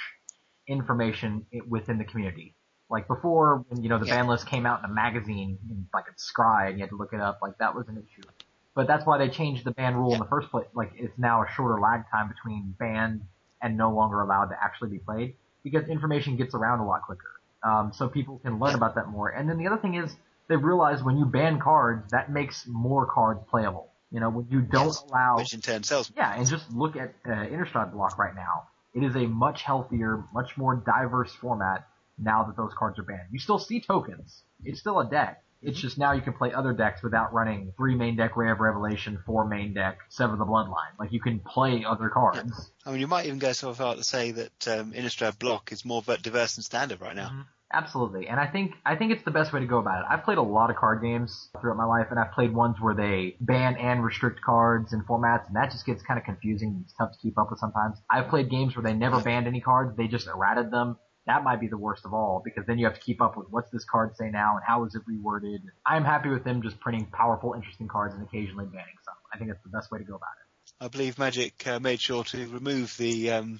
information 0.67 1.45
within 1.67 1.97
the 1.97 2.03
community. 2.03 2.55
Like 2.89 3.07
before, 3.07 3.65
when, 3.67 3.83
you 3.83 3.89
know, 3.89 3.99
the 3.99 4.05
Yeah. 4.05 4.21
ban 4.21 4.27
list 4.27 4.47
came 4.47 4.65
out 4.65 4.79
in 4.79 4.85
a 4.85 4.93
magazine, 4.93 5.57
in, 5.69 5.87
like 5.93 6.05
a 6.07 6.13
Scrye, 6.13 6.69
and 6.69 6.77
you 6.77 6.83
had 6.83 6.89
to 6.89 6.95
look 6.95 7.13
it 7.13 7.19
up, 7.19 7.39
like 7.41 7.57
that 7.57 7.75
was 7.75 7.87
an 7.87 7.97
issue. 7.97 8.27
But 8.75 8.87
that's 8.87 9.05
why 9.05 9.17
they 9.17 9.29
changed 9.29 9.65
the 9.65 9.71
ban 9.71 9.95
rule 9.95 10.13
in 10.13 10.19
the 10.19 10.25
first 10.25 10.51
place. 10.51 10.67
Like, 10.73 10.91
it's 10.95 11.17
now 11.17 11.41
a 11.43 11.47
shorter 11.55 11.79
lag 11.81 12.03
time 12.11 12.27
between 12.29 12.75
banned 12.79 13.21
and 13.61 13.75
no 13.75 13.91
longer 13.91 14.21
allowed 14.21 14.45
to 14.49 14.55
actually 14.63 14.91
be 14.91 14.99
played 14.99 15.35
because 15.63 15.89
information 15.89 16.37
gets 16.37 16.53
around 16.53 16.79
a 16.79 16.85
lot 16.85 17.01
quicker. 17.01 17.41
Um, 17.63 17.91
so 17.91 18.07
people 18.07 18.37
can 18.39 18.59
learn 18.59 18.75
about 18.75 18.95
that 18.95 19.07
more. 19.07 19.29
And 19.29 19.49
then 19.49 19.57
the 19.57 19.67
other 19.67 19.81
thing 19.81 19.95
is, 19.95 20.15
they've 20.49 20.63
realized 20.63 21.03
when 21.05 21.17
you 21.17 21.25
ban 21.25 21.59
cards, 21.59 22.11
that 22.11 22.31
makes 22.31 22.65
more 22.67 23.05
cards 23.05 23.41
playable. 23.49 23.91
You 24.11 24.19
know, 24.21 24.29
when 24.29 24.47
you 24.49 24.61
don't 24.61 24.85
Yes, 24.87 25.03
allow, 25.09 25.37
which 25.37 25.53
in 25.53 25.61
turn 25.61 25.83
sells. 25.83 26.11
yeah, 26.15 26.33
and 26.35 26.47
just 26.47 26.71
look 26.71 26.95
at 26.95 27.13
uh, 27.25 27.29
Innistrad 27.29 27.91
Block 27.91 28.17
right 28.17 28.33
now. 28.35 28.67
It 28.93 29.03
is 29.03 29.15
a 29.15 29.27
much 29.27 29.63
healthier, 29.63 30.23
much 30.33 30.57
more 30.57 30.75
diverse 30.75 31.33
format 31.33 31.85
now 32.17 32.43
that 32.45 32.55
those 32.55 32.71
cards 32.77 32.97
are 32.99 33.03
banned. 33.03 33.27
You 33.31 33.39
still 33.39 33.59
see 33.59 33.81
tokens. 33.81 34.41
It's 34.63 34.79
still 34.79 34.99
a 34.99 35.09
deck. 35.09 35.43
It's 35.61 35.79
just 35.79 35.97
now 35.97 36.11
you 36.13 36.21
can 36.21 36.33
play 36.33 36.53
other 36.53 36.71
decks 36.71 37.01
without 37.03 37.33
running 37.33 37.73
three 37.77 37.95
main 37.95 38.15
deck 38.15 38.37
Ray 38.37 38.51
of 38.51 38.59
Revelation, 38.59 39.19
four 39.25 39.45
main 39.47 39.73
deck 39.73 39.97
Sever 40.09 40.35
the 40.37 40.45
Bloodline. 40.45 40.97
Like 40.99 41.11
you 41.11 41.19
can 41.19 41.39
play 41.39 41.83
other 41.83 42.09
cards. 42.09 42.71
I 42.85 42.91
mean, 42.91 42.99
you 43.01 43.07
might 43.07 43.25
even 43.25 43.39
go 43.39 43.51
so 43.53 43.73
far 43.73 43.95
to 43.95 44.03
say 44.03 44.31
that 44.31 44.67
um, 44.67 44.93
Innistrad 44.93 45.37
block 45.39 45.71
is 45.71 45.83
more 45.83 46.01
diverse 46.21 46.55
than 46.55 46.63
standard 46.63 47.01
right 47.01 47.15
now. 47.15 47.45
Absolutely, 47.73 48.27
and 48.29 48.39
I 48.39 48.47
think 48.47 48.75
I 48.85 48.95
think 48.95 49.11
it's 49.11 49.23
the 49.23 49.31
best 49.31 49.51
way 49.51 49.59
to 49.59 49.65
go 49.65 49.77
about 49.79 49.99
it. 49.99 50.05
I've 50.09 50.23
played 50.23 50.37
a 50.37 50.41
lot 50.41 50.69
of 50.69 50.77
card 50.77 51.01
games 51.01 51.49
throughout 51.59 51.75
my 51.75 51.83
life, 51.83 52.07
and 52.11 52.17
I've 52.17 52.31
played 52.31 52.53
ones 52.53 52.77
where 52.79 52.93
they 52.93 53.35
ban 53.41 53.75
and 53.75 54.03
restrict 54.05 54.39
cards 54.41 54.93
and 54.93 55.05
formats, 55.05 55.47
and 55.47 55.55
that 55.57 55.71
just 55.71 55.85
gets 55.85 56.01
kind 56.01 56.17
of 56.17 56.23
confusing. 56.23 56.79
It's 56.85 56.93
tough 56.93 57.11
to 57.11 57.17
keep 57.17 57.37
up 57.37 57.49
with 57.49 57.59
sometimes. 57.59 57.97
I've 58.09 58.29
played 58.29 58.49
games 58.49 58.77
where 58.77 58.83
they 58.83 58.93
never 58.93 59.19
banned 59.19 59.47
any 59.47 59.59
cards; 59.59 59.97
they 59.97 60.07
just 60.07 60.27
errated 60.27 60.71
them. 60.71 60.97
That 61.25 61.43
might 61.43 61.59
be 61.59 61.67
the 61.67 61.77
worst 61.77 62.05
of 62.05 62.13
all 62.13 62.41
because 62.43 62.65
then 62.67 62.79
you 62.79 62.85
have 62.85 62.95
to 62.95 63.01
keep 63.01 63.21
up 63.21 63.35
with 63.35 63.47
what's 63.49 63.69
this 63.69 63.83
card 63.83 64.15
say 64.15 64.29
now 64.31 64.55
and 64.55 64.63
how 64.65 64.85
is 64.85 64.95
it 64.95 65.01
reworded. 65.05 65.59
I'm 65.85 66.05
happy 66.05 66.29
with 66.29 66.45
them 66.45 66.61
just 66.61 66.79
printing 66.79 67.07
powerful, 67.07 67.53
interesting 67.53 67.89
cards 67.89 68.13
and 68.13 68.23
occasionally 68.23 68.65
banning 68.65 68.95
some. 69.03 69.15
I 69.33 69.37
think 69.37 69.49
that's 69.49 69.63
the 69.63 69.69
best 69.69 69.91
way 69.91 69.99
to 69.99 70.05
go 70.05 70.15
about 70.15 70.29
it. 70.39 70.73
I 70.79 70.87
believe 70.87 71.19
Magic 71.19 71.67
uh, 71.67 71.81
made 71.81 71.99
sure 71.99 72.23
to 72.23 72.47
remove 72.47 72.95
the 72.97 73.31
um, 73.31 73.59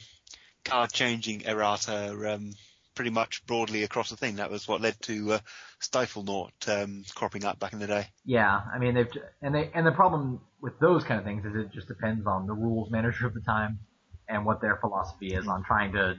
card 0.63 0.93
changing 0.93 1.41
errata 1.45 2.11
um, 2.33 2.53
pretty 2.97 3.11
much 3.11 3.45
broadly 3.45 3.83
across 3.83 4.09
the 4.09 4.17
thing. 4.17 4.37
That 4.37 4.49
was 4.49 4.67
what 4.67 4.81
led 4.81 4.99
to 5.03 5.33
uh, 5.33 5.39
Stifle 5.79 6.51
um, 6.67 7.03
cropping 7.13 7.45
up 7.45 7.59
back 7.59 7.71
in 7.73 7.79
the 7.79 7.87
day. 7.87 8.07
Yeah, 8.25 8.59
I 8.73 8.79
mean 8.79 8.95
they've 8.95 9.07
and 9.41 9.53
they 9.53 9.69
and 9.73 9.85
the 9.85 9.91
problem 9.91 10.41
with 10.61 10.79
those 10.79 11.03
kind 11.03 11.19
of 11.19 11.25
things 11.25 11.45
is 11.45 11.55
it 11.55 11.71
just 11.71 11.87
depends 11.87 12.25
on 12.25 12.47
the 12.47 12.53
rules 12.53 12.89
manager 12.89 13.27
of 13.27 13.35
the 13.35 13.41
time 13.41 13.79
and 14.27 14.45
what 14.45 14.61
their 14.61 14.77
philosophy 14.77 15.27
is 15.27 15.47
on 15.47 15.63
trying 15.63 15.93
to 15.93 16.17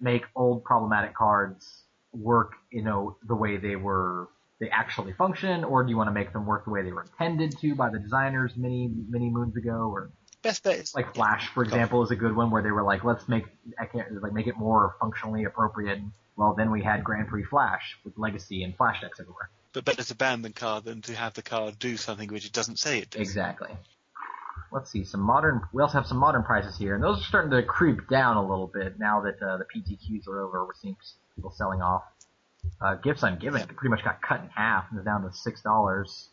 make 0.00 0.22
old 0.36 0.64
problematic 0.64 1.14
cards 1.14 1.82
work, 2.12 2.52
you 2.70 2.82
know, 2.82 3.16
the 3.26 3.34
way 3.34 3.56
they 3.56 3.74
were 3.74 4.28
they 4.60 4.70
actually 4.70 5.12
function, 5.14 5.64
or 5.64 5.82
do 5.82 5.90
you 5.90 5.96
want 5.96 6.06
to 6.06 6.12
make 6.12 6.32
them 6.32 6.46
work 6.46 6.64
the 6.66 6.70
way 6.70 6.82
they 6.82 6.92
were 6.92 7.02
intended 7.02 7.58
to 7.58 7.74
by 7.74 7.90
the 7.90 7.98
designers 7.98 8.52
many 8.56 8.88
many 9.08 9.28
moons 9.28 9.56
ago, 9.56 9.90
or 9.92 10.12
Best 10.42 10.64
bet 10.64 10.76
is 10.78 10.94
like 10.94 11.14
Flash, 11.14 11.48
for 11.54 11.62
example, 11.62 12.02
is 12.02 12.10
a 12.10 12.16
good 12.16 12.34
one 12.34 12.50
where 12.50 12.62
they 12.62 12.70
were 12.72 12.82
like, 12.82 13.04
let's 13.04 13.28
make 13.28 13.44
I 13.78 13.86
can't 13.86 14.20
like 14.22 14.32
make 14.32 14.46
it 14.48 14.56
more 14.56 14.96
functionally 15.00 15.44
appropriate. 15.44 16.00
Well, 16.36 16.54
then 16.56 16.70
we 16.70 16.82
had 16.82 17.04
Grand 17.04 17.28
Prix 17.28 17.44
Flash 17.44 17.96
with 18.04 18.14
Legacy 18.16 18.64
and 18.64 18.76
Flash 18.76 19.00
decks 19.02 19.20
everywhere. 19.20 19.50
but 19.72 19.84
better 19.84 20.02
to 20.02 20.14
ban 20.14 20.42
the 20.42 20.50
card 20.50 20.84
than 20.84 21.02
to 21.02 21.14
have 21.14 21.34
the 21.34 21.42
card 21.42 21.78
do 21.78 21.96
something 21.96 22.28
which 22.32 22.46
it 22.46 22.52
doesn't 22.52 22.78
say 22.78 22.98
it 22.98 23.10
does. 23.10 23.20
Exactly. 23.20 23.68
Let's 24.72 24.90
see 24.90 25.04
some 25.04 25.20
modern. 25.20 25.60
We 25.72 25.82
also 25.82 25.98
have 25.98 26.06
some 26.06 26.16
modern 26.16 26.42
prices 26.44 26.78
here, 26.78 26.94
and 26.94 27.04
those 27.04 27.20
are 27.20 27.24
starting 27.24 27.50
to 27.50 27.62
creep 27.62 28.08
down 28.08 28.38
a 28.38 28.40
little 28.46 28.66
bit 28.66 28.98
now 28.98 29.20
that 29.20 29.40
uh, 29.46 29.58
the 29.58 29.64
PTQs 29.64 30.26
are 30.26 30.40
over. 30.40 30.64
We're 30.64 30.72
seeing 30.80 30.96
people 31.36 31.50
selling 31.50 31.82
off. 31.82 32.02
Uh, 32.80 32.94
Gifts 32.94 33.22
Ungiven 33.22 33.66
pretty 33.76 33.90
much 33.90 34.02
got 34.02 34.22
cut 34.22 34.40
in 34.40 34.48
half 34.48 34.86
and 34.90 34.98
is 34.98 35.04
down 35.04 35.22
to 35.22 35.32
six 35.32 35.60
dollars. 35.62 36.30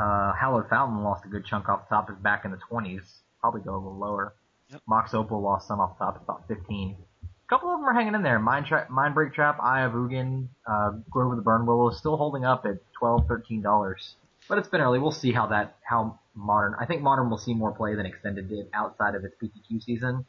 Uh, 0.00 0.32
Hallowed 0.32 0.68
Fountain 0.70 1.02
lost 1.04 1.24
a 1.26 1.28
good 1.28 1.44
chunk 1.44 1.68
off 1.68 1.86
the 1.88 1.94
top. 1.94 2.08
Is 2.10 2.16
back 2.16 2.44
in 2.46 2.50
the 2.50 2.56
twenties. 2.68 3.02
Probably 3.46 3.60
go 3.60 3.76
a 3.76 3.78
little 3.78 3.96
lower. 3.96 4.34
Yep. 4.72 4.82
Mox 4.88 5.14
Opal 5.14 5.40
lost 5.40 5.68
some 5.68 5.78
off 5.78 5.96
the 6.00 6.04
top. 6.04 6.20
About 6.20 6.48
fifteen. 6.48 6.96
A 7.22 7.48
couple 7.48 7.72
of 7.72 7.78
them 7.78 7.88
are 7.88 7.94
hanging 7.94 8.16
in 8.16 8.22
there. 8.24 8.40
Mind, 8.40 8.66
Tra- 8.66 8.88
Mindbreak 8.90 9.34
Trap, 9.34 9.60
Eye 9.62 9.82
of 9.82 9.92
Ugin, 9.92 10.48
uh, 10.66 10.94
Grove 11.08 11.30
of 11.30 11.36
the 11.36 11.48
Burnwillow 11.48 11.92
is 11.92 11.98
still 11.98 12.16
holding 12.16 12.44
up 12.44 12.66
at 12.66 12.78
12 12.98 13.28
$13. 13.28 14.14
But 14.48 14.58
it's 14.58 14.66
been 14.66 14.80
early. 14.80 14.98
We'll 14.98 15.12
see 15.12 15.30
how 15.30 15.46
that 15.46 15.76
how 15.84 16.18
modern. 16.34 16.74
I 16.80 16.86
think 16.86 17.02
modern 17.02 17.30
will 17.30 17.38
see 17.38 17.54
more 17.54 17.70
play 17.70 17.94
than 17.94 18.04
extended 18.04 18.48
did 18.48 18.66
outside 18.74 19.14
of 19.14 19.24
its 19.24 19.36
PTQ 19.40 19.80
season. 19.80 20.26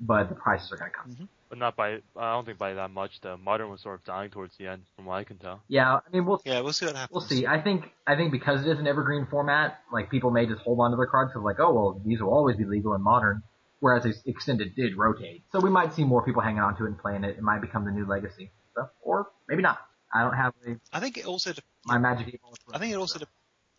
But 0.00 0.28
the 0.28 0.34
prices 0.34 0.72
are 0.72 0.76
going 0.76 0.90
to 0.90 0.96
come. 0.96 1.10
Mm-hmm. 1.12 1.24
But 1.48 1.58
not 1.58 1.76
by, 1.76 1.98
I 2.16 2.32
don't 2.32 2.44
think 2.44 2.58
by 2.58 2.74
that 2.74 2.90
much 2.90 3.20
The 3.20 3.36
Modern 3.36 3.70
was 3.70 3.80
sort 3.80 3.94
of 4.00 4.04
dying 4.04 4.30
towards 4.30 4.56
the 4.56 4.66
end, 4.66 4.82
from 4.96 5.04
what 5.04 5.14
I 5.14 5.24
can 5.24 5.38
tell. 5.38 5.62
Yeah, 5.68 5.94
I 5.94 6.00
mean 6.12 6.26
we'll 6.26 6.42
Yeah, 6.44 6.60
we'll 6.60 6.72
see 6.72 6.86
what 6.86 6.96
happens. 6.96 7.14
we'll 7.14 7.28
see. 7.28 7.46
I 7.46 7.60
think 7.60 7.84
I 8.06 8.16
think 8.16 8.32
because 8.32 8.66
it 8.66 8.70
is 8.70 8.78
an 8.80 8.88
evergreen 8.88 9.26
format, 9.30 9.78
like 9.92 10.10
people 10.10 10.30
may 10.32 10.46
just 10.46 10.62
hold 10.62 10.80
on 10.80 10.90
to 10.90 10.96
their 10.96 11.06
cards 11.06 11.30
because 11.32 11.44
like, 11.44 11.60
oh 11.60 11.72
well, 11.72 12.00
these 12.04 12.20
will 12.20 12.30
always 12.34 12.56
be 12.56 12.64
legal 12.64 12.94
in 12.94 13.02
modern. 13.02 13.42
Whereas 13.80 14.04
ex- 14.06 14.22
extended 14.26 14.74
did 14.74 14.96
rotate, 14.96 15.44
so 15.52 15.60
we 15.60 15.68
might 15.70 15.94
see 15.94 16.04
more 16.04 16.24
people 16.24 16.40
hanging 16.42 16.60
on 16.60 16.76
to 16.78 16.84
it 16.84 16.88
and 16.88 16.98
playing 16.98 17.22
it. 17.22 17.36
It 17.36 17.42
might 17.42 17.60
become 17.60 17.84
the 17.84 17.90
new 17.90 18.06
legacy, 18.06 18.50
so, 18.74 18.88
or 19.02 19.28
maybe 19.46 19.62
not. 19.62 19.78
I 20.12 20.22
don't 20.22 20.34
have 20.34 20.54
a, 20.66 20.76
I 20.92 21.00
think 21.00 21.18
it 21.18 21.26
also. 21.26 21.52
de- 21.52 21.60
my 21.84 21.98
magic. 21.98 22.40
I 22.72 22.78
think 22.78 22.92
it 22.94 22.96
also. 22.96 23.18
De- 23.18 23.26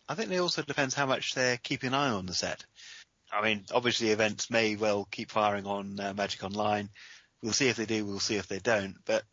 I 0.08 0.14
think 0.14 0.30
it 0.30 0.38
also 0.38 0.62
depends 0.62 0.94
how 0.94 1.06
much 1.06 1.34
they're 1.34 1.56
keeping 1.56 1.88
an 1.88 1.94
eye 1.94 2.10
on 2.10 2.26
the 2.26 2.34
set. 2.34 2.64
I 3.32 3.42
mean, 3.42 3.64
obviously 3.72 4.10
events 4.10 4.50
may 4.50 4.76
well 4.76 5.06
keep 5.10 5.30
firing 5.30 5.66
on 5.66 5.98
uh, 5.98 6.14
Magic 6.14 6.42
Online. 6.44 6.88
We'll 7.42 7.52
see 7.52 7.68
if 7.68 7.76
they 7.76 7.86
do. 7.86 8.04
We'll 8.04 8.20
see 8.20 8.36
if 8.36 8.48
they 8.48 8.58
don't. 8.58 8.96
But 9.04 9.24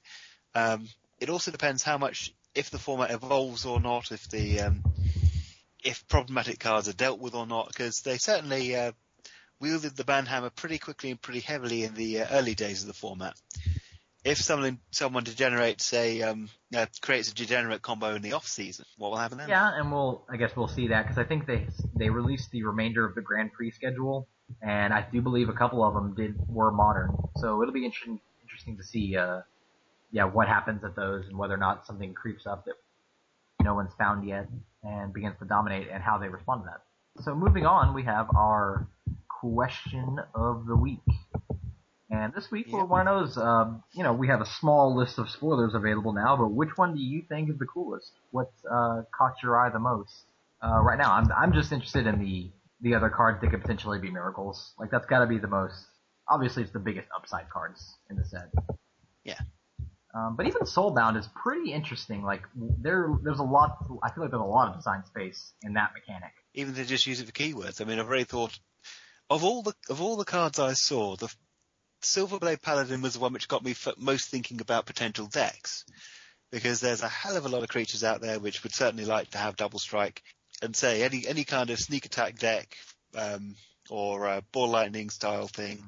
um, 0.56 0.88
it 1.20 1.30
also 1.30 1.52
depends 1.52 1.84
how 1.84 1.98
much 1.98 2.34
if 2.56 2.70
the 2.70 2.80
format 2.80 3.12
evolves 3.12 3.66
or 3.66 3.80
not. 3.80 4.12
If 4.12 4.30
the 4.30 4.62
um, 4.62 4.84
if 5.84 6.08
problematic 6.08 6.60
cards 6.60 6.88
are 6.88 6.94
dealt 6.94 7.20
with 7.20 7.36
or 7.36 7.46
not, 7.46 7.68
because 7.68 8.02
they 8.02 8.18
certainly 8.18 8.76
uh, 8.76 8.92
wielded 9.60 9.96
the 9.96 10.04
ban 10.04 10.26
hammer 10.26 10.50
pretty 10.50 10.78
quickly 10.78 11.12
and 11.12 11.22
pretty 11.22 11.40
heavily 11.42 11.84
in 11.84 11.94
the 11.94 12.22
uh, 12.22 12.28
early 12.32 12.56
days 12.56 12.82
of 12.82 12.88
the 12.88 12.94
format. 12.94 13.36
If 14.24 14.38
someone 14.38 14.80
someone 14.92 15.24
degenerates, 15.24 15.84
say, 15.84 16.22
um, 16.22 16.50
uh, 16.76 16.86
creates 17.02 17.30
a 17.30 17.36
degenerate 17.36 17.82
combo 17.82 18.16
in 18.16 18.22
the 18.22 18.34
off 18.34 18.48
season, 18.48 18.86
what 18.98 19.12
will 19.12 19.18
happen 19.18 19.38
then? 19.38 19.50
Yeah, 19.50 19.70
and 19.74 19.92
we'll 19.92 20.24
I 20.30 20.38
guess 20.38 20.56
we'll 20.56 20.68
see 20.70 20.88
that 20.90 21.04
because 21.04 21.18
I 21.18 21.26
think 21.26 21.46
they 21.46 21.68
they 21.96 22.10
released 22.10 22.52
the 22.52 22.64
remainder 22.64 23.06
of 23.06 23.16
the 23.16 23.22
Grand 23.22 23.52
Prix 23.52 23.72
schedule, 23.72 24.28
and 24.62 24.94
I 24.94 25.06
do 25.12 25.22
believe 25.22 25.50
a 25.50 25.54
couple 25.54 25.84
of 25.84 25.94
them 25.94 26.16
did 26.16 26.36
were 26.48 26.72
modern. 26.72 27.18
So 27.38 27.62
it'll 27.62 27.74
be 27.74 27.86
interesting 27.86 28.20
interesting 28.54 28.78
to 28.78 28.84
see, 28.84 29.18
uh, 29.18 29.42
yeah, 30.12 30.26
what 30.26 30.48
happens 30.48 30.84
at 30.84 30.96
those 30.96 31.28
and 31.28 31.38
whether 31.38 31.54
or 31.54 31.58
not 31.58 31.86
something 31.88 32.14
creeps 32.14 32.46
up 32.46 32.66
that 32.66 32.76
no 33.62 33.74
one's 33.74 33.94
found 33.98 34.28
yet 34.28 34.48
and 34.84 35.14
begins 35.14 35.36
to 35.40 35.46
dominate 35.46 35.88
and 35.92 36.04
how 36.04 36.18
they 36.18 36.28
respond 36.28 36.64
to 36.64 36.70
that. 36.70 37.24
So 37.24 37.36
moving 37.36 37.66
on, 37.66 37.94
we 37.94 38.04
have 38.04 38.28
our 38.36 38.88
question 39.28 40.20
of 40.36 40.66
the 40.66 40.76
week. 40.76 41.00
And 42.14 42.32
this 42.32 42.52
week, 42.52 42.68
Yep. 42.68 42.90
one 42.90 43.08
of 43.08 43.22
those, 43.22 43.38
um, 43.40 43.84
you 43.92 44.04
know, 44.04 44.14
we 44.14 44.28
have 44.28 44.40
a 44.40 44.46
small 44.46 44.96
list 44.96 45.18
of 45.18 45.32
spoilers 45.32 45.74
available 45.74 46.14
now, 46.14 46.38
but 46.38 46.50
which 46.50 46.70
one 46.78 46.94
do 46.94 47.02
you 47.02 47.24
think 47.28 47.50
is 47.50 47.58
the 47.58 47.66
coolest? 47.66 48.12
What's 48.30 48.54
uh, 48.66 49.02
caught 49.18 49.42
your 49.42 49.60
eye 49.60 49.72
the 49.72 49.80
most? 49.80 50.14
Uh, 50.64 50.80
right 50.80 51.00
now, 51.00 51.12
I'm 51.12 51.32
I'm 51.32 51.54
just 51.54 51.72
interested 51.72 52.06
in 52.06 52.20
the 52.20 52.52
the 52.82 52.94
other 52.94 53.10
cards 53.10 53.42
that 53.42 53.50
could 53.50 53.62
potentially 53.62 53.98
be 54.00 54.12
miracles. 54.12 54.74
Like 54.78 54.92
that's 54.92 55.08
got 55.08 55.20
to 55.20 55.26
be 55.26 55.40
the 55.40 55.48
most. 55.48 55.86
Obviously, 56.30 56.62
it's 56.62 56.72
the 56.72 56.80
biggest 56.80 57.08
upside 57.16 57.50
cards 57.50 57.96
in 58.12 58.16
the 58.16 58.26
set. 58.26 58.50
Yeah. 59.24 59.40
Um, 60.14 60.36
but 60.36 60.46
even 60.46 60.62
Soulbound 60.62 61.18
is 61.18 61.28
pretty 61.34 61.74
interesting. 61.74 62.22
Like 62.22 62.44
there, 62.56 63.10
there's 63.24 63.40
a 63.40 63.44
lot. 63.44 63.78
I 64.04 64.14
feel 64.14 64.24
like 64.24 64.32
there's 64.32 64.40
a 64.40 64.46
lot 64.46 64.70
of 64.70 64.76
design 64.76 65.04
space 65.08 65.52
in 65.64 65.74
that 65.74 65.94
mechanic. 65.96 66.34
Even 66.54 66.76
to 66.76 66.86
just 66.86 67.08
use 67.08 67.20
it 67.20 67.26
for 67.26 67.32
keywords. 67.32 67.82
I 67.82 67.86
mean, 67.86 67.98
I've 68.00 68.06
already 68.06 68.26
thought 68.26 68.58
of 69.32 69.44
all 69.44 69.64
the 69.64 69.74
of 69.90 70.00
all 70.00 70.16
the 70.16 70.26
cards 70.26 70.60
I 70.60 70.74
saw, 70.74 71.16
the 71.16 71.34
Silverblade 72.04 72.62
Paladin 72.62 73.02
was 73.02 73.14
the 73.14 73.20
one 73.20 73.34
which 73.34 73.48
got 73.48 73.64
me 73.64 73.76
most 73.98 74.30
thinking 74.30 74.62
about 74.62 74.86
potential 74.86 75.26
decks, 75.28 75.86
because 76.52 76.80
there's 76.80 77.02
a 77.02 77.08
hell 77.10 77.38
of 77.38 77.46
a 77.46 77.50
lot 77.50 77.64
of 77.64 77.70
creatures 77.70 78.04
out 78.04 78.22
there 78.22 78.40
which 78.40 78.64
would 78.64 78.74
certainly 78.74 79.06
like 79.06 79.32
to 79.32 79.38
have 79.38 79.56
double 79.56 79.80
strike, 79.80 80.22
and 80.62 80.76
say 80.76 81.04
any 81.04 81.26
any 81.28 81.44
kind 81.44 81.70
of 81.70 81.80
sneak 81.80 82.06
attack 82.06 82.38
deck 82.38 82.76
um, 83.16 83.56
or 83.90 84.42
ball 84.52 84.70
lightning 84.70 85.10
style 85.10 85.48
thing. 85.48 85.84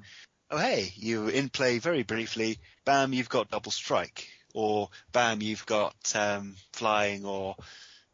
Oh 0.49 0.57
hey, 0.57 0.91
you 0.95 1.27
in 1.27 1.49
play 1.49 1.79
very 1.79 2.03
briefly, 2.03 2.59
bam, 2.85 3.13
you've 3.13 3.29
got 3.29 3.49
double 3.49 3.71
strike, 3.71 4.29
or 4.53 4.89
bam, 5.11 5.41
you've 5.41 5.65
got 5.65 5.95
um, 6.15 6.55
flying, 6.73 7.25
or 7.25 7.55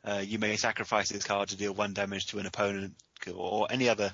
uh, 0.04 0.24
you 0.26 0.40
may 0.40 0.56
sacrifice 0.56 1.10
this 1.10 1.24
card 1.24 1.50
to 1.50 1.58
deal 1.58 1.74
one 1.74 1.94
damage 1.94 2.28
to 2.28 2.40
an 2.40 2.46
opponent, 2.46 2.96
or 3.34 3.68
any 3.70 3.90
other 3.90 4.12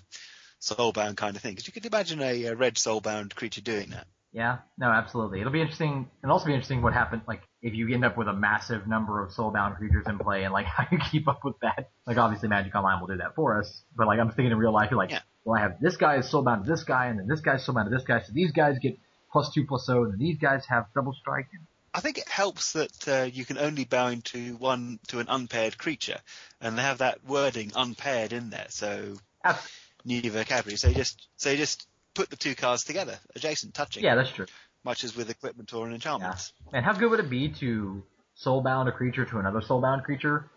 soulbound 0.61 1.17
kind 1.17 1.35
of 1.35 1.41
thing. 1.41 1.53
Because 1.53 1.67
you 1.67 1.73
could 1.73 1.85
imagine 1.85 2.21
a, 2.21 2.45
a 2.45 2.55
red 2.55 2.75
soulbound 2.75 3.35
creature 3.35 3.61
doing 3.61 3.89
that. 3.91 4.07
Yeah, 4.33 4.59
no, 4.77 4.87
absolutely. 4.87 5.39
It'll 5.39 5.53
be 5.53 5.61
interesting, 5.61 6.09
and 6.21 6.31
also 6.31 6.45
be 6.45 6.53
interesting 6.53 6.81
what 6.81 6.93
happens, 6.93 7.23
like, 7.27 7.41
if 7.61 7.73
you 7.73 7.91
end 7.93 8.05
up 8.05 8.17
with 8.17 8.27
a 8.27 8.33
massive 8.33 8.85
number 8.85 9.23
of 9.23 9.31
soulbound 9.31 9.77
creatures 9.77 10.05
in 10.07 10.19
play, 10.19 10.43
and 10.43 10.53
like 10.53 10.65
how 10.77 10.85
you 10.91 10.99
keep 10.99 11.27
up 11.27 11.43
with 11.43 11.55
that. 11.61 11.89
Like, 12.05 12.17
obviously, 12.17 12.49
Magic 12.49 12.75
Online 12.75 12.99
will 12.99 13.07
do 13.07 13.17
that 13.17 13.35
for 13.35 13.59
us, 13.59 13.81
but 13.95 14.05
like, 14.05 14.19
I'm 14.19 14.29
thinking 14.29 14.51
in 14.51 14.57
real 14.57 14.73
life, 14.73 14.91
you're 14.91 14.97
like, 14.97 15.11
Yeah. 15.11 15.21
well, 15.43 15.57
I 15.57 15.61
have 15.63 15.79
this 15.79 15.97
guy 15.97 16.17
is 16.17 16.25
soulbound 16.31 16.65
to 16.65 16.69
this 16.69 16.83
guy, 16.83 17.07
and 17.07 17.19
then 17.19 17.27
this 17.27 17.39
guy's 17.39 17.65
soulbound 17.65 17.85
to 17.85 17.89
this 17.89 18.03
guy, 18.03 18.21
so 18.21 18.31
these 18.33 18.51
guys 18.51 18.77
get 18.79 18.99
plus 19.31 19.51
two 19.53 19.65
plus 19.65 19.87
oh, 19.89 20.03
and 20.03 20.13
then 20.13 20.19
these 20.19 20.37
guys 20.37 20.65
have 20.67 20.85
double 20.93 21.13
strike. 21.13 21.47
I 21.93 21.99
think 21.99 22.19
it 22.19 22.27
helps 22.29 22.73
that 22.73 23.07
uh, 23.07 23.23
you 23.31 23.43
can 23.43 23.57
only 23.57 23.85
bind 23.85 24.25
to 24.25 24.55
one 24.57 24.99
to 25.07 25.19
an 25.19 25.27
unpaired 25.29 25.77
creature, 25.79 26.19
and 26.61 26.77
they 26.77 26.83
have 26.83 26.99
that 26.99 27.23
wording 27.25 27.71
unpaired 27.75 28.33
in 28.33 28.51
there. 28.51 28.67
So 28.69 29.15
Abs- 29.43 29.67
new 30.05 30.21
vocabulary. 30.31 30.77
So 30.77 30.89
you 30.89 30.95
just 30.95 31.27
so 31.37 31.51
you 31.51 31.57
just 31.57 31.87
put 32.13 32.29
the 32.29 32.35
two 32.35 32.55
cards 32.55 32.83
together, 32.83 33.17
adjacent, 33.35 33.73
touching, 33.73 34.03
yeah, 34.03 34.15
that's 34.15 34.31
true. 34.31 34.45
much 34.83 35.03
as 35.03 35.15
with 35.15 35.29
equipment 35.29 35.73
or 35.73 35.85
an 35.87 35.93
enchantment. 35.93 36.51
Man, 36.71 36.83
how 36.83 36.93
good 36.93 37.09
would 37.11 37.19
it 37.19 37.29
be 37.29 37.49
to 37.59 38.03
soulbound 38.43 38.87
a 38.87 38.91
creature 38.91 39.25
to 39.25 39.39
another 39.39 39.61
soulbound 39.61 40.03
creature? 40.03 40.49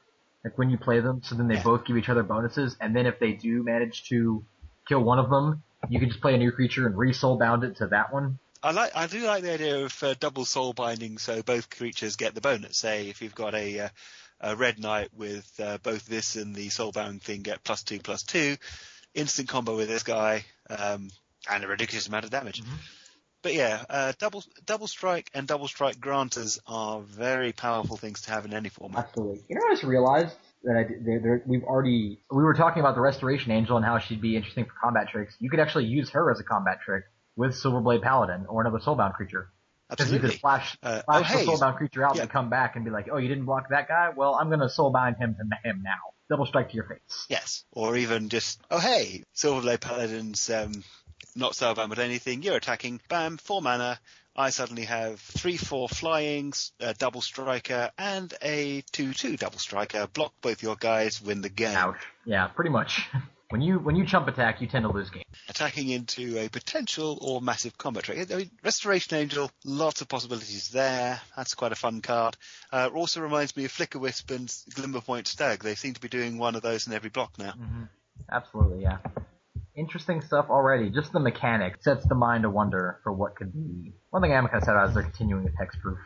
Like 0.44 0.56
when 0.56 0.70
you 0.70 0.78
play 0.78 1.00
them, 1.00 1.20
so 1.22 1.34
then 1.34 1.48
they 1.48 1.56
Yeah. 1.56 1.62
both 1.62 1.84
give 1.84 1.96
each 1.98 2.08
other 2.08 2.22
bonuses, 2.22 2.76
and 2.80 2.96
then 2.96 3.04
if 3.06 3.18
they 3.18 3.32
do 3.32 3.62
manage 3.62 4.04
to 4.08 4.44
kill 4.88 5.00
one 5.02 5.18
of 5.18 5.28
them, 5.28 5.62
you 5.88 6.00
can 6.00 6.08
just 6.08 6.20
play 6.22 6.34
a 6.34 6.38
new 6.38 6.50
creature 6.50 6.86
and 6.86 6.96
re-soulbound 6.96 7.62
it 7.64 7.76
to 7.76 7.86
that 7.88 8.12
one. 8.12 8.38
I 8.62 8.72
like 8.72 8.94
I 8.94 9.06
do 9.06 9.20
like 9.26 9.42
the 9.42 9.52
idea 9.52 9.84
of 9.84 10.02
uh, 10.02 10.14
double 10.18 10.44
soul 10.44 10.72
binding, 10.72 11.18
so 11.18 11.42
both 11.42 11.68
creatures 11.70 12.16
get 12.16 12.34
the 12.34 12.40
bonus. 12.40 12.78
Say 12.78 13.08
if 13.08 13.20
you've 13.22 13.34
got 13.34 13.54
a 13.54 13.80
uh, 13.80 13.88
a 14.40 14.56
red 14.56 14.78
knight 14.78 15.10
with 15.14 15.50
uh, 15.60 15.78
both 15.82 16.06
this 16.06 16.36
and 16.36 16.54
the 16.54 16.68
soulbound 16.68 17.20
thing 17.22 17.42
get 17.42 17.64
plus 17.64 17.82
two 17.82 17.98
plus 18.00 18.22
two, 18.22 18.56
instant 19.14 19.48
combo 19.48 19.76
with 19.76 19.88
this 19.88 20.02
guy, 20.02 20.44
um, 20.68 21.10
and 21.50 21.64
a 21.64 21.68
ridiculous 21.68 22.06
amount 22.08 22.24
of 22.24 22.30
damage. 22.30 22.62
Mhm. 22.62 22.68
But 23.42 23.54
yeah, 23.54 23.82
uh, 23.88 24.12
double 24.18 24.44
double 24.66 24.86
strike 24.86 25.30
and 25.32 25.46
double 25.48 25.66
strike 25.66 25.98
granters 25.98 26.58
are 26.66 27.00
very 27.00 27.52
powerful 27.52 27.96
things 27.96 28.20
to 28.22 28.32
have 28.32 28.44
in 28.44 28.52
any 28.52 28.68
format. 28.68 29.06
Absolutely. 29.08 29.42
You 29.48 29.56
know, 29.56 29.62
I 29.66 29.72
just 29.72 29.82
realized 29.84 30.36
that 30.64 30.76
I 30.76 30.82
did, 30.82 31.06
there, 31.06 31.20
there, 31.20 31.42
we've 31.46 31.64
already 31.64 32.20
we 32.30 32.42
were 32.42 32.52
talking 32.52 32.80
about 32.80 32.94
the 32.94 33.00
Restoration 33.00 33.50
Angel 33.50 33.76
and 33.78 33.84
how 33.86 33.98
she'd 33.98 34.20
be 34.20 34.36
interesting 34.36 34.66
for 34.66 34.72
combat 34.82 35.08
tricks. 35.08 35.34
You 35.40 35.48
could 35.48 35.58
actually 35.60 35.86
use 35.86 36.10
her 36.10 36.30
as 36.30 36.38
a 36.38 36.44
combat 36.44 36.80
trick 36.84 37.04
with 37.34 37.52
Silverblade 37.52 38.02
Paladin 38.02 38.44
or 38.46 38.60
another 38.60 38.78
soulbound 38.78 39.14
creature. 39.14 39.48
Because 39.88 40.12
you 40.12 40.20
could 40.20 40.34
flash, 40.34 40.76
Uh, 40.82 41.00
flash 41.02 41.20
oh, 41.32 41.38
hey. 41.38 41.44
the 41.46 41.50
soulbound 41.52 41.76
creature 41.78 42.04
out 42.06 42.16
Yeah. 42.16 42.22
and 42.22 42.30
come 42.30 42.50
back 42.50 42.76
and 42.76 42.84
be 42.84 42.90
like, 42.90 43.08
oh, 43.10 43.16
you 43.16 43.26
didn't 43.28 43.46
block 43.46 43.70
that 43.70 43.88
guy? 43.88 44.10
Well, 44.14 44.34
I'm 44.34 44.50
gonna 44.50 44.66
soulbind 44.68 45.16
him 45.18 45.34
to 45.34 45.68
him 45.68 45.82
now. 45.82 46.12
Double 46.30 46.46
strike 46.46 46.70
to 46.70 46.74
your 46.76 46.84
face. 46.84 47.26
Yes, 47.28 47.64
or 47.72 47.96
even 47.96 48.28
just 48.28 48.62
oh 48.70 48.78
hey, 48.78 49.24
Silverblade 49.34 49.80
Paladin's 49.80 50.48
um, 50.48 50.84
not 51.34 51.56
spellbound 51.56 51.90
but 51.90 51.98
anything. 51.98 52.42
You're 52.42 52.56
attacking, 52.56 53.00
bam, 53.08 53.36
four 53.36 53.60
mana. 53.60 53.98
I 54.36 54.50
suddenly 54.50 54.84
have 54.84 55.18
three, 55.20 55.56
four 55.56 55.88
flyings, 55.88 56.70
a 56.78 56.94
double 56.94 57.20
striker, 57.20 57.90
and 57.98 58.32
a 58.40 58.82
two-two 58.92 59.36
double 59.36 59.58
striker. 59.58 60.06
Block 60.06 60.32
both 60.40 60.62
your 60.62 60.76
guys, 60.76 61.20
win 61.20 61.42
the 61.42 61.48
game. 61.48 61.76
Ouch. 61.76 61.98
Yeah, 62.24 62.46
pretty 62.46 62.70
much. 62.70 63.02
when 63.50 63.60
you 63.60 63.78
when 63.78 63.96
you 63.96 64.06
chump 64.06 64.28
attack, 64.28 64.60
you 64.60 64.66
tend 64.66 64.84
to 64.84 64.92
lose 64.92 65.10
games. 65.10 65.24
Attacking 65.48 65.88
into 65.90 66.38
a 66.38 66.48
potential 66.48 67.18
or 67.20 67.40
massive 67.42 67.76
combat 67.76 68.04
trick. 68.04 68.30
I 68.32 68.36
mean, 68.36 68.50
Restoration 68.64 69.16
Angel, 69.16 69.50
lots 69.64 70.00
of 70.00 70.08
possibilities 70.08 70.68
there. 70.68 71.20
That's 71.36 71.54
quite 71.54 71.72
a 71.72 71.76
fun 71.76 72.00
card. 72.00 72.36
Uh, 72.72 72.88
it 72.90 72.96
also 72.96 73.20
reminds 73.20 73.56
me 73.56 73.64
of 73.64 73.72
Flickerwisp 73.72 74.30
and 74.34 74.48
Glimmerpoint 74.48 75.26
Stag. 75.26 75.62
They 75.62 75.74
seem 75.74 75.94
to 75.94 76.00
be 76.00 76.08
doing 76.08 76.38
one 76.38 76.54
of 76.54 76.62
those 76.62 76.86
in 76.86 76.92
every 76.92 77.10
block 77.10 77.38
now. 77.38 77.52
hmm 77.52 77.82
Absolutely, 78.30 78.82
yeah. 78.82 78.98
Interesting 79.74 80.20
stuff 80.20 80.46
already. 80.50 80.90
Just 80.90 81.12
the 81.12 81.20
mechanic 81.20 81.82
sets 81.82 82.04
the 82.06 82.14
mind 82.14 82.42
to 82.42 82.50
wonder 82.50 83.00
for 83.02 83.12
what 83.12 83.34
could 83.34 83.52
be. 83.52 83.92
One 84.10 84.22
thing 84.22 84.32
I 84.32 84.36
am 84.36 84.46
kind 84.46 84.58
of 84.58 84.64
sad 84.64 84.72
about 84.72 84.88
is 84.88 84.94
they're 84.94 85.02
continuing 85.02 85.44
the 85.44 85.50
hexproof. 85.50 85.98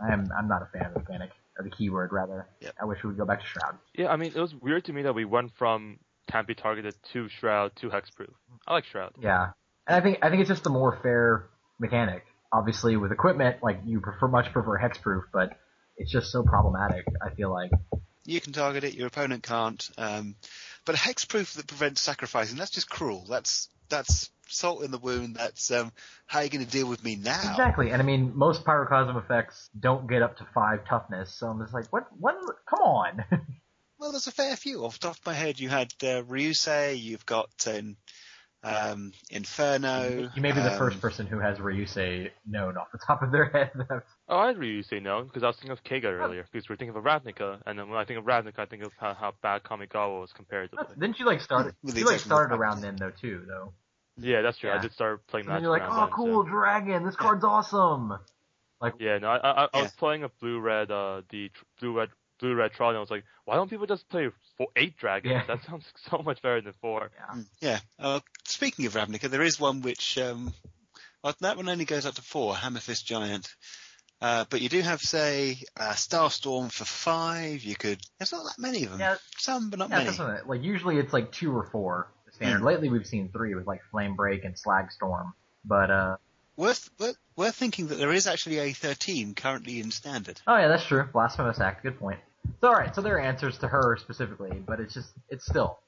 I'm 0.00 0.30
I'm 0.36 0.48
not 0.48 0.62
a 0.62 0.66
fan 0.66 0.86
of 0.86 0.94
the 0.94 1.00
mechanic 1.00 1.30
or 1.58 1.64
the 1.64 1.70
keyword 1.70 2.12
rather. 2.12 2.48
Yep. 2.60 2.74
I 2.80 2.84
wish 2.86 3.02
we 3.04 3.08
would 3.08 3.18
go 3.18 3.24
back 3.24 3.40
to 3.40 3.46
Shroud. 3.46 3.78
Yeah, 3.94 4.08
I 4.08 4.16
mean, 4.16 4.32
it 4.34 4.40
was 4.40 4.54
weird 4.54 4.84
to 4.86 4.92
me 4.92 5.02
that 5.02 5.14
we 5.14 5.24
went 5.24 5.52
from 5.52 5.98
can't 6.28 6.46
be 6.46 6.54
targeted 6.54 6.94
to 7.12 7.28
Shroud 7.28 7.76
to 7.76 7.88
Hexproof. 7.88 8.32
I 8.66 8.72
like 8.74 8.84
Shroud. 8.84 9.12
Yeah, 9.20 9.50
and 9.86 9.96
I 9.96 10.00
think 10.00 10.18
I 10.22 10.30
think 10.30 10.40
it's 10.40 10.48
just 10.48 10.66
a 10.66 10.70
more 10.70 10.98
fair 11.02 11.46
mechanic. 11.78 12.24
Obviously, 12.52 12.96
with 12.96 13.12
equipment, 13.12 13.62
like 13.62 13.80
you 13.84 14.00
prefer 14.00 14.26
much 14.28 14.52
prefer 14.52 14.78
hexproof, 14.78 15.22
but 15.32 15.56
it's 15.96 16.10
just 16.10 16.32
so 16.32 16.42
problematic. 16.42 17.04
I 17.22 17.30
feel 17.30 17.50
like 17.50 17.70
You 18.24 18.40
can 18.40 18.52
target 18.52 18.84
it, 18.84 18.94
your 18.94 19.06
opponent 19.06 19.42
can't. 19.42 19.88
Um, 19.98 20.34
but 20.84 20.94
a 20.94 20.98
hexproof 20.98 21.54
that 21.54 21.66
prevents 21.66 22.00
sacrificing, 22.00 22.56
that's 22.56 22.70
just 22.70 22.88
cruel. 22.88 23.26
That's, 23.28 23.68
that's 23.88 24.30
salt 24.48 24.82
in 24.82 24.90
the 24.90 24.98
wound. 24.98 25.36
That's, 25.36 25.70
um, 25.70 25.92
how 26.26 26.40
are 26.40 26.44
you 26.44 26.50
going 26.50 26.64
to 26.64 26.70
deal 26.70 26.88
with 26.88 27.04
me 27.04 27.16
now? 27.16 27.38
exactly. 27.50 27.90
And 27.90 28.00
I 28.00 28.04
mean, 28.04 28.32
most 28.34 28.64
pyroclasm 28.64 29.22
effects 29.22 29.68
don't 29.78 30.08
get 30.08 30.22
up 30.22 30.38
to 30.38 30.46
five 30.54 30.86
toughness, 30.88 31.34
so 31.34 31.48
I'm 31.48 31.60
just 31.60 31.74
like, 31.74 31.92
what? 31.92 32.06
What? 32.18 32.36
Come 32.68 32.80
on. 32.80 33.24
Well, 34.00 34.12
there's 34.12 34.26
a 34.26 34.32
fair 34.32 34.56
few. 34.56 34.84
Off 34.84 34.98
the 34.98 35.08
top 35.08 35.16
of 35.18 35.26
my 35.26 35.34
head, 35.34 35.60
you 35.60 35.68
had, 35.68 35.92
uh, 36.02 36.22
Ryusei, 36.22 36.98
you've 37.00 37.26
got, 37.26 37.50
um, 37.66 37.96
um, 38.62 39.12
Inferno. 39.30 40.30
you 40.34 40.42
may 40.42 40.52
be 40.52 40.60
the 40.60 40.72
um, 40.72 40.78
first 40.78 41.00
person 41.00 41.26
who 41.26 41.38
has 41.38 41.58
Ryusei 41.58 42.30
known 42.46 42.76
off 42.78 42.88
the 42.92 42.98
top 43.06 43.22
of 43.22 43.30
their 43.32 43.46
head. 43.50 43.70
Oh, 44.28 44.38
I 44.38 44.50
really 44.52 44.82
say 44.82 45.00
known 45.00 45.26
because 45.26 45.42
I 45.42 45.48
was 45.48 45.56
thinking 45.56 45.72
of 45.72 45.82
Keiga 45.84 46.04
earlier 46.04 46.46
because 46.50 46.68
we 46.68 46.74
are 46.74 46.76
thinking 46.76 46.96
of 46.96 47.02
Ravnica, 47.04 47.60
and 47.66 47.78
then 47.78 47.88
when 47.88 47.98
I 47.98 48.04
think 48.04 48.18
of 48.18 48.24
Ravnica, 48.24 48.58
I 48.58 48.66
think 48.66 48.82
of 48.84 48.92
how, 48.98 49.12
how 49.14 49.32
bad 49.42 49.62
Kamigawa 49.64 50.20
was 50.20 50.32
comparatively. 50.32 50.84
Didn't 50.98 51.18
you 51.18 51.26
like 51.26 51.40
start? 51.40 51.74
With 51.82 51.96
You 51.98 52.06
like 52.06 52.20
started 52.20 52.54
around 52.54 52.80
then 52.80 52.96
though 52.96 53.10
too, 53.10 53.42
though. 53.46 53.72
Yeah, 54.18 54.42
that's 54.42 54.58
true. 54.58 54.70
Yeah. 54.70 54.76
I 54.78 54.82
did 54.82 54.92
start 54.92 55.26
playing 55.26 55.46
that. 55.46 55.52
And 55.52 55.56
then 55.56 55.62
you're 55.64 55.72
like, 55.78 55.88
oh, 55.90 56.00
then, 56.06 56.10
cool, 56.10 56.44
so- 56.44 56.48
dragon. 56.50 57.04
This 57.04 57.16
card's 57.16 57.44
awesome. 57.44 58.18
Like, 58.80 58.94
Yeah, 58.98 59.18
no, 59.18 59.28
I 59.28 59.36
I, 59.36 59.64
I 59.64 59.68
Yeah. 59.74 59.82
was 59.82 59.92
playing 59.92 60.24
a 60.24 60.28
blue 60.40 60.58
red 60.58 60.90
uh 60.90 61.22
the 61.30 61.48
tr- 61.50 61.64
blue 61.80 61.98
red 61.98 62.08
blue 62.40 62.54
red 62.54 62.72
troll, 62.72 62.90
and 62.90 62.96
I 62.98 63.00
was 63.00 63.10
like, 63.10 63.24
why 63.44 63.54
don't 63.56 63.68
people 63.70 63.86
just 63.86 64.08
play 64.08 64.28
four, 64.56 64.68
eight 64.76 64.96
dragons? 64.96 65.32
Yeah. 65.32 65.44
That 65.46 65.64
sounds 65.64 65.84
so 66.10 66.18
much 66.24 66.42
better 66.42 66.60
than 66.60 66.72
four. 66.80 67.10
Yeah. 67.34 67.42
Yeah. 67.60 67.78
Uh, 67.98 68.20
speaking 68.44 68.86
of 68.86 68.94
Ravnica, 68.94 69.28
there 69.30 69.42
is 69.42 69.60
one 69.60 69.82
which, 69.82 70.18
um, 70.18 70.52
well, 71.22 71.34
that 71.40 71.56
one 71.56 71.68
only 71.68 71.84
goes 71.84 72.06
up 72.06 72.14
to 72.14 72.22
four, 72.22 72.54
Hammerfist 72.54 73.04
Giant. 73.04 73.48
Uh, 74.22 74.44
but 74.50 74.60
you 74.60 74.68
do 74.68 74.80
have, 74.82 75.00
say, 75.00 75.56
uh, 75.78 75.92
Starstorm 75.92 76.70
for 76.70 76.84
five. 76.84 77.62
You 77.62 77.74
could, 77.74 77.98
there's 78.18 78.32
not 78.32 78.44
that 78.44 78.58
many 78.58 78.84
of 78.84 78.90
them. 78.90 79.00
Yeah, 79.00 79.16
Some, 79.38 79.70
but 79.70 79.78
not 79.78 79.88
yeah, 79.88 79.96
many. 79.96 80.06
that's 80.08 80.18
what 80.18 80.30
it- 80.30 80.46
like 80.48 80.62
usually 80.62 80.98
it's 80.98 81.12
like 81.14 81.32
two 81.32 81.56
or 81.56 81.64
four 81.72 82.12
standard. 82.32 82.60
Mm. 82.60 82.64
Lately 82.66 82.88
we've 82.90 83.06
seen 83.06 83.30
three 83.32 83.54
with 83.54 83.66
like 83.66 83.80
Flame 83.90 84.16
Break 84.16 84.44
and 84.44 84.54
Slagstorm. 84.56 85.32
But 85.64 85.90
uh 85.90 86.16
Worth, 86.56 86.90
worth, 86.98 87.16
worth 87.36 87.54
thinking 87.54 87.86
that 87.86 87.94
there 87.96 88.12
is 88.12 88.26
actually 88.26 88.58
a 88.58 88.72
13 88.74 89.34
currently 89.34 89.80
in 89.80 89.90
standard. 89.90 90.38
oh 90.46 90.56
yeah, 90.58 90.68
that's 90.68 90.84
true. 90.84 91.04
Blasphemous 91.10 91.58
Act, 91.58 91.82
good 91.82 91.98
point. 91.98 92.18
So 92.60 92.68
alright, 92.68 92.94
so 92.94 93.00
there 93.00 93.16
are 93.16 93.20
answers 93.20 93.58
to 93.58 93.68
her 93.68 93.96
specifically, 94.00 94.50
but 94.66 94.80
it's 94.80 94.94
just 94.94 95.08
it's 95.28 95.46
still 95.46 95.78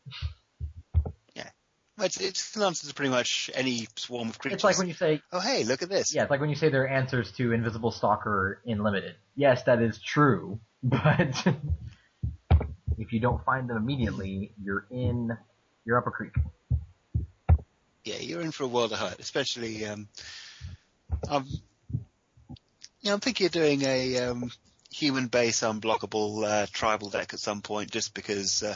Yeah, 1.35 1.49
It's, 2.01 2.21
it's 2.21 2.57
answer 2.57 2.87
to 2.89 2.95
pretty 2.95 3.11
much 3.11 3.51
any 3.55 3.89
swarm 3.97 4.29
of 4.29 4.39
creatures. 4.39 4.57
it's 4.57 4.65
like 4.65 4.79
when 4.79 4.89
you 4.89 4.95
say 4.95 5.21
oh 5.33 5.41
hey, 5.41 5.65
look 5.65 5.83
at 5.83 5.89
this. 5.89 6.15
yeah, 6.15 6.23
it's 6.23 6.31
like 6.31 6.41
when 6.41 6.51
you 6.51 6.57
say 6.57 6.69
there 6.71 6.85
are 6.85 6.89
answers 6.89 7.33
to 7.33 7.53
Invisible 7.53 7.91
Stalker 7.91 8.61
in 8.65 8.83
Limited. 8.83 9.15
Yes, 9.37 9.63
that 9.65 9.83
is 9.83 9.99
true, 10.01 10.61
but 10.83 11.47
if 12.99 13.13
you 13.13 13.21
don't 13.21 13.45
find 13.45 13.69
them 13.69 13.77
immediately, 13.77 14.53
you're 14.63 14.87
in 14.91 15.37
you're 15.85 15.99
up 15.99 16.07
a 16.07 16.11
creek. 16.11 16.33
yeah, 18.05 18.17
you're 18.21 18.41
in 18.41 18.51
for 18.53 18.65
a 18.65 18.69
world 18.69 18.93
of 18.93 18.99
hurt, 18.99 19.19
especially, 19.19 19.85
um, 19.87 20.09
um, 21.29 21.47
yeah, 23.01 23.13
I'm 23.13 23.21
thinking 23.21 23.47
of 23.47 23.53
doing 23.53 23.83
a, 23.83 24.19
um, 24.29 24.51
human 24.93 25.27
base 25.27 25.61
unblockable, 25.61 26.45
uh, 26.45 26.67
tribal 26.73 27.11
deck 27.11 27.35
at 27.35 27.41
some 27.41 27.63
point 27.63 27.91
just 27.91 28.15
because, 28.15 28.63
uh, 28.63 28.75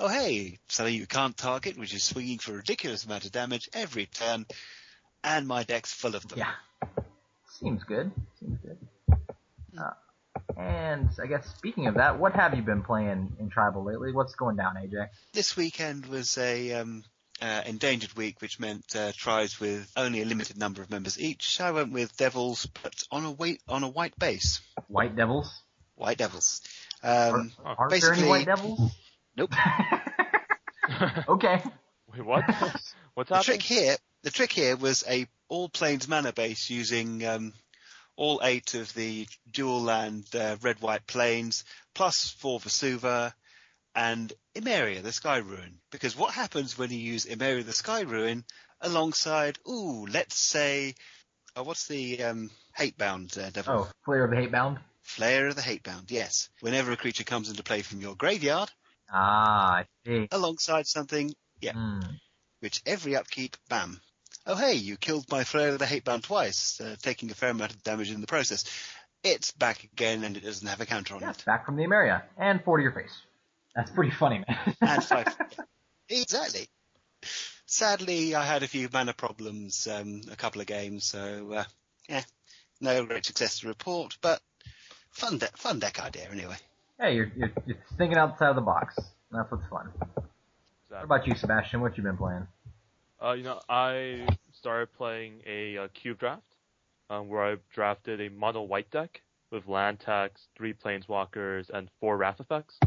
oh 0.00 0.08
hey, 0.08 0.58
something 0.68 0.94
you 0.94 1.06
can't 1.06 1.36
target, 1.36 1.78
which 1.78 1.94
is 1.94 2.02
swinging 2.02 2.38
for 2.38 2.52
a 2.52 2.56
ridiculous 2.56 3.04
amount 3.04 3.24
of 3.24 3.32
damage 3.32 3.68
every 3.72 4.06
turn, 4.06 4.46
and 5.22 5.46
my 5.46 5.62
deck's 5.62 5.92
full 5.92 6.14
of 6.14 6.26
them. 6.28 6.38
Yeah. 6.38 6.52
Seems 7.60 7.84
good. 7.84 8.10
Seems 8.38 8.58
good. 8.60 8.78
Uh, 9.78 9.90
and 10.56 11.08
I 11.22 11.26
guess 11.26 11.46
speaking 11.56 11.86
of 11.86 11.94
that, 11.94 12.18
what 12.18 12.34
have 12.34 12.54
you 12.54 12.62
been 12.62 12.82
playing 12.82 13.36
in 13.40 13.48
Tribal 13.48 13.84
lately? 13.84 14.12
What's 14.12 14.34
going 14.34 14.56
down, 14.56 14.74
AJ? 14.76 15.08
This 15.32 15.56
weekend 15.56 16.06
was 16.06 16.36
a 16.38 16.72
um, 16.74 17.04
uh, 17.42 17.62
endangered 17.66 18.14
week, 18.14 18.40
which 18.40 18.58
meant 18.58 18.84
uh, 18.96 19.12
tribes 19.16 19.60
with 19.60 19.90
only 19.96 20.22
a 20.22 20.24
limited 20.24 20.58
number 20.58 20.82
of 20.82 20.90
members 20.90 21.18
each. 21.20 21.60
I 21.60 21.70
went 21.70 21.92
with 21.92 22.16
Devils, 22.16 22.66
but 22.82 22.94
on 23.10 23.24
a 23.24 23.30
white 23.30 23.60
on 23.68 23.82
a 23.82 23.88
white 23.88 24.18
base. 24.18 24.60
White 24.88 25.16
Devils? 25.16 25.62
White 25.94 26.18
Devils. 26.18 26.60
Um, 27.02 27.52
Are, 27.64 27.76
aren't 27.78 27.90
there 28.00 28.12
any 28.12 28.22
basically- 28.22 28.28
White 28.28 28.46
Devils? 28.46 28.92
Nope. 29.36 29.52
okay. 31.28 31.62
Wait, 32.12 32.24
what? 32.24 32.44
What's 33.14 33.28
the 33.28 33.36
happening? 33.36 33.58
trick 33.58 33.62
here, 33.62 33.96
the 34.22 34.30
trick 34.30 34.52
here 34.52 34.76
was 34.76 35.04
a 35.08 35.26
all 35.48 35.68
plains 35.68 36.08
mana 36.08 36.32
base 36.32 36.70
using 36.70 37.24
um, 37.24 37.52
all 38.16 38.40
eight 38.42 38.74
of 38.74 38.92
the 38.94 39.26
dual 39.50 39.82
land 39.82 40.26
uh, 40.34 40.56
red 40.62 40.80
white 40.80 41.06
plains 41.06 41.64
plus 41.94 42.30
four 42.38 42.58
Vesuva 42.60 43.32
and 43.96 44.32
Emeria 44.54 45.02
the 45.02 45.10
Sky 45.10 45.38
Ruin. 45.38 45.78
Because 45.90 46.16
what 46.16 46.34
happens 46.34 46.78
when 46.78 46.90
you 46.90 46.98
use 46.98 47.24
Emeria 47.26 47.64
the 47.64 47.72
Sky 47.72 48.02
Ruin 48.02 48.44
alongside, 48.80 49.58
ooh, 49.68 50.06
let's 50.06 50.36
say, 50.36 50.94
oh, 51.56 51.62
what's 51.64 51.88
the 51.88 52.22
um, 52.22 52.50
Hatebound 52.78 53.36
uh, 53.38 53.50
devil? 53.50 53.88
Oh, 53.88 53.90
Flayer 54.06 54.24
of 54.24 54.30
the 54.30 54.36
Hatebound? 54.36 54.78
Flayer 55.04 55.48
of 55.48 55.56
the 55.56 55.62
Hatebound, 55.62 56.10
yes. 56.10 56.50
Whenever 56.60 56.92
a 56.92 56.96
creature 56.96 57.24
comes 57.24 57.48
into 57.48 57.62
play 57.62 57.80
from 57.82 58.00
your 58.00 58.14
graveyard, 58.14 58.70
Ah, 59.10 59.76
I 59.78 59.84
see. 60.04 60.28
alongside 60.30 60.86
something, 60.86 61.32
yeah, 61.60 61.72
Hmm. 61.72 62.00
which 62.60 62.82
every 62.84 63.16
upkeep, 63.16 63.56
bam. 63.68 64.00
Oh 64.48 64.56
hey, 64.56 64.74
you 64.74 64.96
killed 64.96 65.24
my 65.30 65.42
Flayer 65.42 65.72
of 65.72 65.78
the 65.78 65.86
Hatebound 65.86 66.22
twice, 66.24 66.80
uh, 66.80 66.96
taking 67.02 67.30
a 67.30 67.34
fair 67.34 67.50
amount 67.50 67.72
of 67.72 67.82
damage 67.82 68.10
in 68.12 68.20
the 68.20 68.26
process. 68.26 68.64
It's 69.24 69.50
back 69.52 69.82
again 69.84 70.22
and 70.22 70.36
it 70.36 70.44
doesn't 70.44 70.66
have 70.68 70.80
a 70.80 70.86
counter 70.86 71.14
on 71.14 71.22
Yeah, 71.22 71.30
it. 71.30 71.44
back 71.46 71.64
from 71.66 71.76
the 71.76 71.84
Emeria. 71.84 72.22
And 72.36 72.62
four 72.62 72.76
to 72.76 72.82
your 72.82 72.92
face. 72.92 73.12
That's 73.76 73.90
pretty 73.90 74.10
funny, 74.10 74.42
man. 74.48 74.74
And 74.80 75.04
five. 75.04 75.36
exactly. 76.08 76.66
Sadly, 77.66 78.34
I 78.34 78.44
had 78.44 78.62
a 78.62 78.68
few 78.68 78.88
mana 78.92 79.12
problems, 79.12 79.86
um, 79.86 80.22
a 80.32 80.36
couple 80.36 80.62
of 80.62 80.66
games, 80.66 81.04
so, 81.04 81.52
uh, 81.52 81.64
yeah, 82.08 82.22
no 82.80 83.04
great 83.04 83.26
success 83.26 83.60
to 83.60 83.68
report, 83.68 84.16
but 84.22 84.40
fun, 85.10 85.38
de- 85.38 85.46
fun 85.48 85.78
deck 85.78 86.00
idea 86.00 86.28
anyway. 86.30 86.56
hey, 86.98 87.14
you're, 87.16 87.30
you're, 87.36 87.50
you're 87.66 87.76
thinking 87.98 88.16
outside 88.16 88.50
of 88.50 88.56
the 88.56 88.62
box. 88.62 88.96
That's 89.30 89.50
what's 89.50 89.66
fun. 89.68 89.90
What 90.88 91.04
about 91.04 91.26
you, 91.26 91.34
Sebastian? 91.34 91.80
What 91.80 91.96
you 91.98 92.02
been 92.02 92.16
playing? 92.16 92.46
Uh, 93.22 93.32
you 93.32 93.42
know, 93.42 93.60
I 93.68 94.26
started 94.52 94.94
playing 94.96 95.42
a 95.46 95.76
uh, 95.78 95.88
cube 95.92 96.18
draft, 96.18 96.46
um, 97.10 97.28
where 97.28 97.44
I 97.44 97.56
drafted 97.74 98.20
a 98.20 98.30
mono 98.30 98.62
white 98.62 98.90
deck 98.90 99.20
with 99.50 99.66
land 99.66 100.00
tax, 100.00 100.46
three 100.56 100.72
planeswalkers, 100.72 101.68
and 101.70 101.88
four 102.00 102.16
wrath 102.16 102.40
effects. 102.40 102.78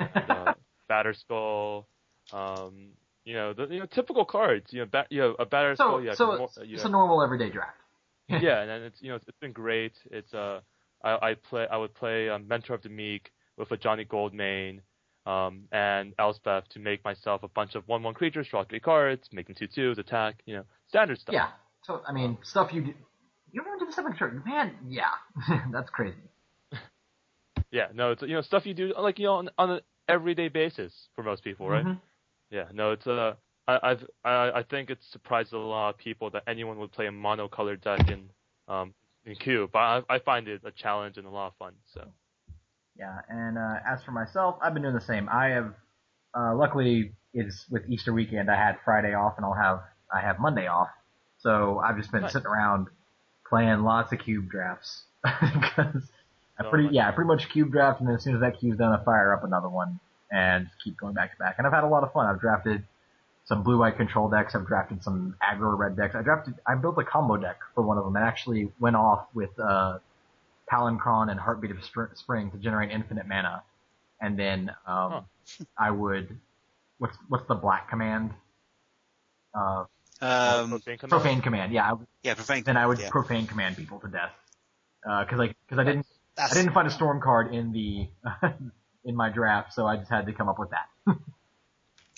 Uh, 0.00 0.52
Batterskull, 0.90 1.84
um, 2.32 2.90
you 3.24 3.34
know, 3.34 3.52
the 3.52 3.66
you 3.66 3.80
know 3.80 3.86
typical 3.86 4.24
cards. 4.24 4.66
You 4.70 4.80
know, 4.80 4.86
ba- 4.90 5.06
you 5.10 5.20
know 5.20 5.34
a 5.38 5.46
Batter 5.46 5.76
so, 5.76 5.84
Skull. 5.84 6.04
Yeah, 6.04 6.14
so 6.14 6.32
it's, 6.32 6.56
you 6.58 6.74
it's 6.74 6.84
know, 6.84 6.88
a 6.88 6.92
normal 6.92 7.22
everyday 7.22 7.50
draft. 7.50 7.76
yeah, 8.28 8.60
and 8.60 8.70
then 8.70 8.82
it's 8.82 9.00
you 9.00 9.10
know 9.10 9.16
it's 9.16 9.26
been 9.40 9.52
great. 9.52 9.92
It's 10.10 10.32
uh 10.34 10.60
I, 11.02 11.30
I 11.30 11.34
play 11.34 11.66
I 11.70 11.76
would 11.76 11.94
play 11.94 12.28
um, 12.28 12.48
Mentor 12.48 12.74
of 12.74 12.82
the 12.82 12.88
Meek 12.88 13.30
with 13.56 13.70
a 13.70 13.76
Johnny 13.76 14.04
Goldmain 14.04 14.80
um 15.24 15.64
and 15.70 16.14
Elspeth 16.18 16.68
to 16.70 16.80
make 16.80 17.04
myself 17.04 17.42
a 17.42 17.48
bunch 17.48 17.74
of 17.74 17.86
one 17.86 18.02
one 18.02 18.14
creatures, 18.14 18.48
draw 18.48 18.64
three 18.64 18.80
cards, 18.80 19.28
make 19.32 19.46
them 19.46 19.56
two 19.58 19.68
twos, 19.68 19.98
attack, 19.98 20.42
you 20.46 20.54
know, 20.54 20.64
standard 20.88 21.18
stuff. 21.18 21.32
Yeah. 21.32 21.48
So 21.82 22.02
I 22.06 22.12
mean, 22.12 22.38
stuff 22.42 22.72
you 22.72 22.82
do. 22.82 22.94
You 23.52 23.62
do 23.78 23.84
the 23.84 23.92
stuff 23.92 24.06
in 24.06 24.16
church, 24.16 24.32
man. 24.46 24.74
Yeah, 24.88 25.10
that's 25.72 25.90
crazy. 25.90 26.16
Yeah, 27.72 27.88
no, 27.94 28.12
it's 28.12 28.22
you 28.22 28.34
know 28.34 28.42
stuff 28.42 28.66
you 28.66 28.74
do 28.74 28.94
like 28.98 29.18
you 29.18 29.26
know 29.26 29.34
on, 29.34 29.50
on 29.58 29.70
an 29.70 29.80
everyday 30.08 30.48
basis 30.48 31.08
for 31.16 31.24
most 31.24 31.42
people, 31.42 31.68
right? 31.68 31.86
Mhm. 31.86 32.00
Yeah, 32.50 32.66
no, 32.72 32.92
it's 32.92 33.06
uh 33.06 33.34
I, 33.66 33.78
I've 33.82 34.06
I 34.24 34.50
I 34.56 34.62
think 34.62 34.90
it's 34.90 35.06
surprised 35.10 35.52
a 35.54 35.58
lot 35.58 35.90
of 35.90 35.98
people 35.98 36.30
that 36.30 36.44
anyone 36.46 36.78
would 36.78 36.92
play 36.92 37.06
a 37.06 37.10
monocolored 37.10 37.80
deck 37.82 38.08
in 38.10 38.30
um 38.68 38.94
in 39.24 39.34
Cube, 39.36 39.70
but 39.72 39.78
I, 39.78 40.02
I 40.10 40.18
find 40.18 40.48
it 40.48 40.60
a 40.64 40.70
challenge 40.70 41.16
and 41.16 41.26
a 41.26 41.30
lot 41.30 41.48
of 41.48 41.56
fun. 41.56 41.72
So 41.94 42.06
Yeah, 42.98 43.18
and 43.28 43.56
uh, 43.56 43.76
as 43.88 44.02
for 44.04 44.10
myself, 44.12 44.58
I've 44.62 44.74
been 44.74 44.82
doing 44.82 44.94
the 44.94 45.00
same. 45.00 45.28
I 45.30 45.48
have, 45.48 45.74
uh, 46.36 46.54
luckily, 46.54 47.12
it's 47.32 47.66
with 47.70 47.88
Easter 47.88 48.12
weekend. 48.12 48.50
I 48.50 48.56
had 48.56 48.76
Friday 48.84 49.14
off, 49.14 49.34
and 49.38 49.46
I'll 49.46 49.54
have 49.54 49.80
I 50.14 50.20
have 50.20 50.38
Monday 50.38 50.66
off. 50.66 50.88
So 51.38 51.78
I've 51.78 51.96
just 51.96 52.12
been 52.12 52.22
Nice. 52.22 52.32
sitting 52.32 52.46
around 52.46 52.88
playing 53.48 53.80
lots 53.82 54.12
of 54.12 54.18
cube 54.18 54.50
drafts 54.50 55.04
because 55.24 56.10
I 56.58 56.64
pretty 56.68 56.88
yeah, 56.94 57.08
I 57.08 57.12
pretty 57.12 57.28
much 57.28 57.48
cube 57.50 57.72
draft, 57.72 58.00
and 58.00 58.08
then 58.08 58.16
as 58.16 58.22
soon 58.22 58.34
as 58.34 58.40
that 58.40 58.58
cube's 58.60 58.78
done, 58.78 58.92
I 58.92 59.02
fire 59.04 59.32
up 59.34 59.44
another 59.44 59.68
one 59.68 59.98
and 60.30 60.68
keep 60.82 60.96
going 60.98 61.14
back 61.14 61.32
to 61.32 61.38
back. 61.38 61.56
And 61.58 61.66
I've 61.66 61.72
had 61.72 61.84
a 61.84 61.88
lot 61.88 62.04
of 62.04 62.12
fun. 62.12 62.26
I've 62.26 62.40
drafted 62.40 62.84
some 63.44 63.62
blue 63.62 63.78
white 63.78 63.96
control 63.96 64.28
decks. 64.28 64.54
I've 64.54 64.66
drafted 64.66 65.02
some 65.02 65.36
aggro 65.42 65.76
red 65.76 65.96
decks. 65.96 66.14
I 66.14 66.22
drafted 66.22 66.54
I 66.66 66.74
built 66.76 66.96
a 66.98 67.04
combo 67.04 67.36
deck 67.36 67.58
for 67.74 67.82
one 67.82 67.98
of 67.98 68.04
them 68.04 68.14
and 68.16 68.24
actually 68.24 68.70
went 68.78 68.96
off 68.96 69.26
with 69.34 69.50
uh 69.58 69.98
Palinchron 70.70 71.30
and 71.30 71.38
Heartbeat 71.40 71.70
of 71.70 71.78
Spr- 71.78 72.16
Spring 72.16 72.50
to 72.50 72.56
generate 72.58 72.90
infinite 72.90 73.26
mana, 73.26 73.62
and 74.20 74.38
then 74.38 74.70
um, 74.86 75.26
I 75.76 75.90
would 75.90 76.38
what's 76.98 77.16
what's 77.28 77.46
the 77.48 77.54
black 77.54 77.90
command? 77.90 78.30
Uh, 79.54 79.84
Um, 80.20 80.70
Profane 80.70 80.98
Command? 80.98 81.10
profane 81.10 81.40
command. 81.42 81.72
Yeah, 81.72 81.92
I, 81.92 81.96
yeah, 82.22 82.34
profane. 82.34 82.62
then 82.64 82.76
I 82.76 82.86
would 82.86 83.00
yeah. 83.00 83.10
profane 83.10 83.46
command 83.46 83.76
people 83.76 83.98
to 84.00 84.08
death 84.08 84.30
because 85.02 85.40
I 85.40 85.48
because 85.66 85.78
I 85.78 85.84
didn't 85.84 86.06
I 86.38 86.52
didn't 86.54 86.72
find 86.72 86.86
a 86.86 86.90
storm 86.90 87.20
card 87.20 87.54
in 87.54 87.72
the 87.72 88.08
in 89.04 89.14
my 89.16 89.28
draft, 89.30 89.72
so 89.74 89.86
I 89.86 89.96
just 89.96 90.10
had 90.10 90.26
to 90.26 90.32
come 90.32 90.48
up 90.48 90.58
with 90.58 90.70
that. 90.70 91.16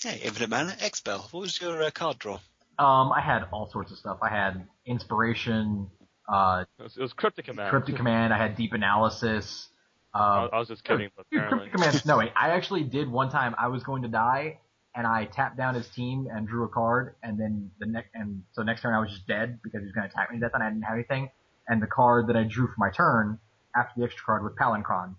Hey, 0.02 0.20
Infinite 0.22 0.50
Mana, 0.50 0.76
Expel. 0.82 1.20
What 1.30 1.40
was 1.40 1.58
your 1.60 1.82
uh, 1.82 1.90
card 1.90 2.18
draw? 2.18 2.34
Um, 2.78 3.10
I 3.12 3.20
had 3.22 3.44
all 3.52 3.70
sorts 3.70 3.90
of 3.90 3.96
stuff. 3.96 4.18
I 4.20 4.28
had 4.28 4.66
inspiration, 4.84 5.88
uh, 6.28 6.64
It 6.78 6.82
was, 6.82 6.96
it 6.96 7.00
was 7.00 7.12
Cryptic 7.14 7.46
Command. 7.46 7.70
cryptic 7.70 7.96
command. 7.96 8.34
I 8.34 8.36
had 8.36 8.54
deep 8.56 8.72
analysis. 8.74 9.68
I, 10.12 10.44
Um, 10.44 10.50
I 10.52 10.58
was 10.58 10.68
just 10.68 10.84
kidding, 10.84 11.08
but 11.16 11.24
Dude, 11.30 11.40
apparently. 11.40 11.70
Cryptic 11.70 11.80
Command. 12.02 12.06
No, 12.06 12.18
wait. 12.18 12.32
I 12.36 12.50
actually 12.50 12.82
did 12.84 13.08
one 13.10 13.30
time. 13.30 13.54
I 13.56 13.68
was 13.68 13.82
going 13.84 14.02
to 14.02 14.08
die, 14.08 14.58
and 14.94 15.06
I 15.06 15.24
tapped 15.26 15.56
down 15.56 15.74
his 15.74 15.88
team 15.88 16.26
and 16.30 16.46
drew 16.46 16.64
a 16.64 16.68
card, 16.68 17.14
and 17.22 17.38
then 17.38 17.70
the 17.78 17.86
next, 17.86 18.10
and 18.14 18.42
so 18.52 18.62
next 18.62 18.82
turn 18.82 18.92
I 18.94 19.00
was 19.00 19.10
just 19.10 19.26
dead 19.26 19.60
because 19.62 19.80
he 19.80 19.84
was 19.86 19.92
going 19.94 20.06
to 20.08 20.12
attack 20.12 20.30
me 20.30 20.38
to 20.38 20.40
death, 20.44 20.50
and 20.54 20.62
I 20.62 20.68
didn't 20.68 20.82
have 20.82 20.94
anything. 20.94 21.30
And 21.68 21.80
the 21.80 21.86
card 21.86 22.26
that 22.26 22.36
I 22.36 22.42
drew 22.42 22.66
for 22.66 22.74
my 22.78 22.90
turn 22.90 23.38
after 23.76 23.92
the 23.98 24.04
extra 24.04 24.22
card 24.24 24.42
was 24.42 24.52
Palinchron, 24.60 25.14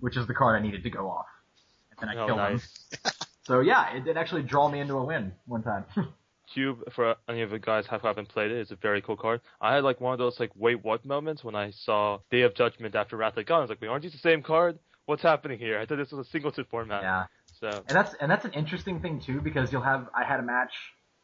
which 0.00 0.16
is 0.16 0.26
the 0.26 0.34
card 0.34 0.60
I 0.60 0.62
needed 0.64 0.82
to 0.84 0.90
go 0.90 1.08
off. 1.10 1.26
And 1.90 2.08
then 2.08 2.16
I 2.16 2.22
Oh, 2.22 2.26
killed 2.26 2.40
him. 2.40 2.60
So 3.44 3.60
yeah, 3.60 3.96
it 3.96 4.04
did 4.04 4.16
actually 4.16 4.42
draw 4.42 4.68
me 4.70 4.78
into 4.80 4.94
a 4.94 5.04
win 5.04 5.32
one 5.46 5.62
time. 5.62 5.84
Cube, 6.54 6.78
for 6.94 7.16
any 7.28 7.42
of 7.42 7.50
the 7.50 7.58
guys 7.58 7.86
who 7.86 7.96
haven't 7.98 8.28
played 8.28 8.50
it, 8.50 8.58
is 8.58 8.70
a 8.70 8.76
very 8.76 9.00
cool 9.02 9.16
card. 9.16 9.40
I 9.60 9.74
had 9.74 9.82
like 9.84 10.00
one 10.00 10.12
of 10.12 10.18
those 10.18 10.38
like 10.38 10.50
wait 10.56 10.84
what 10.84 11.04
moments 11.04 11.42
when 11.42 11.54
I 11.54 11.70
saw 11.70 12.18
Day 12.30 12.42
of 12.42 12.54
Judgment 12.54 12.94
after 12.94 13.16
Wrath 13.16 13.36
of 13.36 13.46
God. 13.46 13.58
I 13.58 13.60
was 13.62 13.70
like, 13.70 13.80
wait, 13.80 13.88
aren't 13.88 14.02
these 14.02 14.12
the 14.12 14.18
same 14.18 14.42
card? 14.42 14.78
What's 15.06 15.22
happening 15.22 15.58
here? 15.58 15.78
I 15.80 15.86
thought 15.86 15.96
this 15.98 16.12
was 16.12 16.26
a 16.26 16.30
singleton 16.30 16.64
format. 16.70 17.02
yeah. 17.02 17.24
So 17.60 17.68
And 17.88 17.96
that's 17.96 18.14
and 18.20 18.30
that's 18.30 18.44
an 18.44 18.52
interesting 18.52 19.00
thing 19.00 19.20
too 19.24 19.40
because 19.40 19.72
you'll 19.72 19.82
have 19.82 20.08
I 20.14 20.24
had 20.24 20.38
a 20.38 20.44
match 20.44 20.72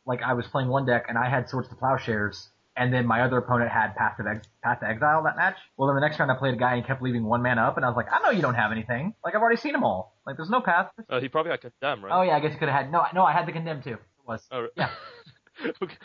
like 0.07 0.23
I 0.23 0.33
was 0.35 0.47
playing 0.47 0.69
one 0.69 0.87
deck 0.87 1.07
and 1.09 1.17
I 1.19 1.29
had 1.29 1.49
Swords 1.49 1.69
to 1.69 1.77
Plowshares 1.77 2.49
and 2.77 2.93
then 2.93 3.07
my 3.07 3.23
other 3.23 3.39
opponent 3.39 3.71
had 3.71 3.95
Path 3.97 4.17
to, 4.19 4.29
Ex- 4.29 4.49
Path 4.63 4.81
to 4.81 4.87
Exile 4.89 5.23
that 5.25 5.37
match. 5.37 5.57
Well, 5.77 5.89
then 5.89 5.95
the 5.97 6.01
next 6.07 6.19
round 6.19 6.31
I 6.31 6.37
played 6.37 6.55
a 6.55 6.57
guy 6.59 6.75
and 6.77 6.87
kept 6.87 7.03
leaving 7.03 7.25
one 7.25 7.43
man 7.43 7.59
up 7.59 7.77
and 7.77 7.85
I 7.85 7.89
was 7.89 7.97
like, 7.97 8.07
I 8.13 8.21
know 8.23 8.31
you 8.31 8.43
don't 8.43 8.55
have 8.55 8.73
anything. 8.73 9.15
Like 9.25 9.35
I've 9.35 9.41
already 9.41 9.61
seen 9.61 9.73
them 9.73 9.83
all. 9.85 10.15
Like 10.27 10.37
there's 10.37 10.51
no 10.51 10.61
path. 10.61 10.91
uh, 11.09 11.21
he 11.21 11.29
probably 11.29 11.51
got 11.51 11.61
condemned, 11.61 12.03
right? 12.03 12.13
Oh 12.13 12.23
yeah, 12.23 12.37
I 12.37 12.41
guess 12.41 12.53
he 12.53 12.59
could 12.59 12.69
have 12.69 12.83
had 12.85 12.93
no 12.93 13.03
no 13.15 13.25
I 13.25 13.33
had 13.33 13.47
the 13.47 13.53
condemn 13.53 13.83
too. 13.83 13.95
It 13.95 14.27
was 14.27 14.47
Oh, 14.53 14.67
yeah. 14.77 14.91
okay, 15.83 15.97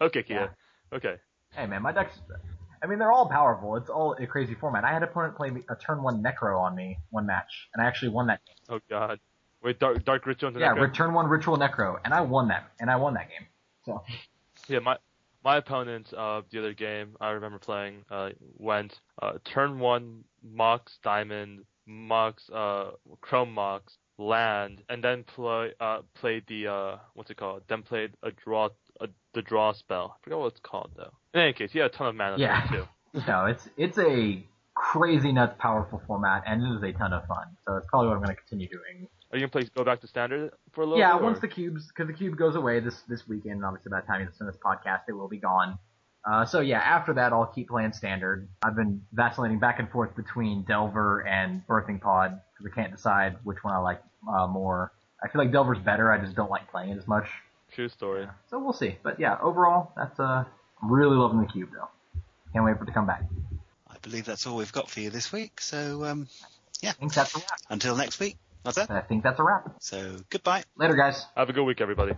okay, 0.00 0.22
Kia. 0.22 0.50
Okay. 0.92 1.16
Hey 1.52 1.66
man, 1.66 1.82
my 1.82 1.92
decks. 1.92 2.16
I 2.82 2.86
mean, 2.86 2.98
they're 2.98 3.12
all 3.12 3.28
powerful. 3.28 3.76
It's 3.76 3.90
all 3.90 4.16
a 4.18 4.26
crazy 4.26 4.54
format. 4.54 4.84
I 4.84 4.92
had 4.92 5.02
an 5.02 5.08
opponent 5.08 5.36
play 5.36 5.50
a 5.68 5.76
turn 5.76 6.02
one 6.02 6.22
Necro 6.22 6.58
on 6.60 6.74
me 6.74 6.96
one 7.10 7.26
match, 7.26 7.68
and 7.74 7.82
I 7.82 7.86
actually 7.86 8.10
won 8.10 8.28
that. 8.28 8.40
Oh 8.68 8.78
God. 8.88 9.18
Wait, 9.62 9.78
Dark 9.78 10.02
Dark 10.04 10.24
Ritual 10.26 10.52
Yeah, 10.52 10.68
Necro? 10.74 10.80
return 10.80 11.12
one 11.12 11.26
Ritual 11.26 11.58
Necro, 11.58 11.98
and 12.04 12.14
I 12.14 12.22
won 12.22 12.48
that, 12.48 12.70
and 12.80 12.90
I 12.90 12.96
won 12.96 13.14
that 13.14 13.28
game. 13.28 13.46
So 13.84 14.02
Yeah, 14.68 14.78
my 14.78 14.96
my 15.44 15.56
opponent 15.56 16.12
uh 16.16 16.42
the 16.50 16.58
other 16.58 16.74
game 16.74 17.16
I 17.20 17.30
remember 17.30 17.58
playing 17.58 18.04
uh 18.10 18.30
went 18.58 18.98
uh 19.22 19.32
turn 19.44 19.78
one 19.78 20.24
Mox 20.42 20.98
Diamond, 21.02 21.64
Mox 21.86 22.48
uh 22.50 22.90
Chrome 23.20 23.52
Mox, 23.52 23.96
land, 24.18 24.82
and 24.88 25.02
then 25.02 25.24
play 25.24 25.72
uh 25.80 26.00
played 26.14 26.44
the 26.46 26.66
uh 26.68 26.96
what's 27.14 27.30
it 27.30 27.36
called? 27.36 27.62
Then 27.68 27.82
played 27.82 28.12
a 28.22 28.30
draw 28.32 28.68
a, 29.00 29.08
the 29.34 29.42
draw 29.42 29.72
spell. 29.72 30.16
I 30.16 30.24
forgot 30.24 30.40
what 30.40 30.52
it's 30.52 30.60
called 30.60 30.90
though. 30.96 31.12
In 31.34 31.40
any 31.40 31.52
case, 31.52 31.72
had 31.72 31.82
a 31.82 31.88
ton 31.88 32.08
of 32.08 32.14
mana 32.16 32.36
Yeah. 32.38 32.66
too. 32.68 32.84
no, 33.26 33.46
it's 33.46 33.68
it's 33.76 33.98
a 33.98 34.44
crazy 34.74 35.32
nuts 35.32 35.54
powerful 35.58 36.00
format, 36.06 36.42
and 36.46 36.62
it 36.62 36.76
is 36.76 36.82
a 36.82 36.92
ton 36.96 37.12
of 37.12 37.26
fun. 37.26 37.46
So 37.66 37.76
it's 37.76 37.86
probably 37.88 38.08
what 38.08 38.16
I'm 38.16 38.22
going 38.22 38.34
to 38.36 38.40
continue 38.40 38.68
doing 38.68 39.08
Are 39.32 39.36
you 39.38 39.46
gonna 39.46 39.50
play 39.50 39.70
go 39.76 39.84
back 39.84 40.00
to 40.00 40.06
standard 40.08 40.52
for 40.72 40.80
a 40.82 40.84
little 40.84 40.98
Yeah, 40.98 41.12
bit? 41.14 41.22
or- 41.22 41.24
once 41.24 41.38
the 41.40 41.48
cubes, 41.48 41.86
because 41.86 42.08
the 42.08 42.12
cube 42.12 42.36
goes 42.36 42.56
away 42.56 42.80
this 42.80 43.00
this 43.02 43.26
weekend. 43.28 43.56
and 43.56 43.64
Obviously, 43.64 43.90
by 43.90 44.00
the 44.00 44.06
time 44.06 44.20
you 44.20 44.26
listen 44.26 44.46
to 44.46 44.52
this 44.52 44.60
podcast, 44.60 45.02
it 45.08 45.12
will 45.12 45.28
be 45.28 45.38
gone. 45.38 45.78
Uh, 46.24 46.44
so 46.44 46.60
yeah, 46.60 46.80
after 46.80 47.14
that, 47.14 47.32
I'll 47.32 47.46
keep 47.46 47.68
playing 47.68 47.92
standard. 47.92 48.46
I've 48.62 48.76
been 48.76 49.02
vacillating 49.12 49.58
back 49.58 49.78
and 49.78 49.88
forth 49.90 50.14
between 50.16 50.64
Delver 50.64 51.20
and 51.26 51.66
Birthing 51.66 52.00
Pod 52.00 52.40
because 52.52 52.70
I 52.70 52.74
can't 52.74 52.92
decide 52.92 53.36
which 53.44 53.62
one 53.62 53.72
I 53.74 53.78
like 53.78 54.02
uh, 54.28 54.46
more. 54.46 54.92
I 55.22 55.28
feel 55.28 55.40
like 55.42 55.52
Delver's 55.52 55.78
better. 55.78 56.10
I 56.12 56.18
just 56.18 56.34
don't 56.34 56.50
like 56.50 56.70
playing 56.70 56.90
it 56.90 56.98
as 56.98 57.06
much. 57.06 57.26
True 57.72 57.88
story. 57.88 58.26
So 58.50 58.58
we'll 58.58 58.72
see. 58.74 58.96
But 59.02 59.20
yeah, 59.20 59.38
overall, 59.40 59.92
that's 59.96 60.18
uh, 60.18 60.44
I'm 60.82 60.90
really 60.92 61.16
loving 61.16 61.40
the 61.40 61.46
cube 61.46 61.70
though. 61.72 61.88
Can't 62.52 62.64
wait 62.64 62.76
for 62.76 62.82
it 62.82 62.86
to 62.86 62.92
come 62.92 63.06
back. 63.06 63.22
I 63.88 63.96
believe 64.02 64.24
that's 64.26 64.46
all 64.46 64.56
we've 64.56 64.72
got 64.72 64.90
for 64.90 65.00
you 65.00 65.08
this 65.10 65.32
week. 65.32 65.60
So 65.60 66.04
um, 66.04 66.26
I 66.84 66.92
think 66.92 67.14
that's 67.14 67.34
a 67.34 67.38
wrap. 67.38 67.60
until 67.70 67.96
next 67.96 68.18
week. 68.20 68.36
That's 68.64 68.78
it. 68.78 68.90
I 68.90 69.00
think 69.00 69.22
that's 69.22 69.40
a 69.40 69.42
wrap. 69.42 69.76
So 69.80 70.16
goodbye. 70.30 70.62
Later, 70.76 70.94
guys. 70.96 71.26
Have 71.36 71.48
a 71.48 71.52
good 71.52 71.64
week, 71.64 71.80
everybody. 71.80 72.12